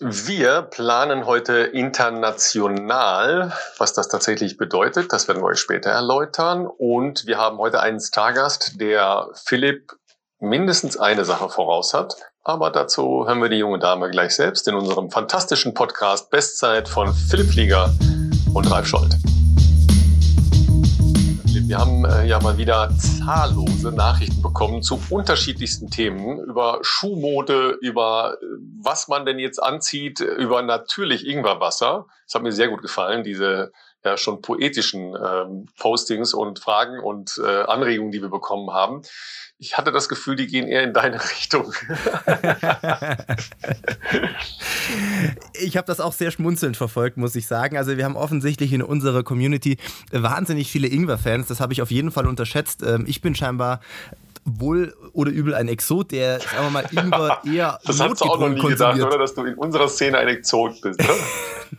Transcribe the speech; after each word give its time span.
Wir 0.00 0.62
planen 0.62 1.26
heute 1.26 1.54
international, 1.54 3.52
was 3.78 3.94
das 3.94 4.06
tatsächlich 4.06 4.56
bedeutet. 4.56 5.12
Das 5.12 5.26
werden 5.26 5.42
wir 5.42 5.46
euch 5.46 5.58
später 5.58 5.90
erläutern. 5.90 6.68
Und 6.68 7.26
wir 7.26 7.38
haben 7.38 7.58
heute 7.58 7.80
einen 7.80 7.98
Stargast, 7.98 8.80
der 8.80 9.26
Philipp 9.34 9.90
mindestens 10.38 10.96
eine 10.96 11.24
Sache 11.24 11.48
voraus 11.48 11.94
hat. 11.94 12.14
Aber 12.44 12.70
dazu 12.70 13.26
hören 13.26 13.42
wir 13.42 13.48
die 13.48 13.56
junge 13.56 13.80
Dame 13.80 14.08
gleich 14.08 14.36
selbst 14.36 14.68
in 14.68 14.76
unserem 14.76 15.10
fantastischen 15.10 15.74
Podcast 15.74 16.30
Bestzeit 16.30 16.88
von 16.88 17.12
Philipp 17.12 17.50
Flieger 17.50 17.92
und 18.54 18.70
Ralf 18.70 18.86
Scholz. 18.86 19.16
Wir 21.68 21.76
haben 21.76 22.06
äh, 22.06 22.24
ja 22.24 22.40
mal 22.40 22.56
wieder 22.56 22.88
zahllose 22.96 23.92
Nachrichten 23.92 24.40
bekommen 24.40 24.82
zu 24.82 24.98
unterschiedlichsten 25.10 25.90
Themen 25.90 26.38
über 26.38 26.78
Schuhmode, 26.80 27.76
über 27.82 28.38
äh, 28.40 28.46
was 28.80 29.08
man 29.08 29.26
denn 29.26 29.38
jetzt 29.38 29.62
anzieht, 29.62 30.20
über 30.20 30.62
natürlich 30.62 31.26
Ingwerwasser. 31.26 32.06
Das 32.26 32.34
hat 32.34 32.42
mir 32.42 32.52
sehr 32.52 32.68
gut 32.68 32.82
gefallen, 32.82 33.24
diese 33.24 33.72
ja 34.04 34.16
schon 34.16 34.40
poetischen 34.40 35.16
ähm, 35.16 35.66
Postings 35.78 36.32
und 36.32 36.60
Fragen 36.60 37.00
und 37.00 37.40
äh, 37.44 37.62
Anregungen, 37.62 38.12
die 38.12 38.22
wir 38.22 38.28
bekommen 38.28 38.70
haben. 38.72 39.02
Ich 39.60 39.76
hatte 39.76 39.90
das 39.90 40.08
Gefühl, 40.08 40.36
die 40.36 40.46
gehen 40.46 40.68
eher 40.68 40.84
in 40.84 40.92
deine 40.92 41.20
Richtung. 41.30 41.72
ich 45.54 45.76
habe 45.76 45.86
das 45.86 45.98
auch 45.98 46.12
sehr 46.12 46.30
schmunzelnd 46.30 46.76
verfolgt, 46.76 47.16
muss 47.16 47.34
ich 47.34 47.48
sagen. 47.48 47.76
Also 47.76 47.96
wir 47.96 48.04
haben 48.04 48.16
offensichtlich 48.16 48.72
in 48.72 48.82
unserer 48.82 49.24
Community 49.24 49.78
wahnsinnig 50.12 50.70
viele 50.70 50.86
Ingwer-Fans. 50.86 51.48
Das 51.48 51.58
habe 51.60 51.72
ich 51.72 51.82
auf 51.82 51.90
jeden 51.90 52.12
Fall 52.12 52.28
unterschätzt. 52.28 52.84
Ähm, 52.84 53.04
ich 53.08 53.20
bin 53.20 53.34
scheinbar 53.34 53.80
wohl 54.44 54.94
oder 55.12 55.30
übel 55.30 55.54
ein 55.54 55.68
Exot, 55.68 56.12
der, 56.12 56.40
sagen 56.40 56.64
wir 56.64 56.70
mal, 56.70 56.86
Ingwer 56.92 57.40
eher 57.44 57.78
Das 57.84 58.00
hast 58.00 58.20
du 58.20 58.24
auch 58.26 58.38
noch 58.38 58.48
nie 58.48 58.60
konsumiert. 58.60 58.94
gedacht, 58.94 59.12
oder? 59.12 59.18
Dass 59.18 59.34
du 59.34 59.44
in 59.44 59.54
unserer 59.54 59.88
Szene 59.88 60.18
ein 60.18 60.28
Exot 60.28 60.80
bist, 60.80 61.00
oder? 61.00 61.14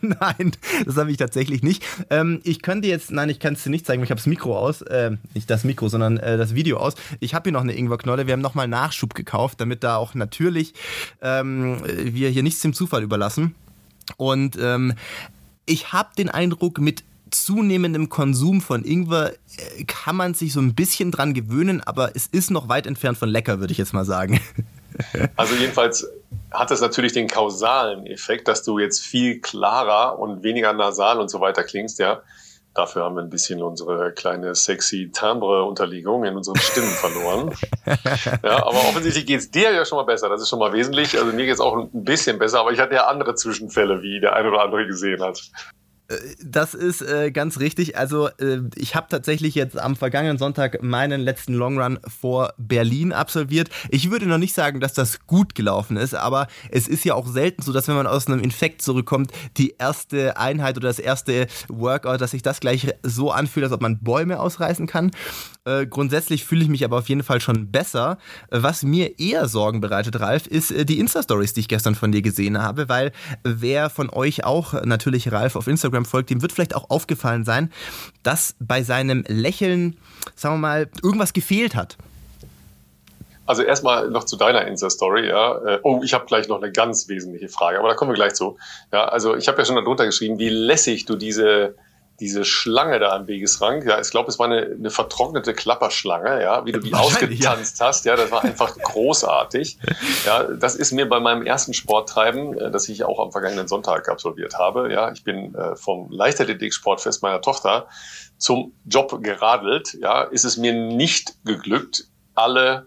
nein, 0.02 0.52
das 0.84 0.96
habe 0.96 1.10
ich 1.10 1.16
tatsächlich 1.16 1.62
nicht. 1.62 1.84
Ähm, 2.10 2.40
ich 2.44 2.62
könnte 2.62 2.88
jetzt, 2.88 3.10
nein, 3.10 3.28
ich 3.28 3.40
kann 3.40 3.54
es 3.54 3.64
dir 3.64 3.70
nicht 3.70 3.86
zeigen, 3.86 4.02
ich 4.02 4.10
habe 4.10 4.18
das 4.18 4.26
Mikro 4.26 4.58
aus, 4.58 4.82
äh, 4.82 5.12
nicht 5.34 5.50
das 5.50 5.64
Mikro, 5.64 5.88
sondern 5.88 6.18
äh, 6.18 6.36
das 6.36 6.54
Video 6.54 6.78
aus. 6.78 6.94
Ich 7.18 7.34
habe 7.34 7.44
hier 7.44 7.52
noch 7.52 7.62
eine 7.62 7.74
Ingwerknolle, 7.74 8.26
wir 8.26 8.32
haben 8.32 8.40
nochmal 8.40 8.68
Nachschub 8.68 9.14
gekauft, 9.14 9.60
damit 9.60 9.82
da 9.84 9.96
auch 9.96 10.14
natürlich 10.14 10.74
ähm, 11.22 11.82
wir 11.84 12.28
hier 12.30 12.42
nichts 12.42 12.60
dem 12.60 12.72
Zufall 12.74 13.02
überlassen. 13.02 13.54
Und 14.16 14.58
ähm, 14.60 14.94
ich 15.66 15.92
habe 15.92 16.10
den 16.16 16.28
Eindruck, 16.28 16.78
mit 16.78 17.04
zunehmendem 17.30 18.08
Konsum 18.08 18.60
von 18.60 18.84
Ingwer 18.84 19.32
äh, 19.32 19.84
kann 19.84 20.16
man 20.16 20.34
sich 20.34 20.52
so 20.52 20.60
ein 20.60 20.74
bisschen 20.74 21.10
dran 21.10 21.34
gewöhnen, 21.34 21.80
aber 21.80 22.14
es 22.14 22.26
ist 22.26 22.50
noch 22.50 22.68
weit 22.68 22.86
entfernt 22.86 23.18
von 23.18 23.28
lecker, 23.28 23.60
würde 23.60 23.72
ich 23.72 23.78
jetzt 23.78 23.92
mal 23.92 24.04
sagen. 24.04 24.40
Also 25.36 25.54
jedenfalls 25.54 26.06
hat 26.50 26.70
es 26.70 26.82
natürlich 26.82 27.12
den 27.12 27.26
kausalen 27.26 28.04
Effekt, 28.06 28.48
dass 28.48 28.64
du 28.64 28.78
jetzt 28.78 29.00
viel 29.00 29.40
klarer 29.40 30.18
und 30.18 30.42
weniger 30.42 30.74
nasal 30.74 31.20
und 31.20 31.30
so 31.30 31.40
weiter 31.40 31.64
klingst, 31.64 32.00
ja. 32.00 32.22
Dafür 32.74 33.04
haben 33.04 33.16
wir 33.16 33.22
ein 33.22 33.30
bisschen 33.30 33.62
unsere 33.62 34.12
kleine 34.12 34.54
sexy 34.54 35.10
Timbre-Unterlegung 35.12 36.24
in 36.24 36.36
unseren 36.36 36.56
Stimmen 36.56 36.90
verloren. 36.90 37.54
Ja, 38.44 38.58
aber 38.58 38.78
offensichtlich 38.88 39.26
geht 39.26 39.40
es 39.40 39.50
dir 39.50 39.72
ja 39.72 39.84
schon 39.84 39.96
mal 39.96 40.04
besser. 40.04 40.28
Das 40.28 40.40
ist 40.40 40.48
schon 40.48 40.60
mal 40.60 40.72
wesentlich. 40.72 41.18
Also 41.18 41.32
mir 41.32 41.46
geht 41.46 41.54
es 41.54 41.60
auch 41.60 41.76
ein 41.76 42.04
bisschen 42.04 42.38
besser, 42.38 42.60
aber 42.60 42.72
ich 42.72 42.78
hatte 42.78 42.94
ja 42.94 43.06
andere 43.06 43.34
Zwischenfälle, 43.34 44.02
wie 44.02 44.20
der 44.20 44.34
ein 44.36 44.46
oder 44.46 44.62
andere 44.62 44.86
gesehen 44.86 45.20
hat. 45.20 45.50
Das 46.42 46.74
ist 46.74 47.02
äh, 47.02 47.30
ganz 47.30 47.60
richtig. 47.60 47.96
Also 47.96 48.28
äh, 48.38 48.62
ich 48.74 48.96
habe 48.96 49.06
tatsächlich 49.08 49.54
jetzt 49.54 49.78
am 49.78 49.94
vergangenen 49.94 50.38
Sonntag 50.38 50.82
meinen 50.82 51.20
letzten 51.20 51.54
Longrun 51.54 52.00
vor 52.06 52.52
Berlin 52.58 53.12
absolviert. 53.12 53.70
Ich 53.90 54.10
würde 54.10 54.26
noch 54.26 54.38
nicht 54.38 54.54
sagen, 54.54 54.80
dass 54.80 54.92
das 54.92 55.26
gut 55.26 55.54
gelaufen 55.54 55.96
ist, 55.96 56.14
aber 56.14 56.48
es 56.70 56.88
ist 56.88 57.04
ja 57.04 57.14
auch 57.14 57.28
selten 57.28 57.62
so, 57.62 57.72
dass 57.72 57.86
wenn 57.86 57.94
man 57.94 58.08
aus 58.08 58.26
einem 58.26 58.40
Infekt 58.40 58.82
zurückkommt, 58.82 59.30
die 59.56 59.74
erste 59.78 60.36
Einheit 60.36 60.76
oder 60.76 60.88
das 60.88 60.98
erste 60.98 61.46
Workout, 61.68 62.20
dass 62.20 62.32
sich 62.32 62.42
das 62.42 62.58
gleich 62.58 62.88
so 63.04 63.30
anfühlt, 63.30 63.64
als 63.64 63.72
ob 63.72 63.80
man 63.80 64.00
Bäume 64.00 64.40
ausreißen 64.40 64.88
kann. 64.88 65.12
Äh, 65.64 65.86
grundsätzlich 65.86 66.44
fühle 66.44 66.62
ich 66.62 66.68
mich 66.68 66.84
aber 66.84 66.98
auf 66.98 67.08
jeden 67.08 67.22
Fall 67.22 67.40
schon 67.40 67.70
besser. 67.70 68.18
Was 68.50 68.82
mir 68.82 69.18
eher 69.20 69.46
Sorgen 69.46 69.80
bereitet, 69.80 70.18
Ralf, 70.18 70.46
ist 70.46 70.72
äh, 70.72 70.84
die 70.84 70.98
Insta-Stories, 70.98 71.52
die 71.52 71.60
ich 71.60 71.68
gestern 71.68 71.94
von 71.94 72.10
dir 72.10 72.22
gesehen 72.22 72.60
habe, 72.60 72.88
weil 72.88 73.12
wer 73.44 73.90
von 73.90 74.10
euch 74.10 74.44
auch 74.44 74.84
natürlich 74.84 75.30
Ralf 75.30 75.54
auf 75.54 75.68
Instagram 75.68 75.99
folgt, 76.04 76.30
dem 76.30 76.42
wird 76.42 76.52
vielleicht 76.52 76.74
auch 76.74 76.90
aufgefallen 76.90 77.44
sein, 77.44 77.72
dass 78.22 78.54
bei 78.58 78.82
seinem 78.82 79.24
Lächeln, 79.26 79.96
sagen 80.34 80.56
wir 80.56 80.58
mal, 80.58 80.88
irgendwas 81.02 81.32
gefehlt 81.32 81.74
hat. 81.74 81.96
Also 83.46 83.62
erstmal 83.62 84.10
noch 84.10 84.24
zu 84.24 84.36
deiner 84.36 84.66
Insta-Story, 84.66 85.26
ja. 85.26 85.56
Äh, 85.64 85.80
oh, 85.82 86.02
ich 86.04 86.14
habe 86.14 86.26
gleich 86.26 86.46
noch 86.46 86.62
eine 86.62 86.70
ganz 86.70 87.08
wesentliche 87.08 87.48
Frage, 87.48 87.80
aber 87.80 87.88
da 87.88 87.94
kommen 87.94 88.12
wir 88.12 88.14
gleich 88.14 88.34
zu. 88.34 88.58
Ja, 88.92 89.06
also 89.06 89.34
ich 89.34 89.48
habe 89.48 89.58
ja 89.58 89.64
schon 89.64 89.74
darunter 89.74 90.06
geschrieben, 90.06 90.38
wie 90.38 90.50
lässig 90.50 91.04
du 91.04 91.16
diese 91.16 91.74
diese 92.20 92.44
Schlange 92.44 92.98
da 92.98 93.12
am 93.12 93.26
Wegesrand, 93.26 93.84
ja, 93.84 94.00
ich 94.00 94.10
glaube, 94.10 94.28
es 94.28 94.38
war 94.38 94.46
eine, 94.46 94.62
eine 94.62 94.90
vertrocknete 94.90 95.54
Klapperschlange, 95.54 96.42
ja, 96.42 96.64
wie 96.66 96.72
du 96.72 96.80
die 96.80 96.94
ausgetanzt 96.94 97.80
ja. 97.80 97.86
hast, 97.86 98.04
ja, 98.04 98.14
das 98.14 98.30
war 98.30 98.44
einfach 98.44 98.76
großartig. 98.76 99.78
Ja, 100.26 100.44
das 100.44 100.74
ist 100.76 100.92
mir 100.92 101.08
bei 101.08 101.18
meinem 101.18 101.44
ersten 101.44 101.72
Sporttreiben, 101.72 102.58
äh, 102.58 102.70
das 102.70 102.88
ich 102.88 103.04
auch 103.04 103.18
am 103.18 103.32
vergangenen 103.32 103.68
Sonntag 103.68 104.08
absolviert 104.08 104.58
habe, 104.58 104.92
ja, 104.92 105.10
ich 105.12 105.24
bin 105.24 105.54
äh, 105.54 105.76
vom 105.76 106.10
Leichtathletik-Sportfest 106.10 107.22
meiner 107.22 107.40
Tochter 107.40 107.88
zum 108.36 108.74
Job 108.84 109.22
geradelt, 109.22 109.96
ja, 110.00 110.22
ist 110.22 110.44
es 110.44 110.56
mir 110.56 110.74
nicht 110.74 111.34
geglückt, 111.44 112.04
alle 112.34 112.86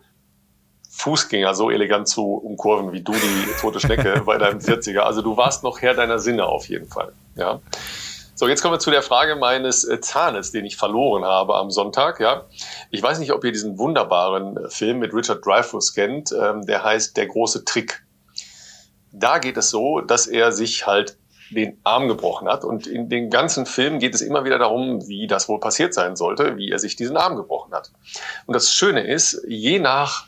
Fußgänger 0.95 1.55
so 1.55 1.71
elegant 1.71 2.07
zu 2.07 2.35
umkurven 2.35 2.91
wie 2.93 3.01
du 3.01 3.13
die 3.13 3.59
tote 3.59 3.79
Schnecke 3.79 4.21
bei 4.25 4.37
deinem 4.37 4.59
40er. 4.59 4.99
Also 4.99 5.23
du 5.23 5.35
warst 5.37 5.63
noch 5.63 5.81
Herr 5.81 5.95
deiner 5.95 6.19
Sinne 6.19 6.45
auf 6.45 6.69
jeden 6.69 6.87
Fall, 6.87 7.13
ja. 7.35 7.59
So, 8.35 8.47
jetzt 8.47 8.63
kommen 8.63 8.73
wir 8.73 8.79
zu 8.79 8.89
der 8.89 9.03
Frage 9.03 9.35
meines 9.35 9.83
äh, 9.83 10.01
Zahnes, 10.01 10.51
den 10.51 10.65
ich 10.65 10.75
verloren 10.75 11.23
habe 11.23 11.53
am 11.53 11.69
Sonntag. 11.69 12.19
Ja, 12.19 12.45
ich 12.89 13.03
weiß 13.03 13.19
nicht, 13.19 13.31
ob 13.31 13.43
ihr 13.43 13.51
diesen 13.51 13.77
wunderbaren 13.77 14.57
äh, 14.57 14.69
Film 14.69 14.97
mit 14.97 15.13
Richard 15.13 15.45
Dreyfuss 15.45 15.93
kennt. 15.93 16.31
Ähm, 16.31 16.65
der 16.65 16.83
heißt 16.83 17.15
Der 17.15 17.27
große 17.27 17.63
Trick. 17.63 18.03
Da 19.11 19.37
geht 19.37 19.55
es 19.57 19.69
so, 19.69 20.01
dass 20.01 20.25
er 20.25 20.51
sich 20.51 20.87
halt 20.87 21.19
den 21.51 21.79
Arm 21.83 22.07
gebrochen 22.07 22.47
hat 22.47 22.63
und 22.63 22.87
in 22.87 23.09
den 23.09 23.29
ganzen 23.29 23.67
Film 23.67 23.99
geht 23.99 24.15
es 24.15 24.21
immer 24.21 24.43
wieder 24.43 24.57
darum, 24.57 25.07
wie 25.07 25.27
das 25.27 25.47
wohl 25.47 25.59
passiert 25.59 25.93
sein 25.93 26.15
sollte, 26.15 26.57
wie 26.57 26.71
er 26.71 26.79
sich 26.79 26.95
diesen 26.95 27.15
Arm 27.15 27.35
gebrochen 27.35 27.73
hat. 27.73 27.91
Und 28.47 28.55
das 28.55 28.73
Schöne 28.73 29.05
ist, 29.05 29.43
je 29.47 29.77
nach 29.77 30.25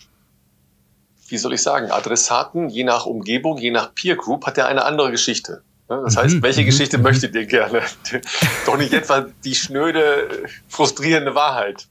wie 1.27 1.37
soll 1.39 1.53
ich 1.53 1.63
sagen, 1.63 1.89
Adressaten, 1.89 2.69
je 2.69 2.83
nach 2.83 3.07
Umgebung, 3.07 3.57
je 3.57 3.72
nach 3.72 3.95
Peer 3.95 4.16
Group 4.16 4.45
hat 4.45 4.59
er 4.59 4.67
eine 4.67 4.85
andere 4.85 5.09
Geschichte. 5.09 5.63
Ne? 5.90 6.01
Das 6.03 6.18
heißt, 6.18 6.35
mhm. 6.35 6.44
welche 6.44 6.62
mhm. 6.62 6.66
Geschichte 6.66 6.97
möchtet 6.97 7.35
ihr 7.35 7.46
gerne? 7.46 7.81
Doch 8.66 8.78
nicht 8.78 8.94
etwa 8.94 9.25
die 9.44 9.56
schnöde, 9.56 10.46
frustrierende 10.68 11.35
Wahrheit. 11.35 11.88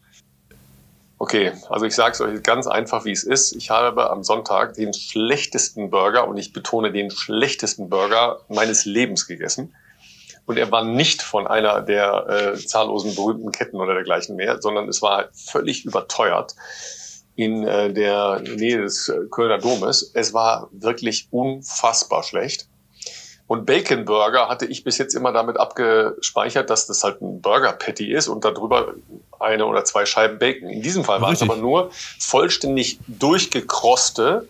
Okay, 1.18 1.52
also 1.70 1.86
ich 1.86 1.94
sage 1.94 2.12
es 2.12 2.20
euch 2.20 2.42
ganz 2.42 2.66
einfach, 2.66 3.04
wie 3.04 3.12
es 3.12 3.24
ist. 3.24 3.52
Ich 3.52 3.70
habe 3.70 4.10
am 4.10 4.24
Sonntag 4.24 4.74
den 4.74 4.92
schlechtesten 4.92 5.88
Burger, 5.90 6.28
und 6.28 6.36
ich 6.36 6.52
betone 6.52 6.92
den 6.92 7.10
schlechtesten 7.10 7.88
Burger 7.88 8.40
meines 8.48 8.84
Lebens 8.84 9.26
gegessen. 9.26 9.74
Und 10.46 10.58
er 10.58 10.70
war 10.70 10.84
nicht 10.84 11.22
von 11.22 11.46
einer 11.46 11.80
der 11.80 12.26
äh, 12.54 12.58
zahllosen 12.58 13.14
berühmten 13.14 13.52
Ketten 13.52 13.76
oder 13.76 13.94
dergleichen 13.94 14.36
mehr, 14.36 14.60
sondern 14.60 14.88
es 14.88 15.00
war 15.00 15.28
völlig 15.32 15.86
überteuert 15.86 16.54
in 17.36 17.66
äh, 17.66 17.92
der 17.92 18.40
Nähe 18.40 18.82
des 18.82 19.08
äh, 19.08 19.20
Kölner 19.30 19.58
Domes. 19.58 20.10
Es 20.14 20.34
war 20.34 20.68
wirklich 20.72 21.28
unfassbar 21.30 22.22
schlecht. 22.22 22.68
Und 23.46 23.66
Bacon 23.66 24.06
Burger 24.06 24.48
hatte 24.48 24.64
ich 24.64 24.84
bis 24.84 24.96
jetzt 24.96 25.14
immer 25.14 25.30
damit 25.32 25.58
abgespeichert, 25.58 26.70
dass 26.70 26.86
das 26.86 27.04
halt 27.04 27.20
ein 27.20 27.42
Burger 27.42 27.72
Patty 27.72 28.10
ist 28.10 28.28
und 28.28 28.44
darüber 28.44 28.94
eine 29.38 29.66
oder 29.66 29.84
zwei 29.84 30.06
Scheiben 30.06 30.38
Bacon. 30.38 30.70
In 30.70 30.80
diesem 30.80 31.04
Fall 31.04 31.20
waren 31.20 31.34
es 31.34 31.42
aber 31.42 31.56
nur 31.56 31.90
vollständig 32.18 32.98
durchgekroste 33.06 34.48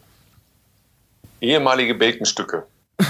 ehemalige 1.40 1.96
Baconstücke. 1.96 2.66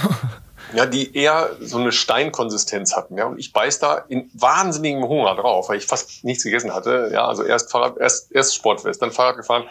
ja, 0.75 0.87
die 0.87 1.15
eher 1.15 1.51
so 1.61 1.79
eine 1.79 1.93
Steinkonsistenz 1.93 2.97
hatten. 2.97 3.19
Ja, 3.19 3.27
und 3.27 3.39
ich 3.39 3.53
beiß 3.53 3.79
da 3.79 3.99
in 4.09 4.31
wahnsinnigem 4.33 5.07
Hunger 5.07 5.35
drauf, 5.37 5.69
weil 5.69 5.77
ich 5.77 5.87
fast 5.87 6.25
nichts 6.25 6.45
gegessen 6.45 6.73
hatte. 6.73 7.11
Ja, 7.13 7.29
also 7.29 7.43
erst 7.43 7.71
Fahrrad, 7.71 7.99
erst, 7.99 8.33
erst 8.33 8.55
Sportfest, 8.55 9.03
dann 9.03 9.13
Fahrrad 9.13 9.37
gefahren, 9.37 9.65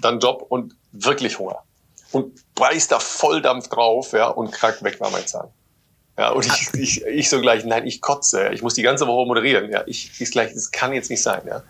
dann 0.00 0.20
Job 0.20 0.46
und 0.48 0.76
wirklich 0.92 1.40
Hunger 1.40 1.64
und 2.12 2.42
beißt 2.54 2.92
da 2.92 3.00
Volldampf 3.00 3.68
drauf, 3.68 4.12
ja, 4.12 4.28
und 4.28 4.52
krack 4.52 4.82
weg 4.82 5.00
war 5.00 5.10
mein 5.10 5.26
Zahn. 5.26 5.48
Ja, 6.18 6.30
und 6.30 6.46
ich, 6.46 6.74
ich, 6.74 7.06
ich 7.06 7.30
so 7.30 7.40
gleich, 7.40 7.64
nein, 7.64 7.86
ich 7.86 8.00
kotze, 8.00 8.48
ich 8.52 8.62
muss 8.62 8.74
die 8.74 8.82
ganze 8.82 9.06
Woche 9.06 9.26
moderieren, 9.26 9.70
ja, 9.70 9.84
ich, 9.86 10.20
ich 10.20 10.30
gleich, 10.30 10.52
das 10.52 10.70
kann 10.70 10.92
jetzt 10.92 11.10
nicht 11.10 11.22
sein, 11.22 11.42
ja. 11.46 11.62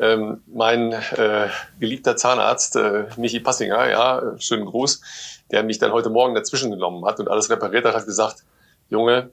Ähm, 0.00 0.42
mein 0.46 0.92
äh, 0.92 1.48
geliebter 1.78 2.16
Zahnarzt, 2.16 2.76
äh, 2.76 3.04
Michi 3.18 3.40
Passinger, 3.40 3.90
ja, 3.90 4.22
schönen 4.38 4.64
Gruß, 4.64 5.02
der 5.50 5.62
mich 5.62 5.78
dann 5.78 5.92
heute 5.92 6.08
Morgen 6.08 6.34
dazwischen 6.34 6.70
genommen 6.70 7.04
hat 7.04 7.20
und 7.20 7.28
alles 7.28 7.50
repariert 7.50 7.84
hat, 7.84 7.94
hat 7.94 8.06
gesagt, 8.06 8.42
Junge, 8.88 9.30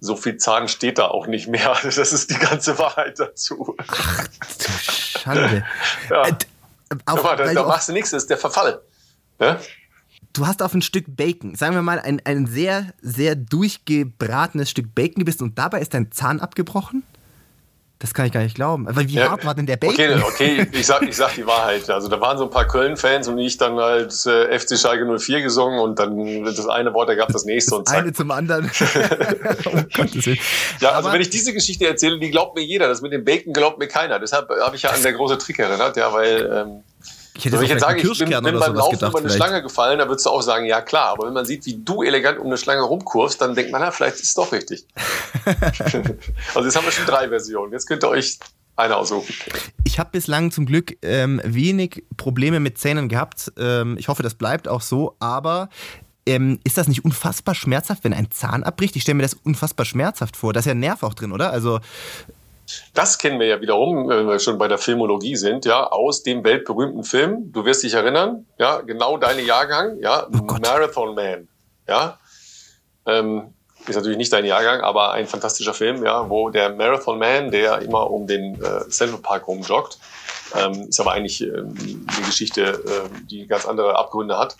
so 0.00 0.14
viel 0.16 0.36
Zahn 0.36 0.68
steht 0.68 0.98
da 0.98 1.08
auch 1.08 1.26
nicht 1.26 1.48
mehr. 1.48 1.76
Das 1.82 2.12
ist 2.12 2.30
die 2.30 2.38
ganze 2.38 2.78
Wahrheit 2.78 3.18
dazu. 3.18 3.76
Ach, 3.88 4.28
du 4.28 4.72
Schande. 5.18 5.64
ja. 6.10 6.28
Äh, 6.28 6.34
auf, 7.06 7.22
da, 7.22 7.52
da 7.52 7.64
machst 7.64 7.88
du 7.88 7.92
nichts, 7.92 8.10
das 8.10 8.22
ist 8.22 8.30
der 8.30 8.38
Verfall. 8.38 8.80
Ne? 9.38 9.58
du 10.36 10.46
hast 10.46 10.62
auf 10.62 10.74
ein 10.74 10.82
Stück 10.82 11.04
Bacon, 11.08 11.54
sagen 11.54 11.74
wir 11.74 11.82
mal, 11.82 11.98
ein, 11.98 12.20
ein 12.24 12.46
sehr, 12.46 12.92
sehr 13.00 13.34
durchgebratenes 13.34 14.70
Stück 14.70 14.94
Bacon 14.94 15.20
gebissen 15.20 15.44
und 15.44 15.58
dabei 15.58 15.80
ist 15.80 15.94
dein 15.94 16.12
Zahn 16.12 16.40
abgebrochen? 16.40 17.02
Das 17.98 18.12
kann 18.12 18.26
ich 18.26 18.32
gar 18.32 18.42
nicht 18.42 18.54
glauben. 18.54 18.86
Aber 18.88 19.08
wie 19.08 19.14
ja, 19.14 19.30
hart 19.30 19.46
war 19.46 19.54
denn 19.54 19.64
der 19.64 19.78
Bacon? 19.78 20.22
Okay, 20.22 20.60
okay, 20.60 20.68
ich 20.70 20.84
sag, 20.84 21.00
ich 21.00 21.16
sag 21.16 21.34
die 21.34 21.46
Wahrheit. 21.46 21.88
Also 21.88 22.08
da 22.08 22.20
waren 22.20 22.36
so 22.36 22.44
ein 22.44 22.50
paar 22.50 22.66
Köln-Fans 22.66 23.26
und 23.26 23.38
ich 23.38 23.56
dann 23.56 23.76
halt 23.76 24.12
äh, 24.26 24.58
FC 24.58 24.78
Schalke 24.78 25.06
04 25.18 25.40
gesungen 25.40 25.80
und 25.80 25.98
dann 25.98 26.44
das 26.44 26.68
eine 26.68 26.92
Wort 26.92 27.08
ergab 27.08 27.28
das 27.32 27.46
nächste 27.46 27.70
das 27.70 27.78
und 27.78 27.88
zack. 27.88 27.98
Eine 28.00 28.12
zum 28.12 28.30
anderen. 28.32 28.70
oh 29.64 29.70
Gottes 29.94 30.26
Willen. 30.26 30.38
Ja, 30.80 30.90
also 30.90 31.08
Aber 31.08 31.14
wenn 31.14 31.22
ich 31.22 31.30
diese 31.30 31.54
Geschichte 31.54 31.86
erzähle, 31.86 32.18
die 32.18 32.30
glaubt 32.30 32.54
mir 32.54 32.62
jeder. 32.62 32.86
Das 32.86 33.00
mit 33.00 33.12
dem 33.12 33.24
Bacon 33.24 33.54
glaubt 33.54 33.78
mir 33.78 33.88
keiner. 33.88 34.18
Deshalb 34.18 34.50
habe 34.50 34.76
ich 34.76 34.82
ja 34.82 34.90
an 34.90 35.02
der 35.02 35.14
große 35.14 35.38
Trick 35.38 35.58
erinnert, 35.58 35.96
ja, 35.96 36.12
weil 36.12 36.50
ähm, 36.52 36.82
ich 37.36 37.44
hätte 37.44 37.62
ich 37.62 37.70
jetzt 37.70 37.80
sage, 37.80 38.00
ich 38.00 38.18
bin, 38.18 38.28
bin 38.28 38.40
beim 38.40 38.74
Laufen 38.74 38.92
gedacht, 38.92 39.10
über 39.10 39.18
eine 39.18 39.28
vielleicht. 39.28 39.36
Schlange 39.36 39.62
gefallen, 39.62 39.98
dann 39.98 40.08
würdest 40.08 40.26
du 40.26 40.30
auch 40.30 40.42
sagen, 40.42 40.66
ja 40.66 40.80
klar. 40.80 41.10
Aber 41.10 41.26
wenn 41.26 41.34
man 41.34 41.44
sieht, 41.44 41.66
wie 41.66 41.76
du 41.82 42.02
elegant 42.02 42.38
um 42.38 42.46
eine 42.46 42.56
Schlange 42.56 42.82
rumkurvst, 42.82 43.40
dann 43.40 43.54
denkt 43.54 43.72
man, 43.72 43.80
na, 43.80 43.90
vielleicht 43.90 44.16
ist 44.16 44.24
es 44.24 44.34
doch 44.34 44.52
richtig. 44.52 44.86
also 46.54 46.64
jetzt 46.64 46.76
haben 46.76 46.84
wir 46.84 46.92
schon 46.92 47.06
drei 47.06 47.28
Versionen. 47.28 47.72
Jetzt 47.72 47.86
könnt 47.86 48.04
ihr 48.04 48.08
euch 48.08 48.38
eine 48.76 48.96
aussuchen. 48.96 49.34
Ich 49.84 49.98
habe 49.98 50.10
bislang 50.12 50.50
zum 50.50 50.66
Glück 50.66 50.96
ähm, 51.02 51.40
wenig 51.44 52.04
Probleme 52.16 52.60
mit 52.60 52.78
Zähnen 52.78 53.08
gehabt. 53.08 53.52
Ähm, 53.58 53.96
ich 53.98 54.08
hoffe, 54.08 54.22
das 54.22 54.34
bleibt 54.34 54.68
auch 54.68 54.82
so. 54.82 55.16
Aber 55.18 55.68
ähm, 56.26 56.58
ist 56.64 56.76
das 56.76 56.88
nicht 56.88 57.04
unfassbar 57.04 57.54
schmerzhaft, 57.54 58.04
wenn 58.04 58.12
ein 58.12 58.30
Zahn 58.30 58.64
abbricht? 58.64 58.96
Ich 58.96 59.02
stelle 59.02 59.16
mir 59.16 59.22
das 59.22 59.34
unfassbar 59.34 59.86
schmerzhaft 59.86 60.36
vor. 60.36 60.52
Da 60.52 60.60
ist 60.60 60.66
ja 60.66 60.72
ein 60.72 60.80
Nerv 60.80 61.02
auch 61.02 61.14
drin, 61.14 61.32
oder? 61.32 61.50
Also 61.50 61.80
das 62.94 63.18
kennen 63.18 63.38
wir 63.40 63.46
ja 63.46 63.60
wiederum, 63.60 64.08
wenn 64.08 64.26
wir 64.26 64.38
schon 64.38 64.58
bei 64.58 64.68
der 64.68 64.78
Filmologie 64.78 65.36
sind, 65.36 65.64
ja, 65.64 65.86
aus 65.86 66.22
dem 66.22 66.44
weltberühmten 66.44 67.04
Film. 67.04 67.52
Du 67.52 67.64
wirst 67.64 67.82
dich 67.82 67.94
erinnern, 67.94 68.46
ja, 68.58 68.80
genau 68.80 69.16
deine 69.16 69.42
Jahrgang, 69.42 69.98
ja, 70.00 70.26
oh 70.32 70.54
Marathon 70.60 71.14
Man, 71.14 71.48
ja. 71.88 72.18
Ähm, 73.06 73.54
ist 73.86 73.94
natürlich 73.94 74.18
nicht 74.18 74.32
dein 74.32 74.44
Jahrgang, 74.44 74.80
aber 74.80 75.12
ein 75.12 75.26
fantastischer 75.26 75.74
Film, 75.74 76.04
ja, 76.04 76.28
wo 76.28 76.50
der 76.50 76.70
Marathon 76.70 77.18
Man, 77.18 77.50
der 77.50 77.80
immer 77.82 78.10
um 78.10 78.26
den 78.26 78.60
äh, 78.60 78.88
Central 78.88 79.20
Park 79.20 79.46
rumjoggt, 79.46 79.98
ähm, 80.56 80.88
ist 80.88 81.00
aber 81.00 81.12
eigentlich 81.12 81.42
ähm, 81.42 81.74
eine 82.08 82.26
Geschichte, 82.26 82.62
äh, 82.62 83.26
die 83.30 83.46
ganz 83.46 83.66
andere 83.66 83.96
Abgründe 83.96 84.38
hat. 84.38 84.56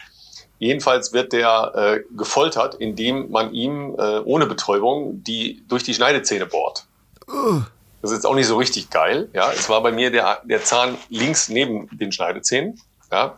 Jedenfalls 0.58 1.12
wird 1.12 1.32
der 1.32 1.72
äh, 1.74 2.16
gefoltert, 2.16 2.76
indem 2.76 3.30
man 3.30 3.52
ihm 3.52 3.94
äh, 3.98 4.20
ohne 4.20 4.46
Betäubung 4.46 5.22
die 5.22 5.64
durch 5.68 5.82
die 5.82 5.92
Schneidezähne 5.92 6.46
bohrt. 6.46 6.86
Uh. 7.28 7.62
Das 8.06 8.12
ist 8.12 8.18
jetzt 8.18 8.26
auch 8.26 8.36
nicht 8.36 8.46
so 8.46 8.56
richtig 8.56 8.88
geil. 8.90 9.28
Ja, 9.32 9.50
es 9.50 9.68
war 9.68 9.82
bei 9.82 9.90
mir 9.90 10.12
der, 10.12 10.40
der 10.44 10.62
Zahn 10.62 10.96
links 11.08 11.48
neben 11.48 11.88
den 11.90 12.12
Schneidezähnen. 12.12 12.80
Ja, 13.10 13.34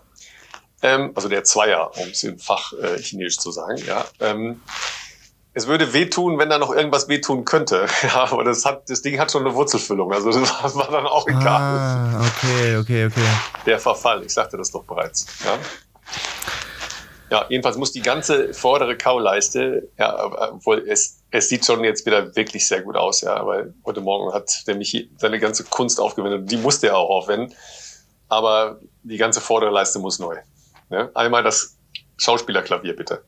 ähm, 0.83 1.13
also 1.15 1.31
der 1.31 1.43
Zweier, 1.43 1.91
um 1.97 2.09
es 2.11 2.23
in 2.23 2.39
Fach 2.39 2.75
äh, 2.75 2.99
Chinesisch 2.99 3.39
zu 3.39 3.51
sagen. 3.51 3.79
Ja, 3.87 4.05
ähm, 4.21 4.61
es 5.55 5.69
würde 5.69 5.95
wehtun, 5.95 6.39
wenn 6.39 6.51
da 6.51 6.59
noch 6.59 6.71
irgendwas 6.71 7.09
wehtun 7.09 7.47
könnte. 7.47 7.87
Ja, 8.03 8.31
aber 8.31 8.45
das 8.45 8.67
hat, 8.67 8.91
das 8.91 9.01
Ding 9.01 9.19
hat 9.19 9.33
schon 9.33 9.47
eine 9.47 9.55
Wurzelfüllung. 9.55 10.13
Also 10.13 10.31
das 10.33 10.77
war 10.77 10.91
dann 10.91 11.07
auch 11.07 11.27
egal. 11.27 11.47
Ah, 11.47 12.21
okay, 12.21 12.77
okay, 12.77 13.07
okay. 13.07 13.29
Der 13.65 13.79
Verfall, 13.79 14.23
ich 14.23 14.35
sagte 14.35 14.59
das 14.59 14.71
doch 14.71 14.85
bereits. 14.85 15.25
Ja. 15.47 15.59
Ja, 17.31 17.45
jedenfalls 17.49 17.77
muss 17.77 17.93
die 17.93 18.01
ganze 18.01 18.55
vordere 18.55 18.97
Kauleiste, 18.97 19.89
ja, 19.99 20.53
obwohl 20.53 20.89
es, 20.89 21.21
es 21.31 21.49
sieht 21.49 21.67
schon 21.67 21.85
jetzt 21.85 22.07
wieder 22.07 22.35
wirklich 22.37 22.67
sehr 22.67 22.83
gut 22.83 22.97
aus, 22.97 23.21
ja, 23.21 23.47
weil 23.47 23.75
heute 23.85 24.01
Morgen 24.01 24.33
hat 24.33 24.67
der 24.67 24.77
Michi 24.77 25.11
seine 25.19 25.39
ganze 25.39 25.65
Kunst 25.65 26.01
aufgewendet. 26.01 26.51
Die 26.51 26.57
musste 26.57 26.89
er 26.89 26.97
auch 26.97 27.11
aufwenden. 27.11 27.55
Aber 28.29 28.81
die 29.03 29.17
ganze 29.17 29.41
vordere 29.41 29.71
Leiste 29.71 29.99
muss 29.99 30.19
neu. 30.19 30.37
Ja, 30.91 31.11
einmal 31.15 31.43
das 31.43 31.77
Schauspielerklavier, 32.19 32.95
bitte. 32.95 33.23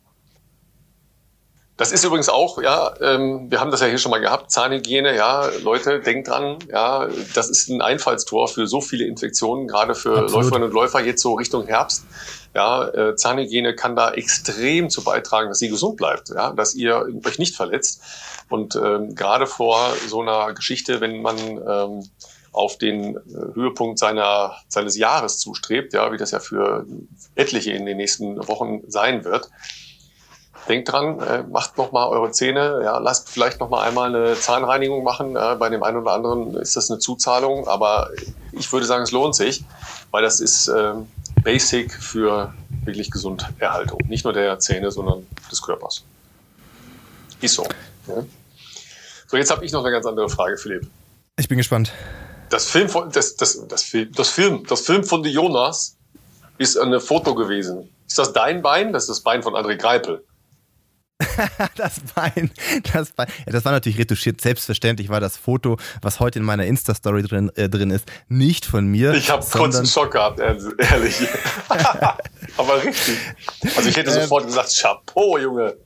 Das 1.80 1.92
ist 1.92 2.04
übrigens 2.04 2.28
auch, 2.28 2.60
ja, 2.60 2.94
ähm, 3.00 3.50
wir 3.50 3.58
haben 3.58 3.70
das 3.70 3.80
ja 3.80 3.86
hier 3.86 3.96
schon 3.96 4.10
mal 4.10 4.20
gehabt, 4.20 4.50
Zahnhygiene, 4.50 5.16
ja, 5.16 5.48
Leute, 5.62 6.00
denkt 6.00 6.28
dran, 6.28 6.58
ja, 6.70 7.08
das 7.34 7.48
ist 7.48 7.70
ein 7.70 7.80
Einfallstor 7.80 8.48
für 8.48 8.66
so 8.66 8.82
viele 8.82 9.06
Infektionen, 9.06 9.66
gerade 9.66 9.94
für 9.94 10.10
Absolut. 10.10 10.32
Läuferinnen 10.32 10.68
und 10.68 10.74
Läufer 10.74 11.00
jetzt 11.00 11.22
so 11.22 11.32
Richtung 11.32 11.66
Herbst. 11.66 12.04
Ja, 12.54 12.88
äh, 12.88 13.14
Zahnhygiene 13.14 13.76
kann 13.76 13.94
da 13.94 14.12
extrem 14.12 14.90
zu 14.90 15.04
beitragen, 15.04 15.48
dass 15.48 15.58
sie 15.60 15.68
gesund 15.68 15.96
bleibt, 15.96 16.30
ja, 16.30 16.50
dass 16.50 16.74
ihr 16.74 17.06
euch 17.24 17.38
nicht 17.38 17.54
verletzt. 17.54 18.02
Und 18.48 18.74
ähm, 18.74 19.14
gerade 19.14 19.46
vor 19.46 19.92
so 20.08 20.20
einer 20.20 20.52
Geschichte, 20.52 21.00
wenn 21.00 21.22
man 21.22 21.38
ähm, 21.38 22.10
auf 22.52 22.78
den 22.78 23.16
äh, 23.16 23.20
Höhepunkt 23.54 23.98
seiner, 23.98 24.56
seines 24.68 24.96
Jahres 24.96 25.38
zustrebt, 25.38 25.92
ja, 25.92 26.10
wie 26.12 26.16
das 26.16 26.32
ja 26.32 26.40
für 26.40 26.84
etliche 27.36 27.72
in 27.72 27.86
den 27.86 27.96
nächsten 27.96 28.36
Wochen 28.48 28.82
sein 28.88 29.24
wird, 29.24 29.48
denkt 30.68 30.90
dran, 30.90 31.20
äh, 31.20 31.42
macht 31.44 31.78
noch 31.78 31.92
mal 31.92 32.08
eure 32.08 32.32
Zähne, 32.32 32.80
ja, 32.82 32.98
lasst 32.98 33.30
vielleicht 33.30 33.60
noch 33.60 33.70
mal 33.70 33.82
einmal 33.86 34.14
eine 34.14 34.34
Zahnreinigung 34.34 35.04
machen. 35.04 35.36
Äh, 35.36 35.56
bei 35.58 35.68
dem 35.68 35.82
einen 35.82 35.98
oder 35.98 36.12
anderen 36.12 36.54
ist 36.54 36.76
das 36.76 36.90
eine 36.90 36.98
Zuzahlung, 36.98 37.68
aber 37.68 38.10
ich 38.52 38.72
würde 38.72 38.86
sagen, 38.86 39.04
es 39.04 39.12
lohnt 39.12 39.34
sich, 39.34 39.64
weil 40.10 40.22
das 40.22 40.40
ist 40.40 40.68
äh, 40.68 40.94
Basic 41.42 41.92
für 41.92 42.54
wirklich 42.84 43.10
Gesunderhaltung. 43.10 44.00
Nicht 44.08 44.24
nur 44.24 44.32
der 44.32 44.58
Zähne, 44.58 44.90
sondern 44.90 45.26
des 45.50 45.62
Körpers. 45.62 46.04
Ist 47.40 47.54
so. 47.54 47.66
Ja. 48.06 48.22
So, 49.26 49.36
jetzt 49.36 49.50
habe 49.50 49.64
ich 49.64 49.72
noch 49.72 49.84
eine 49.84 49.92
ganz 49.92 50.06
andere 50.06 50.28
Frage, 50.28 50.56
Philipp. 50.56 50.88
Ich 51.38 51.48
bin 51.48 51.58
gespannt. 51.58 51.92
Das 52.48 52.66
Film 52.66 52.88
von, 52.88 53.10
das, 53.10 53.36
das, 53.36 53.66
das, 53.68 53.82
Film, 53.84 54.12
das 54.12 54.28
Film, 54.28 54.66
das 54.66 54.80
Film 54.80 55.04
von 55.04 55.24
Jonas 55.24 55.96
ist 56.58 56.76
ein 56.76 57.00
Foto 57.00 57.34
gewesen. 57.34 57.88
Ist 58.06 58.18
das 58.18 58.32
dein 58.32 58.60
Bein? 58.60 58.92
Das 58.92 59.04
ist 59.04 59.10
das 59.10 59.20
Bein 59.20 59.42
von 59.42 59.54
André 59.54 59.76
Greipel. 59.76 60.24
das 61.76 62.00
Bein, 62.14 62.50
das 62.92 63.12
Bein. 63.12 63.28
Ja, 63.46 63.52
das 63.52 63.64
war 63.64 63.72
natürlich 63.72 63.98
retuschiert. 63.98 64.40
Selbstverständlich 64.40 65.08
war 65.08 65.20
das 65.20 65.36
Foto, 65.36 65.78
was 66.02 66.20
heute 66.20 66.38
in 66.38 66.44
meiner 66.44 66.66
Insta-Story 66.66 67.22
drin, 67.22 67.50
äh, 67.56 67.68
drin 67.68 67.90
ist, 67.90 68.10
nicht 68.28 68.64
von 68.64 68.86
mir. 68.86 69.14
Ich 69.14 69.30
habe 69.30 69.44
kurz 69.44 69.76
einen 69.76 69.86
Schock 69.86 70.12
gehabt, 70.12 70.40
ehrlich. 70.40 71.16
Aber 72.56 72.84
richtig. 72.84 73.16
Also 73.76 73.88
ich 73.88 73.96
hätte 73.96 74.10
ähm, 74.10 74.22
sofort 74.22 74.46
gesagt, 74.46 74.76
Chapeau, 74.80 75.38
Junge. 75.38 75.76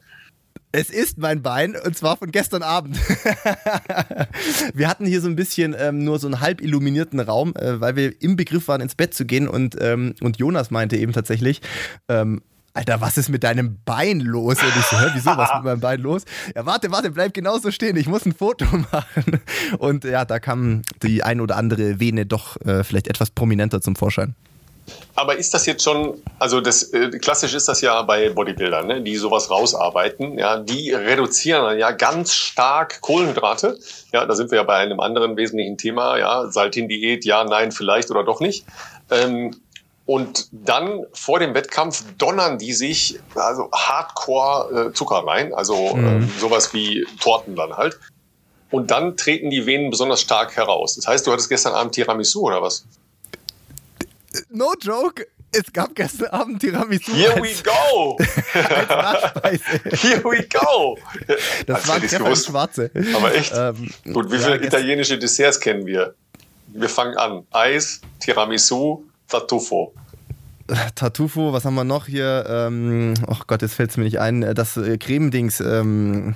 Es 0.76 0.90
ist 0.90 1.18
mein 1.18 1.40
Bein 1.40 1.76
und 1.76 1.96
zwar 1.96 2.16
von 2.16 2.32
gestern 2.32 2.64
Abend. 2.64 2.96
wir 4.74 4.88
hatten 4.88 5.06
hier 5.06 5.20
so 5.20 5.28
ein 5.28 5.36
bisschen 5.36 5.76
ähm, 5.78 6.02
nur 6.02 6.18
so 6.18 6.26
einen 6.26 6.40
halb 6.40 6.60
illuminierten 6.60 7.20
Raum, 7.20 7.54
äh, 7.54 7.80
weil 7.80 7.94
wir 7.94 8.20
im 8.20 8.34
Begriff 8.34 8.66
waren, 8.66 8.80
ins 8.80 8.96
Bett 8.96 9.14
zu 9.14 9.24
gehen 9.24 9.46
und, 9.46 9.76
ähm, 9.80 10.16
und 10.20 10.38
Jonas 10.38 10.72
meinte 10.72 10.96
eben 10.96 11.12
tatsächlich, 11.12 11.60
ähm, 12.08 12.42
Alter, 12.76 13.00
was 13.00 13.16
ist 13.16 13.28
mit 13.28 13.44
deinem 13.44 13.78
Bein 13.84 14.18
los? 14.18 14.60
Und 14.60 14.68
ich 14.76 14.84
so, 14.86 14.98
hä, 14.98 15.10
wieso, 15.14 15.30
was 15.36 15.48
ist 15.48 15.54
mit 15.56 15.64
meinem 15.64 15.80
Bein 15.80 16.00
los? 16.00 16.24
Ja, 16.56 16.66
warte, 16.66 16.90
warte, 16.90 17.12
bleib 17.12 17.32
genauso 17.32 17.70
stehen, 17.70 17.96
ich 17.96 18.08
muss 18.08 18.26
ein 18.26 18.34
Foto 18.34 18.64
machen. 18.92 19.40
Und 19.78 20.02
ja, 20.02 20.24
da 20.24 20.40
kam 20.40 20.82
die 21.04 21.22
ein 21.22 21.40
oder 21.40 21.56
andere 21.56 22.00
Vene 22.00 22.26
doch 22.26 22.60
äh, 22.62 22.82
vielleicht 22.82 23.06
etwas 23.06 23.30
prominenter 23.30 23.80
zum 23.80 23.94
Vorschein. 23.94 24.34
Aber 25.14 25.36
ist 25.36 25.54
das 25.54 25.66
jetzt 25.66 25.84
schon, 25.84 26.20
also 26.40 26.60
das 26.60 26.92
äh, 26.92 27.10
klassisch 27.20 27.54
ist 27.54 27.68
das 27.68 27.80
ja 27.80 28.02
bei 28.02 28.30
Bodybuildern, 28.30 28.88
ne, 28.88 29.00
die 29.00 29.16
sowas 29.16 29.50
rausarbeiten, 29.50 30.36
ja, 30.36 30.58
die 30.58 30.90
reduzieren 30.90 31.62
dann 31.62 31.78
ja 31.78 31.92
ganz 31.92 32.34
stark 32.34 33.00
Kohlenhydrate. 33.00 33.78
Ja, 34.12 34.26
da 34.26 34.34
sind 34.34 34.50
wir 34.50 34.56
ja 34.56 34.64
bei 34.64 34.76
einem 34.76 34.98
anderen 34.98 35.36
wesentlichen 35.36 35.78
Thema, 35.78 36.18
ja, 36.18 36.50
Saltin-Diät, 36.50 37.24
ja, 37.24 37.44
nein, 37.44 37.70
vielleicht 37.70 38.10
oder 38.10 38.24
doch 38.24 38.40
nicht. 38.40 38.66
Ähm, 39.10 39.54
und 40.06 40.48
dann 40.52 41.06
vor 41.12 41.38
dem 41.38 41.54
Wettkampf 41.54 42.04
donnern 42.18 42.58
die 42.58 42.74
sich 42.74 43.18
also 43.34 43.70
Hardcore 43.72 44.88
äh, 44.88 44.92
Zucker 44.92 45.26
rein, 45.26 45.54
also 45.54 45.96
mhm. 45.96 46.24
äh, 46.24 46.40
sowas 46.40 46.74
wie 46.74 47.06
Torten 47.20 47.56
dann 47.56 47.74
halt. 47.76 47.98
Und 48.70 48.90
dann 48.90 49.16
treten 49.16 49.50
die 49.50 49.66
Venen 49.66 49.90
besonders 49.90 50.20
stark 50.20 50.56
heraus. 50.56 50.96
Das 50.96 51.06
heißt, 51.06 51.26
du 51.26 51.32
hattest 51.32 51.48
gestern 51.48 51.74
Abend 51.74 51.94
Tiramisu 51.94 52.40
oder 52.40 52.60
was? 52.60 52.84
No 54.50 54.72
joke. 54.80 55.26
Es 55.52 55.72
gab 55.72 55.94
gestern 55.94 56.28
Abend 56.30 56.60
Tiramisu. 56.60 57.12
Here 57.12 57.40
we 57.40 57.54
go! 57.62 58.18
Here 60.02 60.24
we 60.24 60.48
go! 60.48 60.98
Das 61.66 61.86
war 61.86 61.96
ein 61.96 62.36
Schwarze. 62.36 62.90
Aber 63.14 63.32
echt? 63.32 63.52
Ähm, 63.54 63.90
Gut, 64.12 64.32
wie 64.32 64.36
ja, 64.36 64.42
viele 64.42 64.64
italienische 64.64 65.16
Desserts 65.16 65.60
kennen 65.60 65.86
wir? 65.86 66.14
Wir 66.66 66.88
fangen 66.88 67.16
an. 67.16 67.46
Eis, 67.52 68.00
Tiramisu, 68.18 69.04
Tartufo. 69.28 69.92
Tartufo, 70.94 71.52
was 71.52 71.64
haben 71.64 71.74
wir 71.74 71.84
noch 71.84 72.06
hier? 72.06 72.44
Ähm, 72.48 73.14
oh 73.28 73.36
Gott, 73.46 73.62
jetzt 73.62 73.74
fällt 73.74 73.90
es 73.90 73.96
mir 73.96 74.04
nicht 74.04 74.20
ein. 74.20 74.54
Das 74.54 74.76
äh, 74.76 74.96
Cremedings. 74.98 75.60
Ähm, 75.60 76.34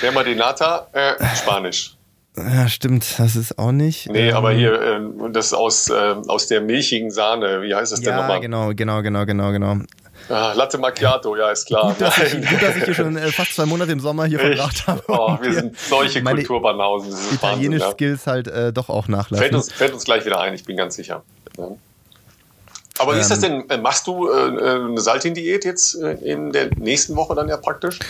Crema 0.00 0.22
de 0.22 0.34
Nata, 0.34 0.88
äh, 0.92 1.14
Spanisch. 1.36 1.96
Ja, 2.36 2.68
stimmt, 2.68 3.18
das 3.18 3.34
ist 3.34 3.58
auch 3.58 3.72
nicht. 3.72 4.10
Nee, 4.10 4.28
ähm, 4.28 4.36
aber 4.36 4.52
hier, 4.52 4.74
äh, 4.74 5.30
das 5.32 5.46
ist 5.46 5.54
aus, 5.54 5.88
äh, 5.88 6.16
aus 6.28 6.46
der 6.48 6.60
milchigen 6.60 7.10
Sahne. 7.10 7.62
Wie 7.62 7.74
heißt 7.74 7.92
das 7.92 8.02
ja, 8.02 8.10
denn 8.10 8.20
nochmal? 8.20 8.40
genau, 8.40 8.74
genau, 8.74 9.00
genau, 9.00 9.24
genau, 9.24 9.52
genau. 9.52 9.76
Ah, 10.28 10.52
Latte 10.54 10.76
Macchiato, 10.76 11.36
ja, 11.36 11.50
ist 11.50 11.66
klar. 11.66 11.88
Gut, 11.88 12.00
dass, 12.00 12.18
ich, 12.18 12.32
gut, 12.32 12.60
dass 12.60 12.76
ich 12.76 12.84
hier 12.84 12.94
schon 12.94 13.16
äh, 13.16 13.30
fast 13.30 13.54
zwei 13.54 13.64
Monate 13.64 13.92
im 13.92 14.00
Sommer 14.00 14.26
hier 14.26 14.40
Echt? 14.40 14.58
verbracht 14.58 14.86
habe. 14.86 15.02
Oh, 15.08 15.38
wir 15.40 15.52
sind 15.52 15.78
solche 15.78 16.22
Kulturbanausen. 16.22 17.14
Italienische 17.32 17.84
ja. 17.84 17.90
Skills 17.92 18.26
halt 18.26 18.48
äh, 18.48 18.72
doch 18.72 18.90
auch 18.90 19.08
nachlassen. 19.08 19.38
Fällt 19.38 19.54
uns, 19.54 19.72
fällt 19.72 19.94
uns 19.94 20.04
gleich 20.04 20.26
wieder 20.26 20.40
ein, 20.40 20.52
ich 20.52 20.64
bin 20.64 20.76
ganz 20.76 20.96
sicher. 20.96 21.22
Ja. 21.56 21.68
Aber 23.06 23.16
wie 23.16 23.20
ist 23.20 23.30
das 23.30 23.42
ähm, 23.42 23.68
denn? 23.68 23.82
Machst 23.82 24.06
du 24.06 24.28
äh, 24.28 24.50
eine 24.50 25.00
Saltin-Diät 25.00 25.64
jetzt 25.64 25.94
in 25.94 26.52
der 26.52 26.70
nächsten 26.76 27.14
Woche 27.16 27.34
dann 27.34 27.48
ja 27.48 27.56
praktisch? 27.56 28.00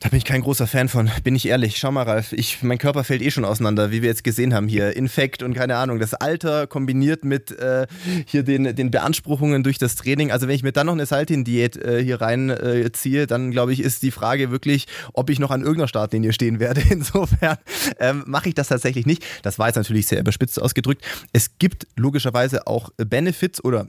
Da 0.00 0.10
bin 0.10 0.18
ich 0.18 0.24
kein 0.24 0.42
großer 0.42 0.68
Fan 0.68 0.88
von, 0.88 1.10
bin 1.24 1.34
ich 1.34 1.46
ehrlich. 1.46 1.76
Schau 1.76 1.90
mal, 1.90 2.04
Ralf, 2.04 2.32
ich, 2.32 2.62
mein 2.62 2.78
Körper 2.78 3.02
fällt 3.02 3.20
eh 3.20 3.32
schon 3.32 3.44
auseinander, 3.44 3.90
wie 3.90 4.00
wir 4.00 4.08
jetzt 4.08 4.22
gesehen 4.22 4.54
haben 4.54 4.68
hier. 4.68 4.94
Infekt 4.96 5.42
und 5.42 5.54
keine 5.54 5.76
Ahnung, 5.76 5.98
das 5.98 6.14
Alter 6.14 6.68
kombiniert 6.68 7.24
mit 7.24 7.50
äh, 7.50 7.88
hier 8.24 8.44
den, 8.44 8.76
den 8.76 8.92
Beanspruchungen 8.92 9.64
durch 9.64 9.76
das 9.78 9.96
Training. 9.96 10.30
Also 10.30 10.46
wenn 10.46 10.54
ich 10.54 10.62
mir 10.62 10.70
dann 10.70 10.86
noch 10.86 10.92
eine 10.92 11.04
Saltin-Diät 11.04 11.76
äh, 11.76 12.02
hier 12.02 12.20
reinziehe, 12.20 13.22
äh, 13.22 13.26
dann 13.26 13.50
glaube 13.50 13.72
ich, 13.72 13.80
ist 13.80 14.04
die 14.04 14.12
Frage 14.12 14.52
wirklich, 14.52 14.86
ob 15.14 15.30
ich 15.30 15.40
noch 15.40 15.50
an 15.50 15.62
irgendeiner 15.62 15.88
Startlinie 15.88 16.32
stehen 16.32 16.60
werde. 16.60 16.80
Insofern 16.90 17.56
ähm, 17.98 18.22
mache 18.26 18.50
ich 18.50 18.54
das 18.54 18.68
tatsächlich 18.68 19.04
nicht. 19.04 19.24
Das 19.42 19.58
war 19.58 19.66
jetzt 19.66 19.76
natürlich 19.76 20.06
sehr 20.06 20.20
überspitzt 20.20 20.62
ausgedrückt. 20.62 21.04
Es 21.32 21.58
gibt 21.58 21.88
logischerweise 21.96 22.68
auch 22.68 22.90
Benefits 22.98 23.64
oder 23.64 23.88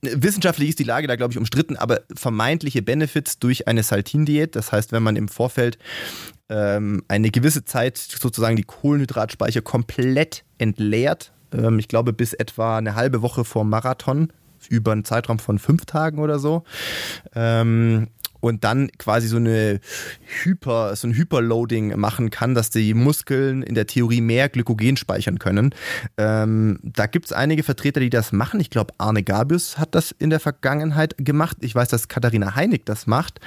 Wissenschaftlich 0.00 0.68
ist 0.68 0.78
die 0.78 0.84
Lage 0.84 1.08
da, 1.08 1.16
glaube 1.16 1.32
ich, 1.32 1.38
umstritten, 1.38 1.76
aber 1.76 2.02
vermeintliche 2.14 2.82
Benefits 2.82 3.38
durch 3.40 3.66
eine 3.66 3.82
Saltin-Diät, 3.82 4.54
das 4.54 4.70
heißt, 4.70 4.92
wenn 4.92 5.02
man 5.02 5.16
im 5.16 5.26
Vorfeld 5.26 5.78
ähm, 6.48 7.02
eine 7.08 7.30
gewisse 7.30 7.64
Zeit 7.64 7.98
sozusagen 7.98 8.56
die 8.56 8.62
Kohlenhydratspeicher 8.62 9.60
komplett 9.60 10.44
entleert, 10.58 11.32
ähm, 11.52 11.80
ich 11.80 11.88
glaube 11.88 12.12
bis 12.12 12.32
etwa 12.32 12.78
eine 12.78 12.94
halbe 12.94 13.22
Woche 13.22 13.44
vor 13.44 13.64
Marathon, 13.64 14.32
über 14.68 14.92
einen 14.92 15.04
Zeitraum 15.04 15.38
von 15.38 15.58
fünf 15.58 15.84
Tagen 15.86 16.18
oder 16.18 16.38
so, 16.38 16.62
ähm, 17.34 18.08
und 18.40 18.64
dann 18.64 18.88
quasi 18.98 19.28
so 19.28 19.36
eine 19.36 19.80
Hyper, 20.42 20.94
so 20.96 21.08
ein 21.08 21.14
Hyperloading 21.14 21.98
machen 21.98 22.30
kann, 22.30 22.54
dass 22.54 22.70
die 22.70 22.94
Muskeln 22.94 23.62
in 23.62 23.74
der 23.74 23.86
Theorie 23.86 24.20
mehr 24.20 24.48
Glykogen 24.48 24.96
speichern 24.96 25.38
können. 25.38 25.74
Ähm, 26.16 26.78
da 26.82 27.06
gibt 27.06 27.26
es 27.26 27.32
einige 27.32 27.62
Vertreter, 27.62 28.00
die 28.00 28.10
das 28.10 28.32
machen. 28.32 28.60
Ich 28.60 28.70
glaube, 28.70 28.94
Arne 28.98 29.22
Gabius 29.22 29.78
hat 29.78 29.94
das 29.94 30.12
in 30.12 30.30
der 30.30 30.40
Vergangenheit 30.40 31.14
gemacht. 31.18 31.58
Ich 31.60 31.74
weiß, 31.74 31.88
dass 31.88 32.08
Katharina 32.08 32.54
Heinig 32.54 32.82
das 32.84 33.06
macht. 33.06 33.40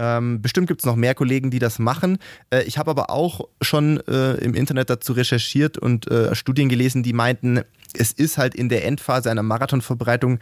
Ähm, 0.00 0.40
bestimmt 0.40 0.68
gibt 0.68 0.80
es 0.80 0.86
noch 0.86 0.94
mehr 0.94 1.14
Kollegen, 1.14 1.50
die 1.50 1.58
das 1.58 1.80
machen. 1.80 2.18
Äh, 2.50 2.62
ich 2.62 2.78
habe 2.78 2.90
aber 2.90 3.10
auch 3.10 3.48
schon 3.60 3.98
äh, 4.06 4.34
im 4.34 4.54
Internet 4.54 4.90
dazu 4.90 5.12
recherchiert 5.12 5.76
und 5.76 6.08
äh, 6.08 6.36
Studien 6.36 6.68
gelesen, 6.68 7.02
die 7.02 7.12
meinten, 7.12 7.62
es 7.98 8.12
ist 8.12 8.38
halt 8.38 8.54
in 8.54 8.68
der 8.68 8.84
Endphase 8.84 9.30
einer 9.30 9.42
Marathonverbreitung 9.42 10.38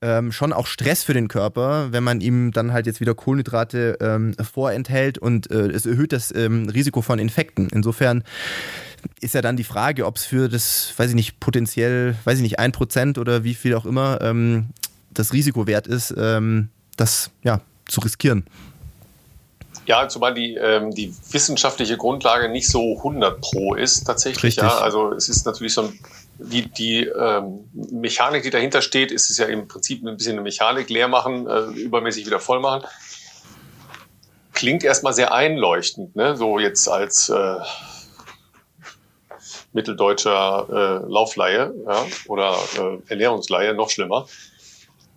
ähm, 0.00 0.32
schon 0.32 0.52
auch 0.52 0.66
Stress 0.66 1.04
für 1.04 1.14
den 1.14 1.28
Körper, 1.28 1.92
wenn 1.92 2.04
man 2.04 2.20
ihm 2.20 2.52
dann 2.52 2.72
halt 2.72 2.86
jetzt 2.86 3.00
wieder 3.00 3.14
Kohlenhydrate 3.14 3.98
ähm, 4.00 4.34
vorenthält 4.34 5.18
und 5.18 5.50
äh, 5.50 5.68
es 5.68 5.86
erhöht 5.86 6.12
das 6.12 6.34
ähm, 6.34 6.68
Risiko 6.68 7.02
von 7.02 7.18
Infekten. 7.18 7.68
Insofern 7.72 8.24
ist 9.20 9.34
ja 9.34 9.42
dann 9.42 9.56
die 9.56 9.64
Frage, 9.64 10.06
ob 10.06 10.16
es 10.16 10.24
für 10.24 10.48
das, 10.48 10.92
weiß 10.96 11.10
ich 11.10 11.14
nicht, 11.14 11.40
potenziell, 11.40 12.16
weiß 12.24 12.38
ich 12.38 12.42
nicht, 12.42 12.58
ein 12.58 12.72
Prozent 12.72 13.18
oder 13.18 13.44
wie 13.44 13.54
viel 13.54 13.74
auch 13.74 13.86
immer 13.86 14.20
ähm, 14.20 14.66
das 15.10 15.32
Risiko 15.32 15.66
wert 15.66 15.86
ist, 15.86 16.14
ähm, 16.16 16.68
das 16.96 17.30
ja 17.42 17.60
zu 17.86 18.00
riskieren. 18.00 18.44
Ja, 19.86 20.08
zumal 20.08 20.34
die, 20.34 20.54
ähm, 20.54 20.92
die 20.92 21.14
wissenschaftliche 21.30 21.96
Grundlage 21.96 22.48
nicht 22.48 22.68
so 22.68 22.96
100 22.98 23.40
pro 23.40 23.74
ist 23.74 24.04
tatsächlich. 24.04 24.42
Richtig. 24.42 24.64
Ja, 24.64 24.78
also 24.78 25.12
es 25.12 25.28
ist 25.28 25.46
natürlich 25.46 25.74
so 25.74 25.82
ein 25.82 25.98
die, 26.38 26.68
die 26.70 27.04
ähm, 27.04 27.68
Mechanik, 27.72 28.42
die 28.42 28.50
dahinter 28.50 28.82
steht, 28.82 29.10
ist 29.10 29.30
es 29.30 29.38
ja 29.38 29.46
im 29.46 29.68
Prinzip 29.68 30.04
ein 30.04 30.16
bisschen 30.16 30.32
eine 30.32 30.42
Mechanik, 30.42 30.90
leer 30.90 31.08
machen, 31.08 31.46
äh, 31.46 31.60
übermäßig 31.80 32.26
wieder 32.26 32.40
voll 32.40 32.60
machen. 32.60 32.84
Klingt 34.52 34.84
erstmal 34.84 35.12
sehr 35.12 35.32
einleuchtend, 35.32 36.16
ne? 36.16 36.36
so 36.36 36.58
jetzt 36.58 36.88
als 36.88 37.28
äh, 37.28 37.56
mitteldeutscher 39.72 41.02
äh, 41.04 41.10
Laufleihe 41.10 41.74
ja? 41.86 42.06
oder 42.26 42.56
äh, 42.78 42.98
Ernährungsleihe, 43.08 43.74
noch 43.74 43.90
schlimmer. 43.90 44.26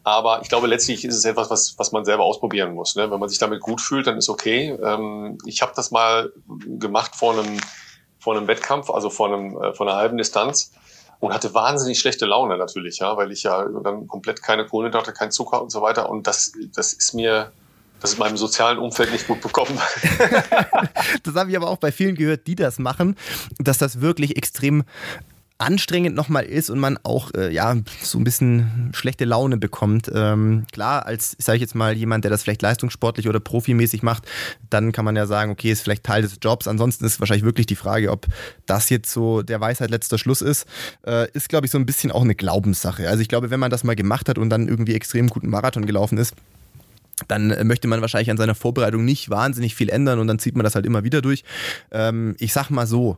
Aber 0.03 0.41
ich 0.41 0.49
glaube, 0.49 0.67
letztlich 0.67 1.03
ist 1.05 1.15
es 1.15 1.25
etwas, 1.25 1.49
was, 1.49 1.77
was 1.77 1.91
man 1.91 2.05
selber 2.05 2.23
ausprobieren 2.23 2.73
muss. 2.73 2.95
Ne? 2.95 3.11
Wenn 3.11 3.19
man 3.19 3.29
sich 3.29 3.37
damit 3.37 3.59
gut 3.59 3.81
fühlt, 3.81 4.07
dann 4.07 4.17
ist 4.17 4.29
okay. 4.29 4.77
Ähm, 4.81 5.37
ich 5.45 5.61
habe 5.61 5.73
das 5.75 5.91
mal 5.91 6.31
gemacht 6.47 7.15
vor 7.15 7.33
einem, 7.33 7.59
vor 8.19 8.35
einem 8.35 8.47
Wettkampf, 8.47 8.89
also 8.89 9.09
vor, 9.09 9.27
einem, 9.27 9.61
äh, 9.61 9.73
vor 9.73 9.87
einer 9.87 9.97
halben 9.97 10.17
Distanz 10.17 10.71
und 11.19 11.33
hatte 11.33 11.53
wahnsinnig 11.53 11.99
schlechte 11.99 12.25
Laune 12.25 12.57
natürlich, 12.57 12.99
ja, 12.99 13.15
weil 13.17 13.31
ich 13.31 13.43
ja 13.43 13.65
dann 13.83 14.07
komplett 14.07 14.41
keine 14.41 14.65
Kohlenhydrate, 14.65 15.11
kein 15.11 15.31
Zucker 15.31 15.61
und 15.61 15.69
so 15.69 15.81
weiter. 15.81 16.09
Und 16.09 16.27
das, 16.27 16.53
das 16.73 16.93
ist 16.93 17.13
mir, 17.13 17.51
das 17.99 18.13
ist 18.13 18.19
meinem 18.19 18.37
sozialen 18.37 18.77
Umfeld 18.77 19.11
nicht 19.11 19.27
gut 19.27 19.41
bekommen. 19.41 19.77
das 21.23 21.35
habe 21.35 21.49
ich 21.49 21.57
aber 21.57 21.69
auch 21.69 21.77
bei 21.77 21.91
vielen 21.91 22.15
gehört, 22.15 22.47
die 22.47 22.55
das 22.55 22.79
machen, 22.79 23.17
dass 23.57 23.77
das 23.77 23.99
wirklich 23.99 24.37
extrem 24.37 24.83
anstrengend 25.59 26.15
nochmal 26.15 26.45
ist 26.45 26.69
und 26.69 26.79
man 26.79 26.97
auch 27.03 27.33
äh, 27.35 27.53
ja 27.53 27.75
so 28.01 28.17
ein 28.17 28.23
bisschen 28.23 28.91
schlechte 28.93 29.25
Laune 29.25 29.57
bekommt. 29.57 30.09
Ähm, 30.13 30.65
klar, 30.71 31.05
als, 31.05 31.35
sage 31.37 31.57
ich 31.57 31.61
jetzt 31.61 31.75
mal, 31.75 31.95
jemand, 31.95 32.23
der 32.23 32.31
das 32.31 32.43
vielleicht 32.43 32.61
leistungssportlich 32.61 33.27
oder 33.27 33.41
profimäßig 33.41 34.01
macht, 34.01 34.23
dann 34.69 34.93
kann 34.93 35.05
man 35.05 35.17
ja 35.17 35.27
sagen, 35.27 35.51
okay, 35.51 35.71
ist 35.71 35.81
vielleicht 35.81 36.05
Teil 36.05 36.21
des 36.21 36.37
Jobs. 36.41 36.67
Ansonsten 36.67 37.05
ist 37.05 37.19
wahrscheinlich 37.19 37.45
wirklich 37.45 37.67
die 37.67 37.75
Frage, 37.75 38.09
ob 38.09 38.25
das 38.65 38.89
jetzt 38.89 39.11
so 39.11 39.41
der 39.41 39.59
Weisheit 39.59 39.91
letzter 39.91 40.17
Schluss 40.17 40.41
ist. 40.41 40.65
Äh, 41.05 41.29
ist, 41.33 41.49
glaube 41.49 41.65
ich, 41.65 41.71
so 41.71 41.77
ein 41.77 41.85
bisschen 41.85 42.11
auch 42.11 42.23
eine 42.23 42.35
Glaubenssache. 42.35 43.09
Also 43.09 43.21
ich 43.21 43.27
glaube, 43.27 43.51
wenn 43.51 43.59
man 43.59 43.69
das 43.69 43.83
mal 43.83 43.95
gemacht 43.95 44.29
hat 44.29 44.37
und 44.37 44.49
dann 44.49 44.67
irgendwie 44.67 44.95
extrem 44.95 45.27
guten 45.27 45.49
Marathon 45.49 45.85
gelaufen 45.85 46.17
ist, 46.17 46.35
dann 47.27 47.67
möchte 47.67 47.89
man 47.89 47.99
wahrscheinlich 47.99 48.31
an 48.31 48.37
seiner 48.37 48.55
Vorbereitung 48.55 49.03
nicht 49.03 49.29
wahnsinnig 49.29 49.75
viel 49.75 49.89
ändern 49.89 50.19
und 50.19 50.27
dann 50.27 50.39
zieht 50.39 50.55
man 50.55 50.63
das 50.63 50.75
halt 50.75 50.85
immer 50.85 51.03
wieder 51.03 51.21
durch. 51.21 51.43
Ähm, 51.91 52.37
ich 52.39 52.53
sag 52.53 52.69
mal 52.69 52.87
so, 52.87 53.17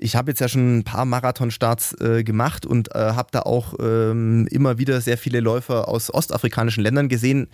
ich 0.00 0.16
habe 0.16 0.30
jetzt 0.30 0.40
ja 0.40 0.48
schon 0.48 0.78
ein 0.78 0.84
paar 0.84 1.04
Marathonstarts 1.04 2.00
äh, 2.00 2.24
gemacht 2.24 2.64
und 2.64 2.94
äh, 2.94 2.98
habe 2.98 3.28
da 3.32 3.42
auch 3.42 3.74
ähm, 3.80 4.46
immer 4.50 4.78
wieder 4.78 5.00
sehr 5.00 5.18
viele 5.18 5.40
Läufer 5.40 5.88
aus 5.88 6.12
ostafrikanischen 6.12 6.82
Ländern 6.82 7.08
gesehen. 7.08 7.48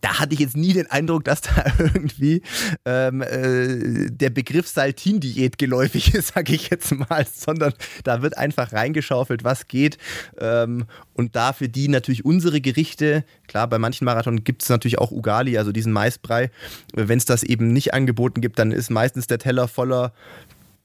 Da 0.00 0.20
hatte 0.20 0.32
ich 0.32 0.38
jetzt 0.38 0.56
nie 0.56 0.72
den 0.72 0.88
Eindruck, 0.88 1.24
dass 1.24 1.40
da 1.40 1.64
irgendwie 1.78 2.42
ähm, 2.84 3.20
äh, 3.20 4.10
der 4.10 4.30
Begriff 4.30 4.68
Saltin-Diät 4.68 5.58
geläufig 5.58 6.14
ist, 6.14 6.28
sage 6.34 6.54
ich 6.54 6.70
jetzt 6.70 6.94
mal, 6.94 7.26
sondern 7.30 7.72
da 8.04 8.22
wird 8.22 8.38
einfach 8.38 8.72
reingeschaufelt, 8.72 9.42
was 9.42 9.66
geht. 9.66 9.98
Ähm, 10.38 10.84
und 11.14 11.34
da 11.34 11.52
für 11.52 11.68
die 11.68 11.88
natürlich 11.88 12.24
unsere 12.24 12.60
Gerichte, 12.60 13.24
klar, 13.48 13.66
bei 13.66 13.78
manchen 13.78 14.04
Marathon 14.04 14.44
gibt 14.44 14.62
es 14.62 14.68
natürlich 14.68 14.98
auch 14.98 15.10
Ugali, 15.10 15.58
also 15.58 15.72
diesen 15.72 15.92
Maisbrei. 15.92 16.52
Wenn 16.94 17.18
es 17.18 17.24
das 17.24 17.42
eben 17.42 17.72
nicht 17.72 17.92
angeboten 17.92 18.40
gibt, 18.40 18.60
dann 18.60 18.70
ist 18.70 18.90
meistens 18.90 19.26
der 19.26 19.38
Teller 19.38 19.66
voller 19.66 20.12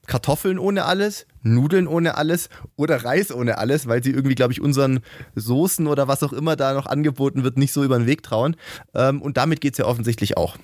Kartoffeln 0.08 0.60
ohne 0.60 0.86
alles, 0.86 1.26
Nudeln 1.42 1.88
ohne 1.88 2.18
alles 2.18 2.50
oder 2.76 3.04
Reis 3.04 3.34
ohne 3.34 3.58
alles, 3.58 3.88
weil 3.88 4.04
sie 4.04 4.12
irgendwie, 4.12 4.36
glaube 4.36 4.54
ich, 4.54 4.62
unseren 4.62 5.02
Soßen 5.36 5.88
oder 5.88 6.08
was 6.08 6.24
auch 6.24 6.34
immer 6.34 6.56
da 6.56 6.74
noch 6.74 6.86
angeboten 6.86 7.44
wird, 7.44 7.58
nicht 7.58 7.74
so 7.74 7.84
über 7.84 7.98
den 7.98 8.08
Weg 8.08 8.24
trauen. 8.24 8.56
Ähm, 8.94 9.22
und 9.22 9.38
damit 9.38 9.62
geht 9.62 9.74
es 9.74 9.78
ja 9.78 9.86
offensichtlich 9.86 10.38
auch. 10.38 10.58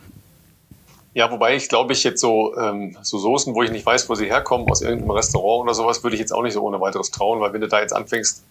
Ja, 1.13 1.31
wobei 1.31 1.55
ich 1.55 1.69
glaube 1.69 1.93
ich 1.93 2.03
jetzt 2.03 2.21
so, 2.21 2.55
ähm, 2.57 2.95
so 3.01 3.17
Soßen, 3.17 3.55
wo 3.55 3.63
ich 3.63 3.71
nicht 3.71 3.85
weiß, 3.85 4.09
wo 4.09 4.15
sie 4.15 4.27
herkommen, 4.27 4.69
aus 4.69 4.81
irgendeinem 4.81 5.11
Restaurant 5.11 5.63
oder 5.63 5.73
sowas, 5.73 6.03
würde 6.03 6.15
ich 6.15 6.19
jetzt 6.19 6.31
auch 6.31 6.43
nicht 6.43 6.53
so 6.53 6.61
ohne 6.61 6.79
weiteres 6.79 7.09
trauen, 7.09 7.39
weil 7.39 7.51
wenn 7.51 7.61
du 7.61 7.67
da 7.67 7.81
jetzt 7.81 7.93
anfängst, 7.93 8.43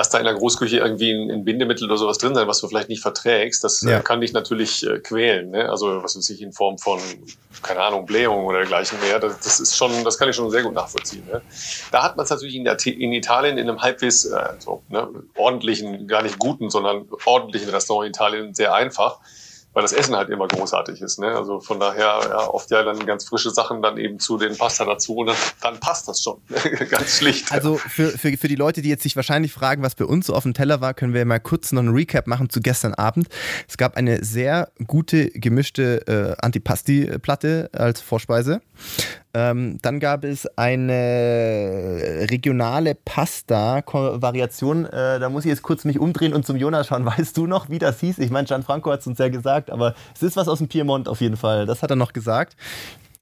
lass 0.00 0.08
da 0.08 0.16
in 0.16 0.24
der 0.24 0.32
Großküche 0.32 0.78
irgendwie 0.78 1.12
ein, 1.12 1.30
ein, 1.30 1.44
Bindemittel 1.44 1.84
oder 1.84 1.98
sowas 1.98 2.16
drin 2.16 2.34
sein, 2.34 2.48
was 2.48 2.62
du 2.62 2.68
vielleicht 2.68 2.88
nicht 2.88 3.02
verträgst, 3.02 3.62
das 3.62 3.82
äh, 3.82 3.90
ja. 3.90 4.00
kann 4.00 4.22
dich 4.22 4.32
natürlich 4.32 4.82
äh, 4.86 4.98
quälen. 4.98 5.50
Ne? 5.50 5.68
Also 5.68 6.02
was 6.02 6.16
weiß 6.16 6.30
ich, 6.30 6.40
in 6.40 6.54
Form 6.54 6.78
von, 6.78 6.98
keine 7.62 7.82
Ahnung, 7.82 8.06
Blähung 8.06 8.46
oder 8.46 8.60
dergleichen 8.60 8.98
mehr. 9.00 9.18
Das, 9.18 9.40
das 9.40 9.60
ist 9.60 9.76
schon, 9.76 10.02
das 10.02 10.16
kann 10.16 10.30
ich 10.30 10.36
schon 10.36 10.50
sehr 10.50 10.62
gut 10.62 10.72
nachvollziehen. 10.72 11.26
Ne? 11.30 11.42
Da 11.92 12.02
hat 12.02 12.16
man 12.16 12.24
es 12.24 12.30
natürlich 12.30 12.54
in, 12.54 12.64
der, 12.64 12.78
in, 12.86 13.12
Italien 13.12 13.58
in 13.58 13.68
einem 13.68 13.82
halbwegs 13.82 14.24
äh, 14.24 14.54
so, 14.58 14.82
ne, 14.88 15.06
ordentlichen, 15.36 16.08
gar 16.08 16.22
nicht 16.22 16.38
guten, 16.38 16.70
sondern 16.70 17.06
ordentlichen 17.26 17.68
Restaurant 17.68 18.06
in 18.06 18.12
Italien 18.12 18.54
sehr 18.54 18.72
einfach 18.72 19.18
weil 19.72 19.82
das 19.82 19.92
Essen 19.92 20.16
halt 20.16 20.30
immer 20.30 20.48
großartig 20.48 21.00
ist. 21.00 21.18
Ne? 21.18 21.28
Also 21.28 21.60
von 21.60 21.78
daher 21.78 22.20
ja, 22.28 22.48
oft 22.48 22.70
ja 22.70 22.82
dann 22.82 23.04
ganz 23.06 23.24
frische 23.24 23.50
Sachen 23.50 23.82
dann 23.82 23.98
eben 23.98 24.18
zu 24.18 24.36
den 24.36 24.56
Pasta 24.56 24.84
dazu 24.84 25.16
und 25.16 25.26
dann, 25.26 25.36
dann 25.62 25.80
passt 25.80 26.08
das 26.08 26.22
schon. 26.22 26.40
ganz 26.90 27.18
schlicht. 27.18 27.52
Also 27.52 27.76
für, 27.76 28.08
für, 28.08 28.36
für 28.36 28.48
die 28.48 28.56
Leute, 28.56 28.82
die 28.82 28.88
jetzt 28.88 29.04
sich 29.04 29.14
wahrscheinlich 29.14 29.52
fragen, 29.52 29.82
was 29.82 29.94
bei 29.94 30.04
uns 30.04 30.26
so 30.26 30.34
auf 30.34 30.42
dem 30.42 30.54
Teller 30.54 30.80
war, 30.80 30.94
können 30.94 31.14
wir 31.14 31.24
mal 31.24 31.40
kurz 31.40 31.72
noch 31.72 31.82
einen 31.82 31.94
Recap 31.94 32.26
machen 32.26 32.50
zu 32.50 32.60
gestern 32.60 32.94
Abend. 32.94 33.28
Es 33.68 33.76
gab 33.76 33.96
eine 33.96 34.24
sehr 34.24 34.70
gute 34.86 35.30
gemischte 35.30 36.36
äh, 36.40 36.44
Antipasti-Platte 36.44 37.70
als 37.72 38.00
Vorspeise. 38.00 38.60
Ähm, 39.32 39.78
dann 39.82 40.00
gab 40.00 40.24
es 40.24 40.46
eine 40.58 42.26
regionale 42.30 42.96
Pasta-Variation. 42.96 44.86
Äh, 44.86 45.20
da 45.20 45.28
muss 45.28 45.44
ich 45.44 45.50
jetzt 45.50 45.62
kurz 45.62 45.84
mich 45.84 46.00
umdrehen 46.00 46.32
und 46.32 46.44
zum 46.44 46.56
Jonas 46.56 46.88
schauen. 46.88 47.04
Weißt 47.06 47.36
du 47.36 47.46
noch, 47.46 47.68
wie 47.68 47.78
das 47.78 48.00
hieß? 48.00 48.18
Ich 48.18 48.30
meine, 48.30 48.46
Gianfranco 48.46 48.90
hat 48.90 49.00
es 49.00 49.06
uns 49.06 49.18
ja 49.18 49.28
gesagt, 49.28 49.70
aber 49.70 49.94
es 50.14 50.22
ist 50.22 50.36
was 50.36 50.48
aus 50.48 50.58
dem 50.58 50.68
Piemont 50.68 51.08
auf 51.08 51.20
jeden 51.20 51.36
Fall. 51.36 51.66
Das 51.66 51.82
hat 51.82 51.90
er 51.90 51.96
noch 51.96 52.12
gesagt. 52.12 52.56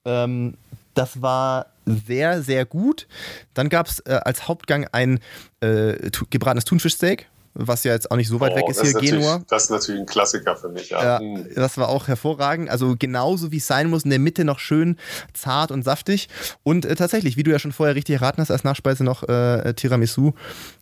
Ähm, 0.05 0.55
das 0.95 1.21
war 1.21 1.67
sehr, 1.85 2.43
sehr 2.43 2.65
gut. 2.65 3.07
Dann 3.55 3.69
gab 3.69 3.87
es 3.87 4.01
äh, 4.01 4.19
als 4.25 4.49
Hauptgang 4.49 4.87
ein 4.93 5.21
äh, 5.61 6.11
gebratenes 6.31 6.65
Thunfischsteak 6.65 7.27
was 7.55 7.85
ja 7.85 7.93
jetzt 7.93 8.11
auch 8.11 8.17
nicht 8.17 8.29
so 8.29 8.41
weit 8.41 8.53
oh, 8.53 8.57
weg 8.57 8.65
ist 8.69 8.81
hier, 8.81 8.91
ist 8.91 9.01
Genua. 9.01 9.43
Das 9.49 9.65
ist 9.65 9.71
natürlich 9.71 10.01
ein 10.01 10.07
Klassiker 10.07 10.57
für 10.57 10.69
mich, 10.69 10.91
ja. 10.91 11.19
ja 11.19 11.21
mhm. 11.21 11.47
Das 11.55 11.77
war 11.77 11.89
auch 11.89 12.09
hervorragend. 12.09 12.71
Also 12.71 12.95
genauso 12.99 13.53
wie 13.53 13.59
es 13.59 13.67
sein 13.67 13.91
muss, 13.91 14.05
in 14.05 14.11
der 14.11 14.19
Mitte 14.19 14.45
noch 14.45 14.59
schön 14.59 14.97
zart 15.35 15.71
und 15.71 15.83
saftig. 15.83 16.29
Und 16.63 16.85
äh, 16.85 16.95
tatsächlich, 16.95 17.37
wie 17.37 17.43
du 17.43 17.51
ja 17.51 17.59
schon 17.59 17.73
vorher 17.73 17.95
richtig 17.95 18.17
erraten 18.17 18.41
hast, 18.41 18.51
als 18.51 18.65
Nachspeise 18.65 19.05
noch 19.05 19.29
äh, 19.29 19.75
Tiramisu. 19.75 20.33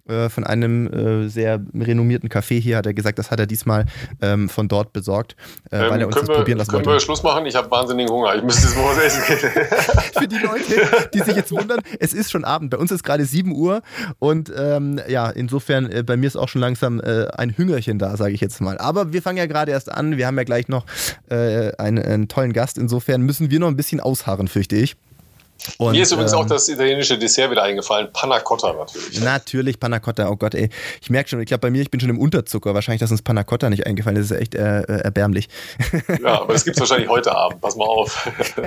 Äh, 0.08 0.28
von 0.28 0.44
einem 0.44 0.86
äh, 0.86 1.28
sehr 1.28 1.60
renommierten 1.75 2.28
Café 2.28 2.60
hier, 2.60 2.76
hat 2.76 2.86
er 2.86 2.94
gesagt, 2.94 3.18
das 3.18 3.30
hat 3.30 3.40
er 3.40 3.46
diesmal 3.46 3.86
ähm, 4.22 4.48
von 4.48 4.68
dort 4.68 4.92
besorgt, 4.92 5.36
äh, 5.70 5.78
weil 5.78 5.94
ähm, 5.94 6.00
er 6.00 6.06
uns 6.06 6.16
das 6.16 6.28
wir, 6.28 6.36
probieren 6.36 6.58
lassen 6.58 6.70
können 6.70 6.86
wollte. 6.86 6.90
Können 6.90 6.96
wir 6.96 7.00
Schluss 7.00 7.22
machen? 7.22 7.46
Ich 7.46 7.56
habe 7.56 7.70
wahnsinnigen 7.70 8.12
Hunger. 8.12 8.36
Ich 8.36 8.42
müsste 8.42 8.68
jetzt 8.68 8.76
mal 8.76 8.84
was 8.84 8.98
essen 8.98 9.22
gehen. 9.26 9.50
Für 10.18 10.28
die 10.28 10.38
Leute, 10.38 11.10
die 11.12 11.20
sich 11.20 11.34
jetzt 11.34 11.50
wundern, 11.50 11.80
es 11.98 12.12
ist 12.12 12.30
schon 12.30 12.44
Abend. 12.44 12.70
Bei 12.70 12.78
uns 12.78 12.90
ist 12.90 13.02
gerade 13.02 13.25
7 13.25 13.52
Uhr 13.52 13.82
und 14.18 14.52
ähm, 14.56 15.00
ja, 15.08 15.28
insofern, 15.30 15.90
äh, 15.90 16.02
bei 16.04 16.16
mir 16.16 16.26
ist 16.26 16.36
auch 16.36 16.48
schon 16.48 16.60
langsam 16.60 17.00
äh, 17.00 17.26
ein 17.36 17.56
Hüngerchen 17.56 17.98
da, 17.98 18.16
sage 18.16 18.32
ich 18.32 18.40
jetzt 18.40 18.60
mal. 18.60 18.78
Aber 18.78 19.12
wir 19.12 19.22
fangen 19.22 19.38
ja 19.38 19.46
gerade 19.46 19.72
erst 19.72 19.90
an. 19.90 20.16
Wir 20.16 20.26
haben 20.26 20.36
ja 20.38 20.44
gleich 20.44 20.68
noch 20.68 20.84
einen, 21.28 21.98
einen 21.98 22.28
tollen 22.28 22.52
Gast. 22.52 22.78
Insofern 22.78 23.22
müssen 23.22 23.50
wir 23.50 23.58
noch 23.58 23.68
ein 23.68 23.76
bisschen 23.76 24.00
ausharren, 24.00 24.48
fürchte 24.48 24.76
ich. 24.76 24.96
Und, 25.78 25.92
Mir 25.92 26.02
ist 26.02 26.12
übrigens 26.12 26.32
ähm, 26.32 26.38
auch 26.38 26.46
das 26.46 26.68
italienische 26.68 27.18
Dessert 27.18 27.50
wieder 27.50 27.62
eingefallen. 27.62 28.08
Panna 28.12 28.40
Cotta 28.40 28.73
natürlich. 28.73 29.20
Natürlich, 29.20 29.80
Panna 29.80 29.99
Cotta. 29.99 30.28
Oh 30.28 30.37
Gott, 30.37 30.54
ey. 30.54 30.70
Ich 31.00 31.11
merke 31.11 31.28
schon, 31.28 31.40
ich 31.40 31.46
glaube 31.46 31.61
bei 31.62 31.70
mir, 31.70 31.82
ich 31.82 31.90
bin 31.90 32.00
schon 32.00 32.11
im 32.11 32.18
Unterzucker. 32.18 32.75
Wahrscheinlich, 32.75 33.00
dass 33.00 33.11
uns 33.11 33.23
Panna 33.23 33.44
Cotta 33.44 33.70
nicht 33.70 33.87
eingefallen 33.87 34.16
ist. 34.16 34.30
Das 34.30 34.37
ist 34.37 34.42
echt 34.42 34.54
äh, 34.54 34.80
äh 34.80 35.00
erbärmlich. 35.02 35.49
Ja, 36.23 36.40
aber 36.42 36.52
das 36.52 36.64
gibt 36.64 36.76
es 36.76 36.80
wahrscheinlich 36.80 37.08
heute 37.08 37.35
Abend. 37.35 37.61
Pass 37.61 37.76
mal 37.76 37.85
auf. 37.85 38.28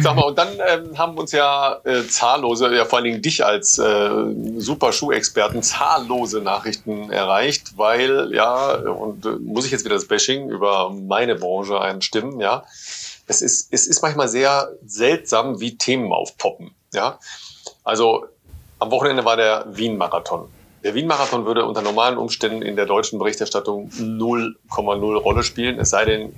Sag 0.00 0.16
mal, 0.16 0.22
und 0.22 0.38
dann 0.38 0.48
ähm, 0.68 0.98
haben 0.98 1.16
uns 1.16 1.32
ja 1.32 1.80
äh, 1.84 2.06
zahllose, 2.06 2.74
ja 2.74 2.84
vor 2.84 2.98
allen 2.98 3.04
Dingen 3.04 3.22
dich 3.22 3.44
als 3.44 3.78
äh, 3.78 4.10
super 4.58 4.92
Schuhexperten, 4.92 5.62
zahllose 5.62 6.40
Nachrichten 6.40 7.10
erreicht, 7.10 7.72
weil, 7.76 8.32
ja, 8.32 8.74
und 8.74 9.24
äh, 9.26 9.30
muss 9.40 9.66
ich 9.66 9.72
jetzt 9.72 9.84
wieder 9.84 9.94
das 9.94 10.06
Bashing 10.06 10.48
über 10.50 10.90
meine 10.90 11.34
Branche 11.34 11.80
einstimmen, 11.80 12.40
ja 12.40 12.64
es 13.26 13.42
ist, 13.42 13.72
es 13.72 13.86
ist 13.86 14.02
manchmal 14.02 14.28
sehr 14.28 14.72
seltsam, 14.84 15.60
wie 15.60 15.76
Themen 15.76 16.12
aufpoppen. 16.12 16.74
Ja? 16.92 17.18
Also 17.82 18.26
am 18.78 18.90
Wochenende 18.90 19.24
war 19.24 19.36
der 19.36 19.66
Wien-Marathon. 19.68 20.48
Der 20.82 20.94
Wien-Marathon 20.94 21.46
würde 21.46 21.64
unter 21.64 21.80
normalen 21.80 22.18
Umständen 22.18 22.60
in 22.60 22.76
der 22.76 22.84
deutschen 22.84 23.18
Berichterstattung 23.18 23.88
0,0 23.88 25.16
Rolle 25.16 25.42
spielen, 25.42 25.78
es 25.78 25.90
sei 25.90 26.04
denn, 26.04 26.34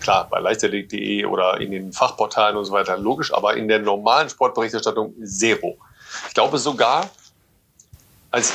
klar, 0.00 0.28
bei 0.30 0.40
leichtathletik.de 0.40 1.26
oder 1.26 1.60
in 1.60 1.70
den 1.72 1.92
Fachportalen 1.92 2.56
und 2.56 2.64
so 2.64 2.72
weiter, 2.72 2.96
logisch, 2.96 3.34
aber 3.34 3.56
in 3.56 3.68
der 3.68 3.80
normalen 3.80 4.30
Sportberichterstattung 4.30 5.14
zero. 5.22 5.76
Ich 6.28 6.34
glaube 6.34 6.56
sogar, 6.56 7.10
als, 8.30 8.52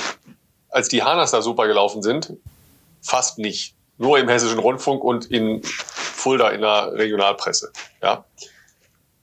als 0.70 0.90
die 0.90 1.04
Hanas 1.04 1.30
da 1.30 1.44
super 1.44 1.68
gelaufen 1.68 2.02
sind, 2.02 2.34
fast 3.04 3.38
nicht. 3.38 3.76
Nur 4.02 4.18
im 4.18 4.28
Hessischen 4.28 4.58
Rundfunk 4.58 5.04
und 5.04 5.28
in 5.28 5.62
Fulda 5.64 6.50
in 6.50 6.62
der 6.62 6.92
Regionalpresse. 6.94 7.72
Ja. 8.02 8.26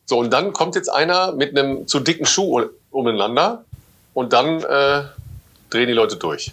So, 0.07 0.21
und 0.21 0.33
dann 0.33 0.53
kommt 0.53 0.77
jetzt 0.77 0.89
einer 0.89 1.33
mit 1.33 1.59
einem 1.59 1.89
zu 1.89 1.99
dicken 1.99 2.27
Schuh 2.27 2.63
umeinander 2.93 3.65
und 4.15 4.33
dann 4.33 4.63
äh, 4.63 5.03
drehen 5.69 5.89
die 5.89 5.95
Leute 5.95 6.15
durch. 6.15 6.53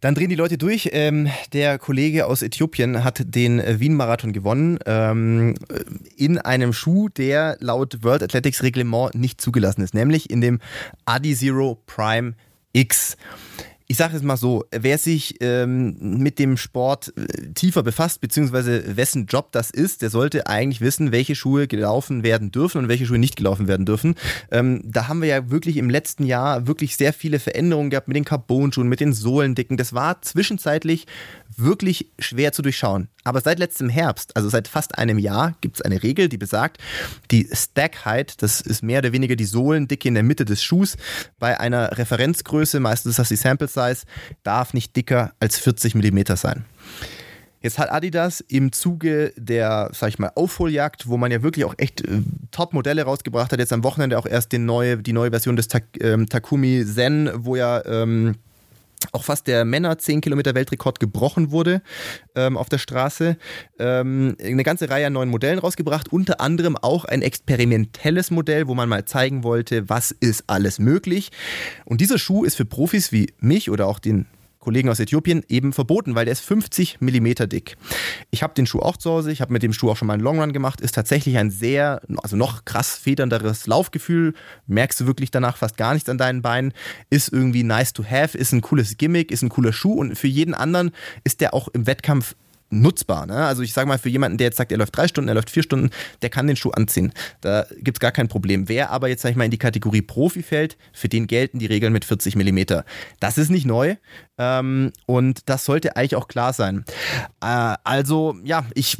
Dann 0.00 0.16
drehen 0.16 0.28
die 0.28 0.34
Leute 0.34 0.58
durch. 0.58 0.90
Ähm, 0.92 1.28
der 1.52 1.78
Kollege 1.78 2.26
aus 2.26 2.42
Äthiopien 2.42 3.04
hat 3.04 3.22
den 3.22 3.60
äh, 3.60 3.78
Wien-Marathon 3.78 4.32
gewonnen 4.32 4.80
ähm, 4.86 5.54
in 6.16 6.38
einem 6.38 6.72
Schuh, 6.72 7.08
der 7.10 7.58
laut 7.60 8.02
World 8.02 8.24
Athletics 8.24 8.64
Reglement 8.64 9.14
nicht 9.14 9.40
zugelassen 9.40 9.82
ist, 9.82 9.94
nämlich 9.94 10.30
in 10.30 10.40
dem 10.40 10.58
Adi 11.04 11.36
Zero 11.36 11.78
Prime 11.86 12.34
X 12.72 13.16
ich 13.90 13.96
sage 13.96 14.16
es 14.16 14.22
mal 14.22 14.36
so, 14.36 14.66
wer 14.70 14.98
sich 14.98 15.34
ähm, 15.40 15.96
mit 15.98 16.38
dem 16.38 16.56
Sport 16.56 17.12
äh, 17.16 17.52
tiefer 17.54 17.82
befasst, 17.82 18.20
beziehungsweise 18.20 18.96
wessen 18.96 19.26
Job 19.26 19.50
das 19.50 19.72
ist, 19.72 20.02
der 20.02 20.10
sollte 20.10 20.46
eigentlich 20.46 20.80
wissen, 20.80 21.10
welche 21.10 21.34
Schuhe 21.34 21.66
gelaufen 21.66 22.22
werden 22.22 22.52
dürfen 22.52 22.78
und 22.78 22.88
welche 22.88 23.04
Schuhe 23.04 23.18
nicht 23.18 23.34
gelaufen 23.34 23.66
werden 23.66 23.86
dürfen. 23.86 24.14
Ähm, 24.52 24.80
da 24.84 25.08
haben 25.08 25.22
wir 25.22 25.28
ja 25.28 25.50
wirklich 25.50 25.76
im 25.76 25.90
letzten 25.90 26.24
Jahr 26.24 26.68
wirklich 26.68 26.96
sehr 26.96 27.12
viele 27.12 27.40
Veränderungen 27.40 27.90
gehabt 27.90 28.06
mit 28.06 28.16
den 28.16 28.24
Carbon-Schuhen, 28.24 28.86
mit 28.86 29.00
den 29.00 29.12
Sohlendicken. 29.12 29.76
Das 29.76 29.92
war 29.92 30.22
zwischenzeitlich 30.22 31.08
wirklich 31.56 32.12
schwer 32.20 32.52
zu 32.52 32.62
durchschauen. 32.62 33.08
Aber 33.24 33.40
seit 33.40 33.58
letztem 33.58 33.88
Herbst, 33.88 34.36
also 34.36 34.48
seit 34.48 34.66
fast 34.68 34.96
einem 34.98 35.18
Jahr, 35.18 35.54
gibt 35.60 35.76
es 35.76 35.82
eine 35.82 36.02
Regel, 36.02 36.28
die 36.28 36.38
besagt, 36.38 36.78
die 37.30 37.48
Stack 37.52 38.04
Height, 38.04 38.42
das 38.42 38.60
ist 38.60 38.82
mehr 38.82 39.00
oder 39.00 39.12
weniger 39.12 39.36
die 39.36 39.44
Sohlendicke 39.44 40.08
in 40.08 40.14
der 40.14 40.22
Mitte 40.22 40.44
des 40.44 40.62
Schuhs, 40.62 40.96
bei 41.38 41.58
einer 41.60 41.98
Referenzgröße, 41.98 42.80
meistens 42.80 43.10
ist 43.10 43.18
das 43.18 43.28
die 43.28 43.36
Sample 43.36 43.68
Size, 43.68 43.79
darf 44.42 44.74
nicht 44.74 44.94
dicker 44.96 45.32
als 45.40 45.58
40 45.58 45.94
mm 45.94 46.36
sein. 46.36 46.64
Jetzt 47.62 47.78
hat 47.78 47.92
Adidas 47.92 48.40
im 48.40 48.72
Zuge 48.72 49.34
der, 49.36 49.90
sag 49.92 50.08
ich 50.08 50.18
mal, 50.18 50.32
Aufholjagd, 50.34 51.08
wo 51.08 51.18
man 51.18 51.30
ja 51.30 51.42
wirklich 51.42 51.66
auch 51.66 51.74
echt 51.76 52.00
äh, 52.00 52.22
Top-Modelle 52.52 53.02
rausgebracht 53.02 53.52
hat, 53.52 53.58
jetzt 53.58 53.72
am 53.72 53.84
Wochenende 53.84 54.18
auch 54.18 54.24
erst 54.24 54.52
die 54.52 54.58
neue, 54.58 54.96
die 54.96 55.12
neue 55.12 55.30
Version 55.30 55.56
des 55.56 55.68
Ta 55.68 55.80
ähm, 56.00 56.26
Takumi 56.26 56.84
Zen, 56.86 57.30
wo 57.34 57.56
ja 57.56 57.84
ähm, 57.84 58.36
auch 59.12 59.24
fast 59.24 59.46
der 59.46 59.64
Männer 59.64 59.98
10 59.98 60.20
Kilometer 60.20 60.54
Weltrekord 60.54 61.00
gebrochen 61.00 61.50
wurde 61.50 61.82
ähm, 62.34 62.56
auf 62.56 62.68
der 62.68 62.78
Straße. 62.78 63.36
Ähm, 63.78 64.36
eine 64.42 64.62
ganze 64.62 64.90
Reihe 64.90 65.06
an 65.06 65.12
neuen 65.12 65.28
Modellen 65.28 65.58
rausgebracht, 65.58 66.12
unter 66.12 66.40
anderem 66.40 66.76
auch 66.76 67.04
ein 67.04 67.22
experimentelles 67.22 68.30
Modell, 68.30 68.68
wo 68.68 68.74
man 68.74 68.88
mal 68.88 69.04
zeigen 69.04 69.42
wollte, 69.42 69.88
was 69.88 70.10
ist 70.10 70.44
alles 70.46 70.78
möglich. 70.78 71.30
Und 71.84 72.00
dieser 72.00 72.18
Schuh 72.18 72.44
ist 72.44 72.56
für 72.56 72.64
Profis 72.64 73.12
wie 73.12 73.32
mich 73.38 73.70
oder 73.70 73.86
auch 73.86 73.98
den 73.98 74.26
Kollegen 74.60 74.90
aus 74.90 75.00
Äthiopien 75.00 75.42
eben 75.48 75.72
verboten, 75.72 76.14
weil 76.14 76.26
der 76.26 76.32
ist 76.32 76.40
50 76.40 77.00
mm 77.00 77.48
dick. 77.48 77.76
Ich 78.30 78.42
habe 78.42 78.54
den 78.54 78.66
Schuh 78.66 78.80
auch 78.80 78.98
zu 78.98 79.10
Hause, 79.10 79.32
ich 79.32 79.40
habe 79.40 79.52
mit 79.52 79.62
dem 79.62 79.72
Schuh 79.72 79.90
auch 79.90 79.96
schon 79.96 80.06
mal 80.06 80.14
einen 80.14 80.22
Longrun 80.22 80.52
gemacht, 80.52 80.80
ist 80.80 80.94
tatsächlich 80.94 81.38
ein 81.38 81.50
sehr, 81.50 82.02
also 82.22 82.36
noch 82.36 82.66
krass 82.66 82.96
federnderes 82.96 83.66
Laufgefühl, 83.66 84.34
merkst 84.66 85.00
du 85.00 85.06
wirklich 85.06 85.30
danach 85.30 85.56
fast 85.56 85.78
gar 85.78 85.94
nichts 85.94 86.08
an 86.08 86.18
deinen 86.18 86.42
Beinen, 86.42 86.72
ist 87.08 87.32
irgendwie 87.32 87.62
nice 87.62 87.94
to 87.94 88.04
have, 88.04 88.36
ist 88.36 88.52
ein 88.52 88.60
cooles 88.60 88.98
Gimmick, 88.98 89.32
ist 89.32 89.42
ein 89.42 89.48
cooler 89.48 89.72
Schuh. 89.72 89.94
Und 89.94 90.16
für 90.16 90.28
jeden 90.28 90.54
anderen 90.54 90.92
ist 91.24 91.40
der 91.40 91.54
auch 91.54 91.68
im 91.68 91.86
Wettkampf 91.86 92.36
nutzbar. 92.70 93.26
Ne? 93.26 93.34
Also 93.34 93.62
ich 93.62 93.72
sage 93.72 93.88
mal, 93.88 93.98
für 93.98 94.08
jemanden, 94.08 94.38
der 94.38 94.46
jetzt 94.46 94.56
sagt, 94.56 94.72
er 94.72 94.78
läuft 94.78 94.96
drei 94.96 95.08
Stunden, 95.08 95.28
er 95.28 95.34
läuft 95.34 95.50
vier 95.50 95.62
Stunden, 95.62 95.90
der 96.22 96.30
kann 96.30 96.46
den 96.46 96.56
Schuh 96.56 96.70
anziehen. 96.70 97.12
Da 97.40 97.66
gibt 97.78 97.98
es 97.98 98.00
gar 98.00 98.12
kein 98.12 98.28
Problem. 98.28 98.68
Wer 98.68 98.90
aber 98.90 99.08
jetzt, 99.08 99.22
sag 99.22 99.30
ich 99.30 99.36
mal, 99.36 99.44
in 99.44 99.50
die 99.50 99.58
Kategorie 99.58 100.02
Profi 100.02 100.42
fällt, 100.42 100.76
für 100.92 101.08
den 101.08 101.26
gelten 101.26 101.58
die 101.58 101.66
Regeln 101.66 101.92
mit 101.92 102.04
40 102.04 102.36
mm. 102.36 102.60
Das 103.18 103.38
ist 103.38 103.50
nicht 103.50 103.66
neu 103.66 103.96
ähm, 104.40 104.92
und 105.04 105.48
das 105.50 105.66
sollte 105.66 105.96
eigentlich 105.96 106.16
auch 106.16 106.26
klar 106.26 106.54
sein. 106.54 106.84
Äh, 107.42 107.74
also 107.84 108.36
ja, 108.42 108.64
ich, 108.74 108.96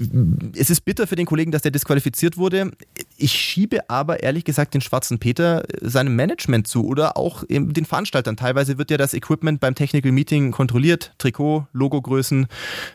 es 0.54 0.68
ist 0.68 0.82
bitter 0.82 1.06
für 1.06 1.16
den 1.16 1.24
Kollegen, 1.24 1.50
dass 1.50 1.62
der 1.62 1.70
disqualifiziert 1.70 2.36
wurde. 2.36 2.72
Ich 3.16 3.32
schiebe 3.32 3.88
aber 3.88 4.22
ehrlich 4.22 4.44
gesagt 4.44 4.74
den 4.74 4.82
schwarzen 4.82 5.18
Peter 5.18 5.64
seinem 5.80 6.14
Management 6.14 6.66
zu 6.68 6.86
oder 6.86 7.16
auch 7.16 7.44
den 7.48 7.84
Veranstaltern. 7.86 8.36
Teilweise 8.36 8.76
wird 8.76 8.90
ja 8.90 8.98
das 8.98 9.14
Equipment 9.14 9.60
beim 9.60 9.74
Technical 9.74 10.12
Meeting 10.12 10.50
kontrolliert, 10.52 11.14
Trikot, 11.16 11.66
Logogrößen, 11.72 12.46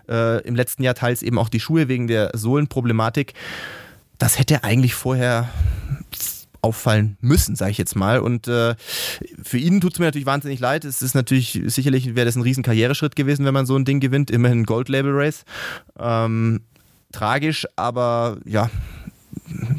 äh, 0.07 0.41
im 0.45 0.55
letzten 0.55 0.64
Jahr 0.83 0.95
teils 0.95 1.21
eben 1.21 1.37
auch 1.37 1.49
die 1.49 1.59
Schuhe 1.59 1.87
wegen 1.87 2.07
der 2.07 2.31
Sohlenproblematik. 2.33 3.33
Das 4.17 4.39
hätte 4.39 4.63
eigentlich 4.63 4.95
vorher 4.95 5.49
auffallen 6.61 7.17
müssen, 7.21 7.55
sage 7.55 7.71
ich 7.71 7.77
jetzt 7.77 7.95
mal. 7.95 8.19
Und 8.19 8.47
äh, 8.47 8.75
für 9.41 9.57
ihn 9.57 9.81
tut 9.81 9.93
es 9.93 9.99
mir 9.99 10.05
natürlich 10.05 10.25
wahnsinnig 10.25 10.59
leid. 10.59 10.83
Es 10.83 11.01
ist 11.01 11.13
natürlich, 11.13 11.61
sicherlich 11.67 12.15
wäre 12.15 12.25
das 12.25 12.35
ein 12.35 12.41
riesen 12.41 12.63
Karriereschritt 12.63 13.15
gewesen, 13.15 13.45
wenn 13.45 13.53
man 13.53 13.67
so 13.67 13.75
ein 13.75 13.85
Ding 13.85 13.99
gewinnt. 13.99 14.31
Immerhin 14.31 14.63
Gold 14.63 14.89
Label 14.89 15.11
Race. 15.13 15.45
Ähm, 15.99 16.61
tragisch, 17.11 17.67
aber 17.75 18.37
ja, 18.45 18.69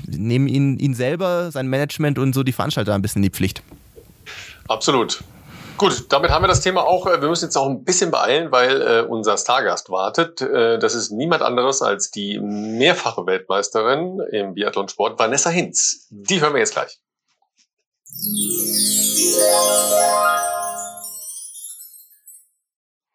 nehmen 0.06 0.46
ihn, 0.46 0.78
ihn 0.78 0.94
selber, 0.94 1.50
sein 1.50 1.68
Management 1.68 2.18
und 2.18 2.34
so 2.34 2.42
die 2.42 2.52
Veranstalter 2.52 2.94
ein 2.94 3.02
bisschen 3.02 3.22
in 3.22 3.30
die 3.30 3.36
Pflicht. 3.36 3.62
Absolut. 4.68 5.22
Gut, 5.78 6.06
damit 6.08 6.30
haben 6.30 6.42
wir 6.42 6.48
das 6.48 6.62
Thema 6.62 6.86
auch. 6.86 7.06
Äh, 7.06 7.20
wir 7.20 7.28
müssen 7.28 7.44
jetzt 7.44 7.56
auch 7.56 7.68
ein 7.68 7.84
bisschen 7.84 8.10
beeilen, 8.10 8.50
weil 8.50 8.80
äh, 8.80 9.00
unser 9.02 9.36
Stargast 9.36 9.90
wartet. 9.90 10.40
Äh, 10.40 10.78
das 10.78 10.94
ist 10.94 11.10
niemand 11.10 11.42
anderes 11.42 11.82
als 11.82 12.10
die 12.10 12.38
mehrfache 12.40 13.26
Weltmeisterin 13.26 14.20
im 14.32 14.54
Biathlonsport, 14.54 15.18
Vanessa 15.18 15.50
Hinz. 15.50 16.06
Die 16.10 16.40
hören 16.40 16.54
wir 16.54 16.60
jetzt 16.60 16.72
gleich. 16.72 16.98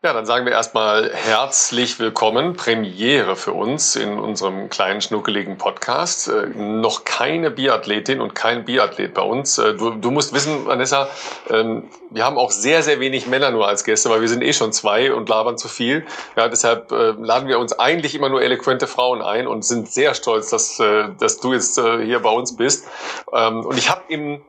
Ja, 0.04 0.14
dann 0.14 0.26
sagen 0.26 0.48
wir 0.48 0.52
erstmal 0.52 1.12
herzlich 1.14 2.00
willkommen. 2.00 2.56
Premiere 2.56 3.36
für 3.36 3.54
uns 3.54 3.96
in 3.96 4.18
unserem 4.18 4.68
kleinen 4.68 5.00
schnuckeligen 5.00 5.60
Podcast. 5.60 6.28
Äh, 6.28 6.48
noch 6.56 7.04
keine 7.04 7.52
Biathletin 7.52 8.20
und 8.20 8.34
kein 8.34 8.66
Biathlet 8.66 9.14
bei 9.14 9.22
uns. 9.22 9.60
Äh, 9.60 9.76
du, 9.76 9.92
du 9.92 10.10
musst 10.10 10.34
wissen, 10.34 10.66
Vanessa, 10.66 11.08
ähm, 11.52 11.88
wir 12.10 12.26
haben 12.26 12.40
auch 12.40 12.50
sehr, 12.50 12.82
sehr 12.82 13.00
wenig 13.00 13.28
Männer 13.28 13.52
nur 13.52 13.68
als 13.68 13.84
Gäste, 13.84 14.10
weil 14.10 14.22
wir 14.22 14.28
sind 14.28 14.42
eh 14.42 14.54
schon 14.54 14.74
zwei 14.74 15.14
und 15.14 15.30
labern 15.30 15.60
zu 15.60 15.68
viel. 15.68 16.04
Ja, 16.36 16.48
deshalb 16.48 16.92
äh, 16.92 17.12
laden 17.20 17.48
wir 17.48 17.60
uns 17.60 17.78
eigentlich 17.78 18.16
immer 18.16 18.30
nur 18.30 18.42
eloquente 18.42 18.88
Frauen 18.88 19.22
ein 19.22 19.46
und 19.46 19.64
sind 19.64 19.88
sehr 19.88 20.16
stolz, 20.16 20.50
dass, 20.50 20.80
äh, 20.80 21.10
dass 21.20 21.38
du 21.40 21.54
jetzt 21.54 21.78
äh, 21.78 22.04
hier 22.04 22.22
bei 22.22 22.32
uns 22.32 22.56
bist. 22.56 22.88
Ähm, 23.32 23.64
und 23.64 23.78
ich 23.78 23.92
habe 23.92 24.02
im 24.08 24.42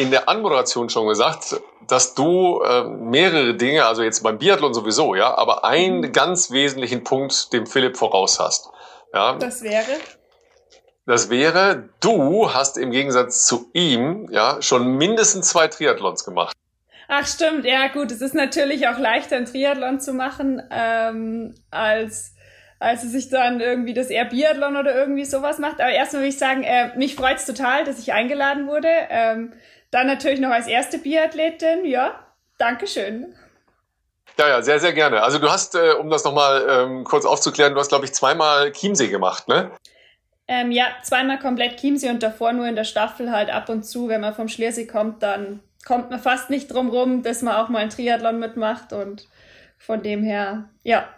in 0.00 0.10
der 0.10 0.28
Anmoderation 0.28 0.88
schon 0.88 1.08
gesagt, 1.08 1.60
dass 1.86 2.14
du 2.14 2.62
äh, 2.62 2.84
mehrere 2.84 3.54
Dinge, 3.54 3.84
also 3.84 4.02
jetzt 4.02 4.22
beim 4.22 4.38
Biathlon 4.38 4.72
sowieso, 4.72 5.14
ja, 5.14 5.36
aber 5.36 5.64
einen 5.64 6.00
mhm. 6.00 6.12
ganz 6.12 6.50
wesentlichen 6.50 7.04
Punkt 7.04 7.52
dem 7.52 7.66
Philipp 7.66 7.96
voraus 7.96 8.40
hast. 8.40 8.70
Ja. 9.12 9.36
Das 9.36 9.62
wäre? 9.62 9.84
Das 11.06 11.28
wäre, 11.28 11.88
du 12.00 12.54
hast 12.54 12.78
im 12.78 12.90
Gegensatz 12.90 13.44
zu 13.46 13.68
ihm 13.72 14.28
ja 14.30 14.62
schon 14.62 14.96
mindestens 14.96 15.48
zwei 15.48 15.68
Triathlons 15.68 16.24
gemacht. 16.24 16.56
Ach 17.08 17.26
stimmt, 17.26 17.64
ja 17.64 17.88
gut, 17.88 18.10
es 18.12 18.20
ist 18.20 18.34
natürlich 18.34 18.86
auch 18.88 18.98
leichter, 18.98 19.36
einen 19.36 19.46
Triathlon 19.46 20.00
zu 20.00 20.12
machen, 20.12 20.62
ähm, 20.70 21.54
als 21.70 22.34
als 22.80 23.04
es 23.04 23.12
sich 23.12 23.28
dann 23.28 23.60
irgendwie 23.60 23.92
das 23.92 24.08
eher 24.08 24.24
Biathlon 24.24 24.76
oder 24.76 24.94
irgendwie 24.94 25.26
sowas 25.26 25.58
macht. 25.58 25.80
Aber 25.80 25.90
erstmal 25.90 26.22
will 26.22 26.30
ich 26.30 26.38
sagen, 26.38 26.62
äh, 26.62 26.96
mich 26.96 27.14
freut's 27.14 27.44
total, 27.44 27.84
dass 27.84 27.98
ich 27.98 28.14
eingeladen 28.14 28.66
wurde. 28.66 28.88
Ähm, 29.10 29.52
dann 29.90 30.06
natürlich 30.06 30.40
noch 30.40 30.50
als 30.50 30.66
erste 30.66 30.98
Biathletin, 30.98 31.84
ja, 31.84 32.26
Dankeschön. 32.58 33.34
Ja, 34.38 34.48
ja, 34.48 34.62
sehr, 34.62 34.78
sehr 34.78 34.92
gerne. 34.92 35.22
Also 35.22 35.38
du 35.38 35.50
hast, 35.50 35.74
äh, 35.74 35.92
um 35.98 36.08
das 36.08 36.24
nochmal 36.24 36.66
ähm, 36.68 37.04
kurz 37.04 37.24
aufzuklären, 37.24 37.74
du 37.74 37.80
hast, 37.80 37.88
glaube 37.88 38.04
ich, 38.04 38.12
zweimal 38.12 38.72
Chiemsee 38.72 39.08
gemacht, 39.08 39.48
ne? 39.48 39.70
Ähm, 40.46 40.72
ja, 40.72 40.86
zweimal 41.02 41.38
komplett 41.38 41.78
Chiemsee 41.78 42.10
und 42.10 42.22
davor 42.22 42.52
nur 42.52 42.66
in 42.66 42.74
der 42.74 42.84
Staffel 42.84 43.30
halt 43.30 43.50
ab 43.50 43.68
und 43.68 43.84
zu, 43.84 44.08
wenn 44.08 44.20
man 44.20 44.34
vom 44.34 44.48
Schliersee 44.48 44.86
kommt, 44.86 45.22
dann 45.22 45.60
kommt 45.86 46.10
man 46.10 46.20
fast 46.20 46.50
nicht 46.50 46.72
drum 46.72 46.88
rum, 46.90 47.22
dass 47.22 47.42
man 47.42 47.54
auch 47.54 47.68
mal 47.68 47.78
ein 47.78 47.90
Triathlon 47.90 48.38
mitmacht 48.38 48.92
und 48.92 49.28
von 49.78 50.02
dem 50.02 50.22
her, 50.22 50.68
ja. 50.82 51.08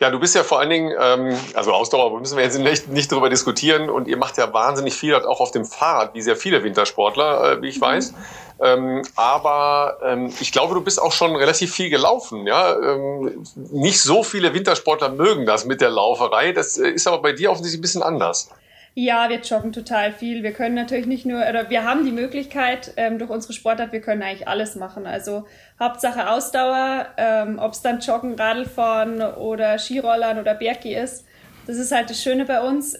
Ja, 0.00 0.10
du 0.10 0.18
bist 0.18 0.34
ja 0.34 0.42
vor 0.42 0.58
allen 0.58 0.70
Dingen, 0.70 0.92
ähm, 1.00 1.38
also 1.54 1.72
Ausdauer 1.72 2.18
müssen 2.18 2.36
wir 2.36 2.42
jetzt 2.42 2.58
nicht, 2.58 2.88
nicht 2.88 3.12
darüber 3.12 3.30
diskutieren 3.30 3.88
und 3.88 4.08
ihr 4.08 4.16
macht 4.16 4.36
ja 4.38 4.52
wahnsinnig 4.52 4.94
viel 4.94 5.14
auch 5.14 5.40
auf 5.40 5.52
dem 5.52 5.64
Fahrrad, 5.64 6.14
wie 6.14 6.20
sehr 6.20 6.36
viele 6.36 6.64
Wintersportler, 6.64 7.52
äh, 7.52 7.62
wie 7.62 7.68
ich 7.68 7.76
mhm. 7.76 7.82
weiß. 7.82 8.14
Ähm, 8.60 9.02
aber 9.14 9.98
ähm, 10.04 10.32
ich 10.40 10.50
glaube, 10.50 10.74
du 10.74 10.80
bist 10.80 11.00
auch 11.00 11.12
schon 11.12 11.36
relativ 11.36 11.72
viel 11.72 11.90
gelaufen. 11.90 12.46
Ja? 12.46 12.76
Ähm, 12.76 13.44
nicht 13.54 14.00
so 14.00 14.24
viele 14.24 14.52
Wintersportler 14.52 15.10
mögen 15.10 15.46
das 15.46 15.64
mit 15.64 15.80
der 15.80 15.90
Lauferei. 15.90 16.52
Das 16.52 16.76
äh, 16.76 16.88
ist 16.88 17.06
aber 17.06 17.22
bei 17.22 17.32
dir 17.32 17.50
offensichtlich 17.50 17.78
ein 17.78 17.82
bisschen 17.82 18.02
anders. 18.02 18.50
Ja, 18.96 19.28
wir 19.28 19.40
joggen 19.40 19.72
total 19.72 20.12
viel. 20.12 20.44
Wir 20.44 20.52
können 20.52 20.76
natürlich 20.76 21.06
nicht 21.06 21.26
nur, 21.26 21.40
oder 21.48 21.68
wir 21.68 21.84
haben 21.84 22.04
die 22.04 22.12
Möglichkeit 22.12 22.92
ähm, 22.96 23.18
durch 23.18 23.28
unsere 23.28 23.52
Sportart, 23.52 23.90
wir 23.90 24.00
können 24.00 24.22
eigentlich 24.22 24.46
alles 24.46 24.76
machen. 24.76 25.04
Also 25.04 25.46
Hauptsache 25.80 26.30
Ausdauer, 26.30 27.08
ähm, 27.16 27.58
ob 27.58 27.72
es 27.72 27.82
dann 27.82 27.98
Joggen, 27.98 28.34
Radlfahren 28.34 29.20
oder 29.20 29.78
Skirollern 29.78 30.38
oder 30.38 30.54
Bergi 30.54 30.94
ist. 30.94 31.24
Das 31.66 31.76
ist 31.76 31.90
halt 31.90 32.08
das 32.08 32.22
Schöne 32.22 32.44
bei 32.44 32.60
uns. 32.60 32.96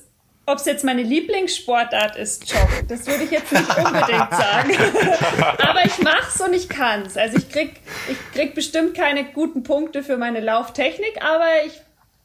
Ob 0.46 0.59
es 0.59 0.66
jetzt 0.66 0.85
meine 0.85 1.02
Lieblingssportart 1.02 2.16
ist, 2.16 2.52
Joggen, 2.52 2.88
das 2.88 3.07
würde 3.07 3.24
ich 3.24 3.30
jetzt 3.30 3.52
nicht 3.52 3.78
unbedingt 3.78 4.30
sagen. 4.30 4.76
Aber 5.59 5.85
ich 5.87 5.98
mach's 6.00 6.40
und 6.40 6.54
ich 6.54 6.68
kann's. 6.68 7.16
Also 7.16 7.38
ich 7.38 7.48
krieg, 7.48 7.80
ich 8.11 8.33
krieg 8.33 8.54
bestimmt 8.54 8.94
keine 8.94 9.24
guten 9.24 9.62
Punkte 9.62 10.02
für 10.02 10.16
meine 10.16 10.40
Lauftechnik, 10.40 11.22
aber 11.22 11.46
ich 11.66 11.80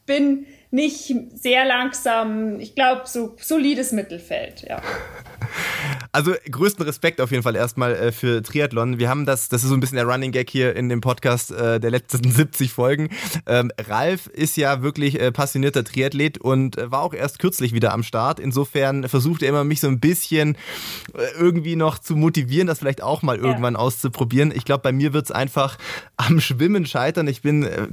bin 0.06 0.44
nicht 0.70 1.14
sehr 1.34 1.64
langsam. 1.64 2.60
Ich 2.60 2.74
glaube, 2.74 3.02
so 3.06 3.36
solides 3.38 3.92
Mittelfeld, 3.92 4.62
ja. 4.68 4.80
Also 6.12 6.34
größten 6.50 6.84
Respekt 6.84 7.20
auf 7.20 7.30
jeden 7.30 7.42
Fall 7.42 7.54
erstmal 7.54 7.94
äh, 7.94 8.12
für 8.12 8.42
Triathlon. 8.42 8.98
Wir 8.98 9.08
haben 9.08 9.26
das, 9.26 9.48
das 9.48 9.62
ist 9.62 9.68
so 9.68 9.74
ein 9.74 9.80
bisschen 9.80 9.96
der 9.96 10.06
Running 10.06 10.32
Gag 10.32 10.50
hier 10.50 10.74
in 10.74 10.88
dem 10.88 11.00
Podcast 11.00 11.52
äh, 11.52 11.78
der 11.78 11.90
letzten 11.90 12.30
70 12.30 12.72
Folgen. 12.72 13.10
Ähm, 13.46 13.70
Ralf 13.78 14.26
ist 14.26 14.56
ja 14.56 14.82
wirklich 14.82 15.20
äh, 15.20 15.30
passionierter 15.30 15.84
Triathlet 15.84 16.38
und 16.38 16.78
äh, 16.78 16.90
war 16.90 17.02
auch 17.02 17.14
erst 17.14 17.38
kürzlich 17.38 17.72
wieder 17.72 17.92
am 17.92 18.02
Start. 18.02 18.40
Insofern 18.40 19.08
versucht 19.08 19.42
er 19.42 19.50
immer 19.50 19.64
mich 19.64 19.80
so 19.80 19.86
ein 19.86 20.00
bisschen 20.00 20.56
äh, 21.14 21.22
irgendwie 21.38 21.76
noch 21.76 21.98
zu 21.98 22.16
motivieren, 22.16 22.66
das 22.66 22.80
vielleicht 22.80 23.02
auch 23.02 23.22
mal 23.22 23.36
irgendwann 23.36 23.74
ja. 23.74 23.80
auszuprobieren. 23.80 24.52
Ich 24.54 24.64
glaube, 24.64 24.82
bei 24.82 24.92
mir 24.92 25.12
wird 25.12 25.26
es 25.26 25.30
einfach 25.30 25.78
am 26.16 26.40
Schwimmen 26.40 26.86
scheitern. 26.86 27.28
Ich 27.28 27.42
bin, 27.42 27.62
äh, 27.62 27.86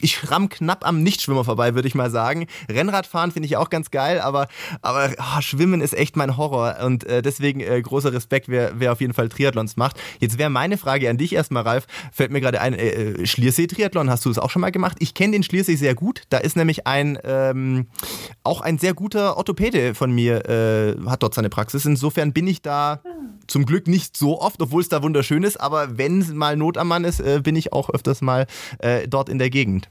ich 0.00 0.30
ramm 0.30 0.48
knapp 0.48 0.86
am 0.86 1.02
Nichtschwimmer 1.02 1.44
vorbei, 1.44 1.74
würde 1.74 1.88
ich 1.88 1.94
mal 1.94 2.10
sagen. 2.10 2.46
Rennradfahren 2.70 3.32
finde 3.32 3.46
ich 3.46 3.56
auch 3.56 3.70
ganz 3.70 3.90
geil, 3.90 4.20
aber, 4.20 4.48
aber 4.82 5.10
oh, 5.18 5.40
Schwimmen 5.40 5.80
ist 5.80 5.94
echt 5.94 6.16
mein 6.16 6.36
Horror 6.36 6.67
und 6.84 7.04
äh, 7.04 7.22
deswegen 7.22 7.60
äh, 7.60 7.80
großer 7.80 8.12
Respekt, 8.12 8.48
wer, 8.48 8.72
wer 8.78 8.92
auf 8.92 9.00
jeden 9.00 9.14
Fall 9.14 9.28
Triathlons 9.28 9.76
macht. 9.76 9.96
Jetzt 10.20 10.38
wäre 10.38 10.50
meine 10.50 10.78
Frage 10.78 11.08
an 11.10 11.18
dich 11.18 11.34
erstmal, 11.34 11.62
Ralf, 11.62 11.86
fällt 12.12 12.30
mir 12.30 12.40
gerade 12.40 12.60
ein, 12.60 12.74
äh, 12.74 12.88
äh, 12.88 13.26
Schliersee-Triathlon, 13.26 14.10
hast 14.10 14.24
du 14.24 14.30
es 14.30 14.38
auch 14.38 14.50
schon 14.50 14.60
mal 14.60 14.70
gemacht? 14.70 14.96
Ich 15.00 15.14
kenne 15.14 15.32
den 15.32 15.42
Schliersee 15.42 15.76
sehr 15.76 15.94
gut, 15.94 16.22
da 16.30 16.38
ist 16.38 16.56
nämlich 16.56 16.86
ein, 16.86 17.18
ähm, 17.24 17.86
auch 18.44 18.60
ein 18.60 18.78
sehr 18.78 18.94
guter 18.94 19.36
Orthopäde 19.36 19.94
von 19.94 20.12
mir, 20.12 20.48
äh, 20.48 20.96
hat 21.08 21.22
dort 21.22 21.34
seine 21.34 21.50
Praxis. 21.50 21.84
Insofern 21.84 22.32
bin 22.32 22.46
ich 22.46 22.62
da 22.62 23.00
zum 23.46 23.64
Glück 23.64 23.88
nicht 23.88 24.16
so 24.16 24.40
oft, 24.40 24.60
obwohl 24.60 24.82
es 24.82 24.88
da 24.88 25.02
wunderschön 25.02 25.42
ist, 25.42 25.60
aber 25.60 25.98
wenn 25.98 26.36
mal 26.36 26.56
Not 26.56 26.76
am 26.76 26.88
Mann 26.88 27.04
ist, 27.04 27.20
äh, 27.20 27.40
bin 27.42 27.56
ich 27.56 27.72
auch 27.72 27.90
öfters 27.90 28.20
mal 28.20 28.46
dort 29.08 29.28
in 29.28 29.38
der 29.38 29.50
Gegend. 29.50 29.88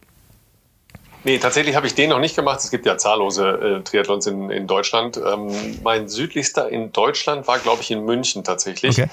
Nee, 1.28 1.40
tatsächlich 1.40 1.76
habe 1.76 1.86
ich 1.86 1.94
den 1.94 2.12
noch 2.12 2.20
nicht 2.20 2.38
gemacht. 2.38 2.62
Es 2.62 2.72
gibt 2.72 2.86
ja 2.86 2.98
zahllose 2.98 3.50
äh, 3.50 3.84
Triathlons 3.84 4.28
in, 4.28 4.50
in 4.50 4.66
Deutschland. 4.66 5.18
Ähm, 5.18 5.78
mein 5.84 6.08
südlichster 6.08 6.70
in 6.70 6.94
Deutschland 6.94 7.50
war, 7.50 7.60
glaube 7.60 7.82
ich, 7.82 7.92
in 7.92 8.06
München 8.06 8.46
tatsächlich. 8.46 8.98
Okay. 8.98 9.10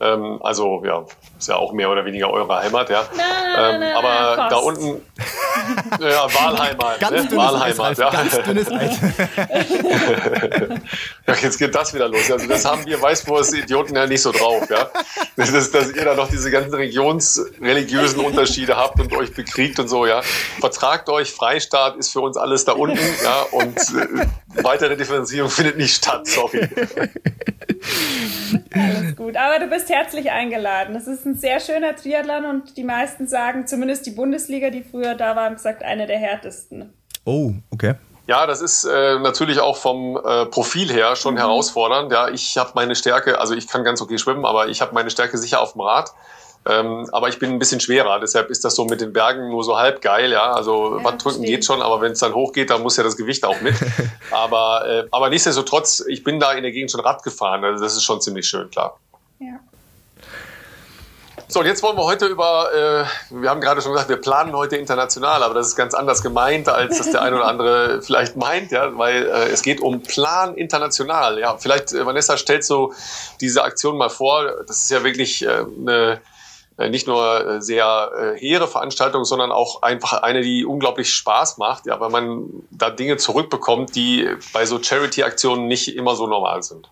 Ähm, 0.00 0.38
also 0.42 0.82
ja, 0.84 1.04
ist 1.36 1.48
ja 1.48 1.56
auch 1.56 1.72
mehr 1.72 1.90
oder 1.90 2.04
weniger 2.04 2.30
eure 2.30 2.56
Heimat, 2.56 2.88
ja. 2.88 3.04
Na, 3.16 3.70
ähm, 3.70 3.80
na, 3.80 3.98
aber 3.98 4.36
na, 4.36 4.48
da 4.48 4.56
unten, 4.58 5.02
ja, 6.00 6.32
Wahlheimat, 6.32 7.00
ganz 7.00 7.30
ne? 7.30 7.36
Wahlheimat, 7.36 7.98
ja. 7.98 8.10
Ganz 8.10 8.40
dünnes 8.42 8.70
Eis. 8.70 8.96
ja, 11.26 11.34
jetzt 11.42 11.58
geht 11.58 11.74
das 11.74 11.92
wieder 11.94 12.08
los. 12.08 12.30
Also 12.30 12.46
das 12.46 12.64
haben 12.64 12.86
wir 12.86 13.02
Weißwurst 13.02 13.54
Idioten 13.54 13.96
ja 13.96 14.06
nicht 14.06 14.22
so 14.22 14.30
drauf, 14.30 14.70
ja. 14.70 14.88
Das 15.36 15.50
ist, 15.50 15.74
dass 15.74 15.90
ihr 15.92 16.04
da 16.04 16.14
noch 16.14 16.28
diese 16.28 16.52
ganzen 16.52 16.74
regionsreligiösen 16.74 18.20
Unterschiede 18.20 18.76
habt 18.76 19.00
und 19.00 19.12
euch 19.14 19.34
bekriegt 19.34 19.80
und 19.80 19.88
so, 19.88 20.06
ja. 20.06 20.22
Vertragt 20.60 21.08
euch, 21.08 21.32
Freistaat 21.32 21.96
ist 21.96 22.12
für 22.12 22.20
uns 22.20 22.36
alles 22.36 22.64
da 22.64 22.72
unten, 22.72 22.98
ja, 23.24 23.46
und 23.50 23.76
äh, 23.76 24.26
weitere 24.62 24.96
Differenzierung 24.96 25.50
findet 25.50 25.76
nicht 25.76 25.96
statt, 25.96 26.28
sorry. 26.28 26.68
Alles 28.72 29.16
gut. 29.16 29.36
Aber 29.36 29.58
du 29.58 29.66
bist 29.66 29.87
herzlich 29.88 30.30
eingeladen. 30.30 30.94
Es 30.96 31.06
ist 31.06 31.26
ein 31.26 31.36
sehr 31.36 31.60
schöner 31.60 31.96
Triathlon 31.96 32.44
und 32.44 32.76
die 32.76 32.84
meisten 32.84 33.26
sagen, 33.26 33.66
zumindest 33.66 34.06
die 34.06 34.10
Bundesliga, 34.10 34.70
die 34.70 34.82
früher 34.82 35.14
da 35.14 35.36
war, 35.36 35.44
haben 35.44 35.56
gesagt, 35.56 35.82
einer 35.82 36.06
der 36.06 36.18
härtesten. 36.18 36.92
Oh, 37.24 37.52
okay. 37.70 37.94
Ja, 38.26 38.46
das 38.46 38.60
ist 38.60 38.84
äh, 38.84 39.18
natürlich 39.18 39.58
auch 39.58 39.78
vom 39.78 40.16
äh, 40.16 40.44
Profil 40.46 40.92
her 40.92 41.16
schon 41.16 41.34
mhm. 41.34 41.38
herausfordernd. 41.38 42.12
Ja, 42.12 42.28
ich 42.28 42.58
habe 42.58 42.72
meine 42.74 42.94
Stärke, 42.94 43.40
also 43.40 43.54
ich 43.54 43.66
kann 43.66 43.84
ganz 43.84 44.02
okay 44.02 44.18
schwimmen, 44.18 44.44
aber 44.44 44.68
ich 44.68 44.82
habe 44.82 44.92
meine 44.92 45.10
Stärke 45.10 45.38
sicher 45.38 45.60
auf 45.60 45.72
dem 45.72 45.80
Rad. 45.80 46.12
Ähm, 46.66 47.08
aber 47.12 47.28
ich 47.28 47.38
bin 47.38 47.50
ein 47.50 47.58
bisschen 47.58 47.80
schwerer, 47.80 48.20
deshalb 48.20 48.50
ist 48.50 48.64
das 48.64 48.74
so 48.74 48.84
mit 48.84 49.00
den 49.00 49.14
Bergen 49.14 49.48
nur 49.48 49.64
so 49.64 49.78
halb 49.78 50.02
geil, 50.02 50.30
ja. 50.30 50.52
Also 50.52 50.98
ja, 50.98 51.04
Wattdrücken 51.04 51.42
geht 51.42 51.64
schon, 51.64 51.80
aber 51.80 52.02
wenn 52.02 52.12
es 52.12 52.18
dann 52.18 52.34
hochgeht, 52.34 52.68
dann 52.68 52.82
muss 52.82 52.98
ja 52.98 53.04
das 53.04 53.16
Gewicht 53.16 53.46
auch 53.46 53.60
mit. 53.62 53.74
aber, 54.30 54.86
äh, 54.86 55.04
aber 55.10 55.30
nichtsdestotrotz, 55.30 56.04
ich 56.06 56.22
bin 56.22 56.38
da 56.38 56.52
in 56.52 56.62
der 56.62 56.72
Gegend 56.72 56.90
schon 56.90 57.00
Rad 57.00 57.22
gefahren, 57.22 57.64
also 57.64 57.82
das 57.82 57.94
ist 57.94 58.02
schon 58.02 58.20
ziemlich 58.20 58.46
schön, 58.46 58.68
klar. 58.70 58.98
Ja. 59.38 59.60
So, 61.50 61.60
und 61.60 61.66
jetzt 61.66 61.82
wollen 61.82 61.96
wir 61.96 62.04
heute 62.04 62.26
über, 62.26 62.68
äh, 62.74 63.04
wir 63.30 63.48
haben 63.48 63.62
gerade 63.62 63.80
schon 63.80 63.92
gesagt, 63.92 64.10
wir 64.10 64.18
planen 64.18 64.54
heute 64.54 64.76
international, 64.76 65.42
aber 65.42 65.54
das 65.54 65.68
ist 65.68 65.76
ganz 65.76 65.94
anders 65.94 66.22
gemeint, 66.22 66.68
als 66.68 66.98
das 66.98 67.10
der 67.10 67.22
eine 67.22 67.36
oder 67.36 67.46
andere 67.46 68.02
vielleicht 68.06 68.36
meint, 68.36 68.70
ja, 68.70 68.98
weil 68.98 69.24
äh, 69.24 69.48
es 69.48 69.62
geht 69.62 69.80
um 69.80 70.02
Plan 70.02 70.56
international. 70.56 71.38
Ja, 71.38 71.56
vielleicht, 71.56 71.94
äh, 71.94 72.04
Vanessa, 72.04 72.36
stellst 72.36 72.68
du 72.68 72.92
diese 73.40 73.62
Aktion 73.64 73.96
mal 73.96 74.10
vor. 74.10 74.62
Das 74.66 74.82
ist 74.82 74.90
ja 74.90 75.02
wirklich 75.04 75.42
äh, 75.42 75.64
eine 75.80 76.20
äh, 76.76 76.90
nicht 76.90 77.06
nur 77.06 77.46
äh, 77.46 77.62
sehr 77.62 78.10
äh, 78.14 78.38
hehre 78.38 78.68
Veranstaltung, 78.68 79.24
sondern 79.24 79.50
auch 79.50 79.80
einfach 79.80 80.22
eine, 80.22 80.42
die 80.42 80.66
unglaublich 80.66 81.14
Spaß 81.14 81.56
macht, 81.56 81.86
ja, 81.86 81.98
weil 81.98 82.10
man 82.10 82.44
da 82.70 82.90
Dinge 82.90 83.16
zurückbekommt, 83.16 83.94
die 83.96 84.28
bei 84.52 84.66
so 84.66 84.82
Charity-Aktionen 84.82 85.66
nicht 85.66 85.96
immer 85.96 86.14
so 86.14 86.26
normal 86.26 86.62
sind. 86.62 86.90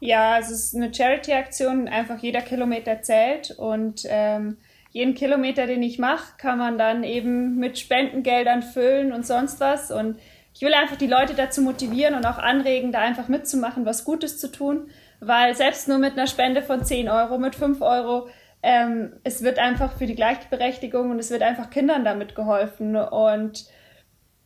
Ja, 0.00 0.38
es 0.38 0.50
ist 0.50 0.74
eine 0.74 0.92
Charity-Aktion, 0.92 1.88
einfach 1.88 2.18
jeder 2.18 2.42
Kilometer 2.42 3.00
zählt 3.02 3.52
und 3.56 4.02
ähm, 4.08 4.58
jeden 4.90 5.14
Kilometer, 5.14 5.66
den 5.66 5.82
ich 5.82 5.98
mache, 5.98 6.36
kann 6.38 6.58
man 6.58 6.78
dann 6.78 7.02
eben 7.02 7.56
mit 7.56 7.78
Spendengeldern 7.78 8.62
füllen 8.62 9.12
und 9.12 9.26
sonst 9.26 9.60
was 9.60 9.90
und 9.90 10.18
ich 10.54 10.62
will 10.62 10.72
einfach 10.72 10.96
die 10.96 11.06
Leute 11.06 11.34
dazu 11.34 11.60
motivieren 11.60 12.14
und 12.14 12.24
auch 12.24 12.38
anregen, 12.38 12.90
da 12.90 13.00
einfach 13.00 13.28
mitzumachen, 13.28 13.84
was 13.84 14.04
Gutes 14.06 14.38
zu 14.38 14.50
tun, 14.50 14.88
weil 15.20 15.54
selbst 15.54 15.86
nur 15.86 15.98
mit 15.98 16.12
einer 16.12 16.26
Spende 16.26 16.62
von 16.62 16.82
10 16.82 17.10
Euro, 17.10 17.36
mit 17.36 17.54
5 17.54 17.82
Euro, 17.82 18.28
ähm, 18.62 19.12
es 19.22 19.42
wird 19.42 19.58
einfach 19.58 19.98
für 19.98 20.06
die 20.06 20.14
Gleichberechtigung 20.14 21.10
und 21.10 21.18
es 21.18 21.30
wird 21.30 21.42
einfach 21.42 21.68
Kindern 21.68 22.04
damit 22.04 22.34
geholfen. 22.34 22.96
Und 22.96 23.66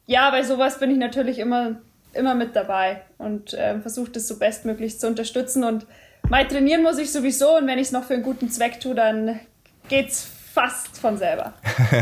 ja, 0.07 0.31
bei 0.31 0.43
sowas 0.43 0.81
bin 0.81 0.91
ich 0.91 0.99
natürlich 0.99 1.39
immer, 1.39 1.81
immer 2.13 2.35
mit 2.35 2.57
dabei 2.57 3.03
und 3.19 3.55
äh, 3.55 3.81
versuche 3.81 4.11
das 4.11 4.29
so 4.29 4.39
bestmöglich 4.39 4.99
zu 4.99 5.07
unterstützen. 5.07 5.65
Und 5.65 5.87
mal 6.29 6.47
trainieren 6.47 6.83
muss 6.83 6.99
ich 6.99 7.13
sowieso 7.13 7.57
und 7.57 7.67
wenn 7.67 7.79
ich 7.79 7.87
es 7.87 7.93
noch 7.93 8.05
für 8.05 8.15
einen 8.15 8.23
guten 8.23 8.51
Zweck 8.51 8.81
tue, 8.81 8.95
dann 8.95 9.41
geht's 9.89 10.29
fast 10.53 10.99
von 10.99 11.17
selber. 11.17 11.53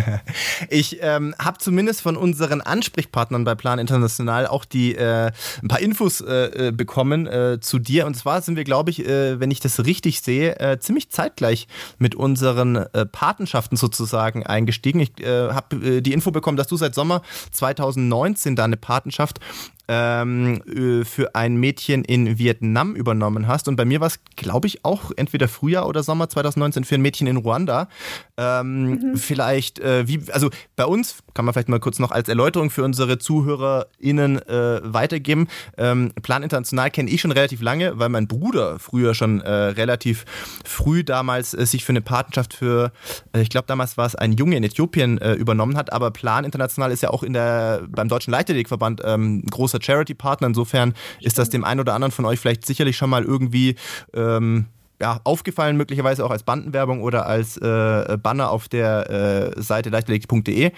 ich 0.70 0.98
ähm, 1.02 1.34
habe 1.38 1.58
zumindest 1.58 2.00
von 2.00 2.16
unseren 2.16 2.60
Ansprechpartnern 2.60 3.44
bei 3.44 3.54
Plan 3.54 3.78
International 3.78 4.46
auch 4.46 4.64
die 4.64 4.94
äh, 4.94 5.30
ein 5.62 5.68
paar 5.68 5.80
Infos 5.80 6.20
äh, 6.20 6.68
äh, 6.68 6.72
bekommen 6.72 7.26
äh, 7.26 7.60
zu 7.60 7.78
dir. 7.78 8.06
Und 8.06 8.14
zwar 8.14 8.40
sind 8.40 8.56
wir, 8.56 8.64
glaube 8.64 8.90
ich, 8.90 9.06
äh, 9.06 9.38
wenn 9.38 9.50
ich 9.50 9.60
das 9.60 9.84
richtig 9.84 10.22
sehe, 10.22 10.58
äh, 10.58 10.78
ziemlich 10.78 11.10
zeitgleich 11.10 11.68
mit 11.98 12.14
unseren 12.14 12.86
Patenschaften 13.12 13.76
sozusagen 13.76 14.46
eingestiegen. 14.46 15.00
Ich 15.00 15.12
habe 15.24 16.00
die 16.00 16.12
Info 16.12 16.30
bekommen, 16.30 16.56
dass 16.56 16.68
du 16.68 16.76
seit 16.76 16.94
Sommer 16.94 17.22
2019 17.52 18.56
da 18.56 18.64
eine 18.64 18.76
Patenschaft 18.76 19.40
ähm, 19.88 20.62
äh, 20.66 21.04
für 21.04 21.34
ein 21.34 21.56
Mädchen 21.56 22.04
in 22.04 22.38
Vietnam 22.38 22.94
übernommen 22.94 23.48
hast. 23.48 23.68
Und 23.68 23.76
bei 23.76 23.84
mir 23.84 24.00
war 24.00 24.08
es, 24.08 24.20
glaube 24.36 24.66
ich, 24.66 24.84
auch 24.84 25.10
entweder 25.16 25.48
Frühjahr 25.48 25.88
oder 25.88 26.02
Sommer 26.02 26.28
2019 26.28 26.84
für 26.84 26.96
ein 26.96 27.02
Mädchen 27.02 27.26
in 27.26 27.38
Ruanda. 27.38 27.88
Ähm, 28.36 28.90
mhm. 28.90 29.16
Vielleicht, 29.16 29.80
äh, 29.80 30.06
wie, 30.06 30.20
also 30.30 30.50
bei 30.76 30.84
uns 30.84 31.16
kann 31.34 31.44
man 31.44 31.54
vielleicht 31.54 31.68
mal 31.68 31.80
kurz 31.80 31.98
noch 31.98 32.10
als 32.10 32.28
Erläuterung 32.28 32.70
für 32.70 32.84
unsere 32.84 33.18
ZuhörerInnen 33.18 34.46
äh, 34.46 34.80
weitergeben. 34.84 35.48
Ähm, 35.76 36.12
Plan 36.22 36.42
International 36.42 36.90
kenne 36.90 37.10
ich 37.10 37.20
schon 37.20 37.32
relativ 37.32 37.62
lange, 37.62 37.98
weil 37.98 38.10
mein 38.10 38.28
Bruder 38.28 38.78
früher 38.78 39.14
schon 39.14 39.40
äh, 39.40 39.50
relativ 39.50 40.24
früh 40.64 41.02
damals 41.02 41.54
äh, 41.54 41.66
sich 41.66 41.84
für 41.84 41.92
eine 41.92 42.00
Patenschaft 42.00 42.54
für, 42.54 42.92
äh, 43.32 43.40
ich 43.40 43.50
glaube 43.50 43.66
damals 43.66 43.96
war 43.96 44.06
es 44.06 44.14
ein 44.14 44.32
Junge 44.32 44.56
in 44.56 44.64
Äthiopien 44.64 45.18
übernommen 45.18 45.76
hat, 45.76 45.92
aber 45.92 46.10
Plan 46.10 46.44
International 46.44 46.90
ist 46.90 47.02
ja 47.02 47.10
auch 47.10 47.22
in 47.22 47.32
der, 47.32 47.82
beim 47.88 48.08
Deutschen 48.08 48.30
Leichtathletikverband 48.30 49.02
ähm, 49.04 49.42
großer 49.50 49.77
Charity-Partner. 49.80 50.48
Insofern 50.48 50.94
ist 51.20 51.38
das 51.38 51.50
dem 51.50 51.64
einen 51.64 51.80
oder 51.80 51.94
anderen 51.94 52.12
von 52.12 52.24
euch 52.24 52.40
vielleicht 52.40 52.66
sicherlich 52.66 52.96
schon 52.96 53.10
mal 53.10 53.24
irgendwie 53.24 53.76
ähm, 54.14 54.66
ja, 55.00 55.20
aufgefallen, 55.24 55.76
möglicherweise 55.76 56.24
auch 56.24 56.30
als 56.30 56.42
Bandenwerbung 56.42 57.02
oder 57.02 57.26
als 57.26 57.56
äh, 57.56 58.18
Banner 58.20 58.50
auf 58.50 58.68
der 58.68 59.54
äh, 59.56 59.62
Seite 59.62 59.90
leichtathletik.de. 59.90 60.72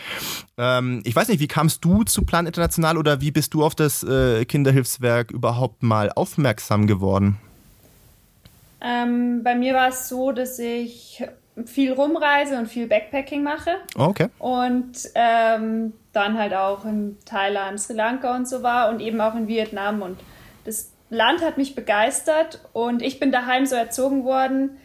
Ähm, 0.58 1.02
ich 1.04 1.16
weiß 1.16 1.28
nicht, 1.28 1.40
wie 1.40 1.48
kamst 1.48 1.84
du 1.84 2.04
zu 2.04 2.22
Plan 2.24 2.46
International 2.46 2.98
oder 2.98 3.20
wie 3.20 3.30
bist 3.30 3.54
du 3.54 3.64
auf 3.64 3.74
das 3.74 4.02
äh, 4.02 4.44
Kinderhilfswerk 4.44 5.30
überhaupt 5.30 5.82
mal 5.82 6.10
aufmerksam 6.12 6.86
geworden? 6.86 7.38
Ähm, 8.82 9.42
bei 9.42 9.54
mir 9.54 9.74
war 9.74 9.88
es 9.88 10.08
so, 10.08 10.32
dass 10.32 10.58
ich 10.58 11.22
viel 11.66 11.92
rumreise 11.92 12.58
und 12.58 12.66
viel 12.66 12.86
Backpacking 12.86 13.42
mache. 13.42 13.70
Oh, 13.96 14.04
okay. 14.04 14.28
Und 14.38 14.92
ähm, 15.14 15.92
dann 16.12 16.38
halt 16.38 16.54
auch 16.54 16.84
in 16.84 17.16
Thailand, 17.24 17.80
Sri 17.80 17.94
Lanka 17.94 18.34
und 18.34 18.48
so 18.48 18.62
war 18.62 18.90
und 18.90 19.00
eben 19.00 19.20
auch 19.20 19.34
in 19.34 19.48
Vietnam. 19.48 20.02
Und 20.02 20.18
das 20.64 20.92
Land 21.08 21.42
hat 21.42 21.56
mich 21.56 21.74
begeistert 21.74 22.60
und 22.72 23.02
ich 23.02 23.20
bin 23.20 23.32
daheim 23.32 23.66
so 23.66 23.76
erzogen 23.76 24.24
worden, 24.24 24.78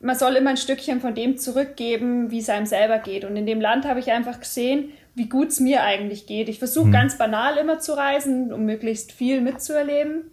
man 0.00 0.16
soll 0.16 0.36
immer 0.36 0.50
ein 0.50 0.58
Stückchen 0.58 1.00
von 1.00 1.14
dem 1.14 1.38
zurückgeben, 1.38 2.30
wie 2.30 2.40
es 2.40 2.50
einem 2.50 2.66
selber 2.66 2.98
geht. 2.98 3.24
Und 3.24 3.36
in 3.36 3.46
dem 3.46 3.60
Land 3.60 3.86
habe 3.86 4.00
ich 4.00 4.12
einfach 4.12 4.38
gesehen, 4.38 4.92
wie 5.14 5.30
gut 5.30 5.48
es 5.48 5.60
mir 5.60 5.82
eigentlich 5.82 6.26
geht. 6.26 6.50
Ich 6.50 6.58
versuche 6.58 6.88
mhm. 6.88 6.92
ganz 6.92 7.16
banal 7.16 7.56
immer 7.56 7.78
zu 7.78 7.96
reisen, 7.96 8.52
um 8.52 8.66
möglichst 8.66 9.12
viel 9.12 9.40
mitzuerleben. 9.40 10.30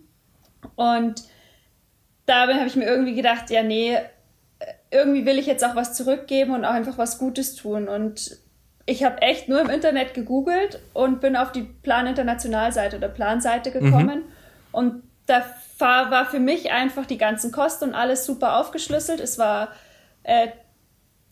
Und 0.75 1.23
dabei 2.25 2.55
habe 2.55 2.67
ich 2.67 2.75
mir 2.75 2.85
irgendwie 2.85 3.15
gedacht, 3.15 3.49
ja, 3.49 3.63
nee, 3.63 3.97
irgendwie 4.89 5.25
will 5.25 5.39
ich 5.39 5.45
jetzt 5.45 5.63
auch 5.63 5.75
was 5.75 5.93
zurückgeben 5.93 6.53
und 6.53 6.65
auch 6.65 6.73
einfach 6.73 6.97
was 6.97 7.17
Gutes 7.17 7.55
tun. 7.55 7.87
Und 7.87 8.37
ich 8.91 9.05
habe 9.05 9.21
echt 9.21 9.47
nur 9.47 9.61
im 9.61 9.69
Internet 9.69 10.13
gegoogelt 10.13 10.79
und 10.93 11.21
bin 11.21 11.37
auf 11.37 11.53
die 11.53 11.63
Plan 11.63 12.07
International 12.07 12.73
Seite 12.73 12.97
oder 12.97 13.07
Planseite 13.07 13.71
gekommen. 13.71 14.19
Mhm. 14.19 14.31
Und 14.73 15.03
da 15.27 15.45
war 15.79 16.25
für 16.25 16.39
mich 16.39 16.71
einfach 16.71 17.05
die 17.05 17.17
ganzen 17.17 17.53
Kosten 17.53 17.85
und 17.85 17.95
alles 17.95 18.25
super 18.25 18.59
aufgeschlüsselt. 18.59 19.21
Es 19.21 19.39
war 19.39 19.69
äh, 20.23 20.49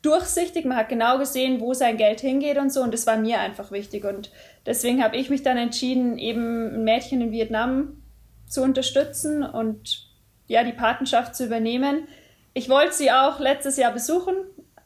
durchsichtig, 0.01 0.63
man 0.63 0.77
hat 0.77 0.87
genau 0.87 1.17
gesehen, 1.17 1.59
wo 1.59 1.73
sein 1.73 1.97
Geld 1.97 2.21
hingeht 2.21 2.57
und 2.57 2.71
so 2.71 2.81
und 2.81 2.93
das 2.93 3.05
war 3.05 3.17
mir 3.17 3.39
einfach 3.39 3.71
wichtig 3.71 4.05
und 4.05 4.31
deswegen 4.65 5.03
habe 5.03 5.17
ich 5.17 5.29
mich 5.29 5.43
dann 5.43 5.57
entschieden, 5.57 6.17
eben 6.17 6.75
ein 6.75 6.83
Mädchen 6.85 7.19
in 7.19 7.31
Vietnam 7.33 8.01
zu 8.47 8.63
unterstützen 8.63 9.43
und 9.43 10.07
ja, 10.47 10.63
die 10.63 10.71
Patenschaft 10.71 11.35
zu 11.35 11.45
übernehmen. 11.45 12.07
Ich 12.53 12.69
wollte 12.69 12.93
sie 12.93 13.11
auch 13.11 13.39
letztes 13.39 13.75
Jahr 13.75 13.91
besuchen. 13.91 14.35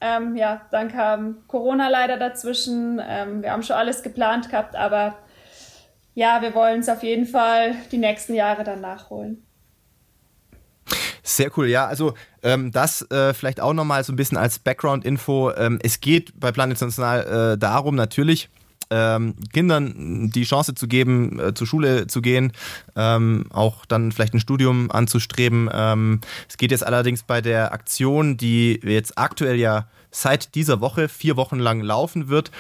Ähm, 0.06 0.36
ja, 0.36 0.62
dann 0.70 0.90
kam 0.90 1.48
Corona 1.48 1.88
leider 1.88 2.18
dazwischen. 2.18 3.02
Ähm, 3.02 3.42
wir 3.42 3.52
haben 3.52 3.64
schon 3.64 3.78
alles 3.78 4.04
geplant 4.04 4.50
gehabt, 4.50 4.76
aber 4.76 5.16
ja, 6.14 6.42
wir 6.42 6.54
wollen 6.54 6.82
es 6.82 6.90
auf 6.90 7.04
jeden 7.04 7.26
Fall 7.26 7.74
die 7.92 7.98
nächsten 7.98 8.34
Jahre 8.34 8.66
dann 8.66 8.82
nachholen. 8.82 9.46
Sehr 11.24 11.58
cool, 11.58 11.70
ja. 11.70 11.88
Also 11.88 12.16
ähm, 12.44 12.74
das 12.74 13.10
äh, 13.10 13.34
vielleicht 13.34 13.62
auch 13.62 13.72
nochmal 13.72 14.04
so 14.04 14.12
ein 14.12 14.18
bisschen 14.18 14.38
als 14.38 14.60
Background-Info. 14.60 15.52
Ähm, 15.52 15.80
es 15.82 16.02
geht 16.02 16.38
bei 16.38 16.52
Planet 16.52 16.74
International 16.74 17.54
äh, 17.54 17.58
darum, 17.58 17.96
natürlich, 17.96 18.50
ähm, 18.94 19.36
Kindern 19.52 20.30
die 20.30 20.44
Chance 20.44 20.76
zu 20.76 20.88
geben, 20.88 21.40
äh, 21.40 21.54
zur 21.54 21.66
Schule 21.66 22.08
zu 22.08 22.22
gehen, 22.22 22.54
ähm, 22.96 23.46
auch 23.52 23.86
dann 23.86 24.12
vielleicht 24.12 24.34
ein 24.34 24.40
Studium 24.40 24.92
anzustreben. 24.92 25.70
Ähm, 25.74 26.22
es 26.48 26.58
geht 26.58 26.72
jetzt 26.72 26.86
allerdings 26.86 27.24
bei 27.24 27.42
der 27.42 27.74
Aktion, 27.74 28.38
die 28.38 28.80
jetzt 28.84 29.18
aktuell 29.18 29.56
ja 29.56 29.88
seit 30.12 30.54
dieser 30.56 30.80
Woche 30.80 31.10
vier 31.10 31.38
Wochen 31.38 31.58
lang 31.58 31.82
laufen 31.82 32.30
wird, 32.30 32.52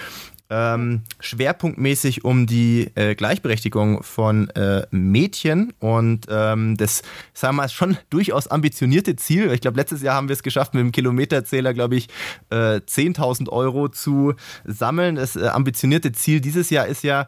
ähm, 0.49 1.01
schwerpunktmäßig 1.19 2.25
um 2.25 2.45
die 2.45 2.91
äh, 2.95 3.15
Gleichberechtigung 3.15 4.03
von 4.03 4.49
äh, 4.51 4.85
Mädchen 4.91 5.73
und 5.79 6.27
ähm, 6.29 6.77
das, 6.77 7.01
sagen 7.33 7.55
wir 7.55 7.63
mal, 7.63 7.69
schon 7.69 7.97
durchaus 8.09 8.47
ambitionierte 8.47 9.15
Ziel. 9.15 9.51
Ich 9.51 9.61
glaube, 9.61 9.77
letztes 9.77 10.01
Jahr 10.01 10.15
haben 10.15 10.27
wir 10.27 10.33
es 10.33 10.43
geschafft, 10.43 10.73
mit 10.73 10.81
dem 10.81 10.91
Kilometerzähler, 10.91 11.73
glaube 11.73 11.95
ich, 11.95 12.07
äh, 12.49 12.81
10.000 12.81 13.49
Euro 13.49 13.89
zu 13.89 14.33
sammeln. 14.65 15.15
Das 15.15 15.35
äh, 15.35 15.47
ambitionierte 15.47 16.11
Ziel 16.11 16.41
dieses 16.41 16.69
Jahr 16.69 16.87
ist 16.87 17.03
ja 17.03 17.27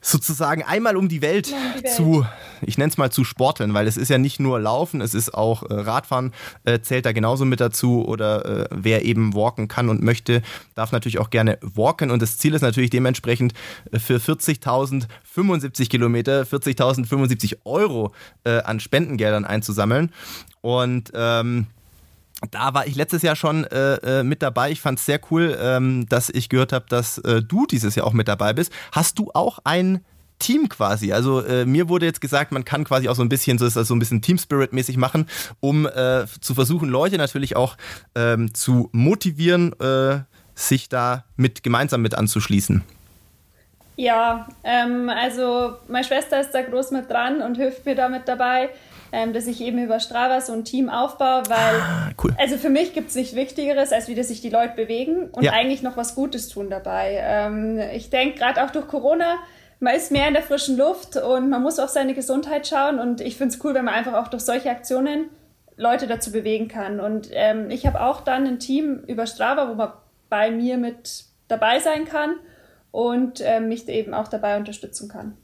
sozusagen 0.00 0.62
einmal 0.62 0.96
um 0.96 1.08
die 1.08 1.22
Welt, 1.22 1.48
um 1.48 1.58
die 1.78 1.84
Welt. 1.84 1.94
zu, 1.94 2.26
ich 2.62 2.78
nenne 2.78 2.90
es 2.90 2.98
mal 2.98 3.10
zu 3.10 3.24
sporteln, 3.24 3.74
weil 3.74 3.86
es 3.86 3.96
ist 3.96 4.08
ja 4.08 4.18
nicht 4.18 4.40
nur 4.40 4.60
Laufen, 4.60 5.00
es 5.00 5.14
ist 5.14 5.34
auch 5.34 5.62
äh, 5.62 5.74
Radfahren, 5.74 6.32
äh, 6.64 6.80
zählt 6.80 7.06
da 7.06 7.12
genauso 7.12 7.44
mit 7.44 7.60
dazu 7.60 8.04
oder 8.06 8.44
äh, 8.44 8.68
wer 8.70 9.04
eben 9.04 9.34
walken 9.34 9.68
kann 9.68 9.88
und 9.88 10.02
möchte, 10.02 10.42
darf 10.74 10.92
natürlich 10.92 11.18
auch 11.18 11.30
gerne 11.30 11.58
walken 11.60 12.10
und 12.10 12.22
das 12.22 12.38
Ziel 12.38 12.54
ist 12.54 12.62
natürlich 12.62 12.90
dementsprechend 12.90 13.54
äh, 13.92 13.98
für 13.98 14.16
40.000 14.16 15.06
75 15.22 15.90
Kilometer, 15.90 16.42
40.000 16.42 17.06
75 17.06 17.64
Euro 17.64 18.12
äh, 18.44 18.62
an 18.62 18.80
Spendengeldern 18.80 19.44
einzusammeln 19.44 20.10
und 20.60 21.10
ähm, 21.14 21.66
da 22.50 22.72
war 22.74 22.86
ich 22.86 22.96
letztes 22.96 23.22
Jahr 23.22 23.36
schon 23.36 23.64
äh, 23.64 24.20
äh 24.20 24.22
mit 24.22 24.42
dabei. 24.42 24.70
Ich 24.70 24.80
fand 24.80 24.98
es 24.98 25.06
sehr 25.06 25.20
cool, 25.30 25.56
ähm, 25.60 26.06
dass 26.08 26.30
ich 26.30 26.48
gehört 26.48 26.72
habe, 26.72 26.86
dass 26.88 27.18
äh, 27.18 27.42
du 27.42 27.66
dieses 27.66 27.94
Jahr 27.94 28.06
auch 28.06 28.12
mit 28.12 28.28
dabei 28.28 28.52
bist. 28.52 28.72
Hast 28.92 29.18
du 29.18 29.30
auch 29.34 29.58
ein 29.64 30.00
Team 30.40 30.68
quasi? 30.68 31.12
Also 31.12 31.44
äh, 31.44 31.64
mir 31.64 31.88
wurde 31.88 32.06
jetzt 32.06 32.20
gesagt, 32.20 32.50
man 32.50 32.64
kann 32.64 32.82
quasi 32.82 33.08
auch 33.08 33.14
so 33.14 33.22
ein 33.22 33.28
bisschen 33.28 33.58
so, 33.58 33.68
so 33.68 33.94
ein 33.94 33.98
bisschen 34.00 34.22
Team 34.22 34.38
Spirit 34.38 34.72
mäßig 34.72 34.96
machen, 34.96 35.28
um 35.60 35.86
äh, 35.86 36.26
zu 36.40 36.54
versuchen, 36.54 36.88
Leute 36.88 37.16
natürlich 37.16 37.54
auch 37.54 37.76
ähm, 38.16 38.52
zu 38.52 38.88
motivieren, 38.90 39.72
äh, 39.80 40.20
sich 40.54 40.88
da 40.88 41.24
mit 41.36 41.62
gemeinsam 41.62 42.02
mit 42.02 42.16
anzuschließen. 42.16 42.82
Ja, 43.96 44.48
ähm, 44.64 45.08
also 45.08 45.74
meine 45.88 46.04
Schwester 46.04 46.40
ist 46.40 46.50
da 46.50 46.62
groß 46.62 46.90
mit 46.90 47.08
dran 47.08 47.42
und 47.42 47.56
hilft 47.56 47.86
mir 47.86 47.94
damit 47.94 48.26
dabei 48.26 48.70
ähm, 49.12 49.32
dass 49.32 49.46
ich 49.46 49.60
eben 49.60 49.82
über 49.82 50.00
Strava 50.00 50.40
so 50.40 50.52
ein 50.52 50.64
Team 50.64 50.88
aufbaue, 50.88 51.42
weil 51.48 51.80
ah, 51.80 52.10
cool. 52.22 52.34
also 52.38 52.56
für 52.56 52.70
mich 52.70 52.92
gibt 52.92 53.10
es 53.10 53.16
nichts 53.16 53.34
Wichtigeres, 53.34 53.92
als 53.92 54.08
wie 54.08 54.14
dass 54.14 54.28
sich 54.28 54.40
die 54.40 54.50
Leute 54.50 54.74
bewegen 54.76 55.28
und 55.30 55.42
ja. 55.42 55.52
eigentlich 55.52 55.82
noch 55.82 55.96
was 55.96 56.14
Gutes 56.14 56.48
tun 56.48 56.70
dabei. 56.70 57.18
Ähm, 57.20 57.80
ich 57.92 58.10
denke, 58.10 58.38
gerade 58.38 58.64
auch 58.64 58.70
durch 58.70 58.86
Corona, 58.86 59.38
man 59.80 59.94
ist 59.94 60.12
mehr 60.12 60.28
in 60.28 60.34
der 60.34 60.42
frischen 60.42 60.76
Luft 60.76 61.16
und 61.16 61.48
man 61.48 61.62
muss 61.62 61.78
auf 61.78 61.88
seine 61.88 62.14
Gesundheit 62.14 62.68
schauen 62.68 62.98
und 62.98 63.20
ich 63.20 63.36
finde 63.36 63.54
es 63.54 63.64
cool, 63.64 63.74
wenn 63.74 63.86
man 63.86 63.94
einfach 63.94 64.14
auch 64.14 64.28
durch 64.28 64.42
solche 64.42 64.70
Aktionen 64.70 65.30
Leute 65.76 66.06
dazu 66.06 66.30
bewegen 66.30 66.68
kann. 66.68 67.00
Und 67.00 67.30
ähm, 67.32 67.70
ich 67.70 67.86
habe 67.86 68.02
auch 68.02 68.20
dann 68.20 68.46
ein 68.46 68.58
Team 68.58 69.02
über 69.06 69.26
Strava, 69.26 69.70
wo 69.70 69.74
man 69.74 69.92
bei 70.28 70.50
mir 70.50 70.76
mit 70.76 71.24
dabei 71.48 71.80
sein 71.80 72.04
kann 72.04 72.36
und 72.90 73.40
äh, 73.40 73.60
mich 73.60 73.88
eben 73.88 74.12
auch 74.12 74.28
dabei 74.28 74.58
unterstützen 74.58 75.08
kann. 75.08 75.36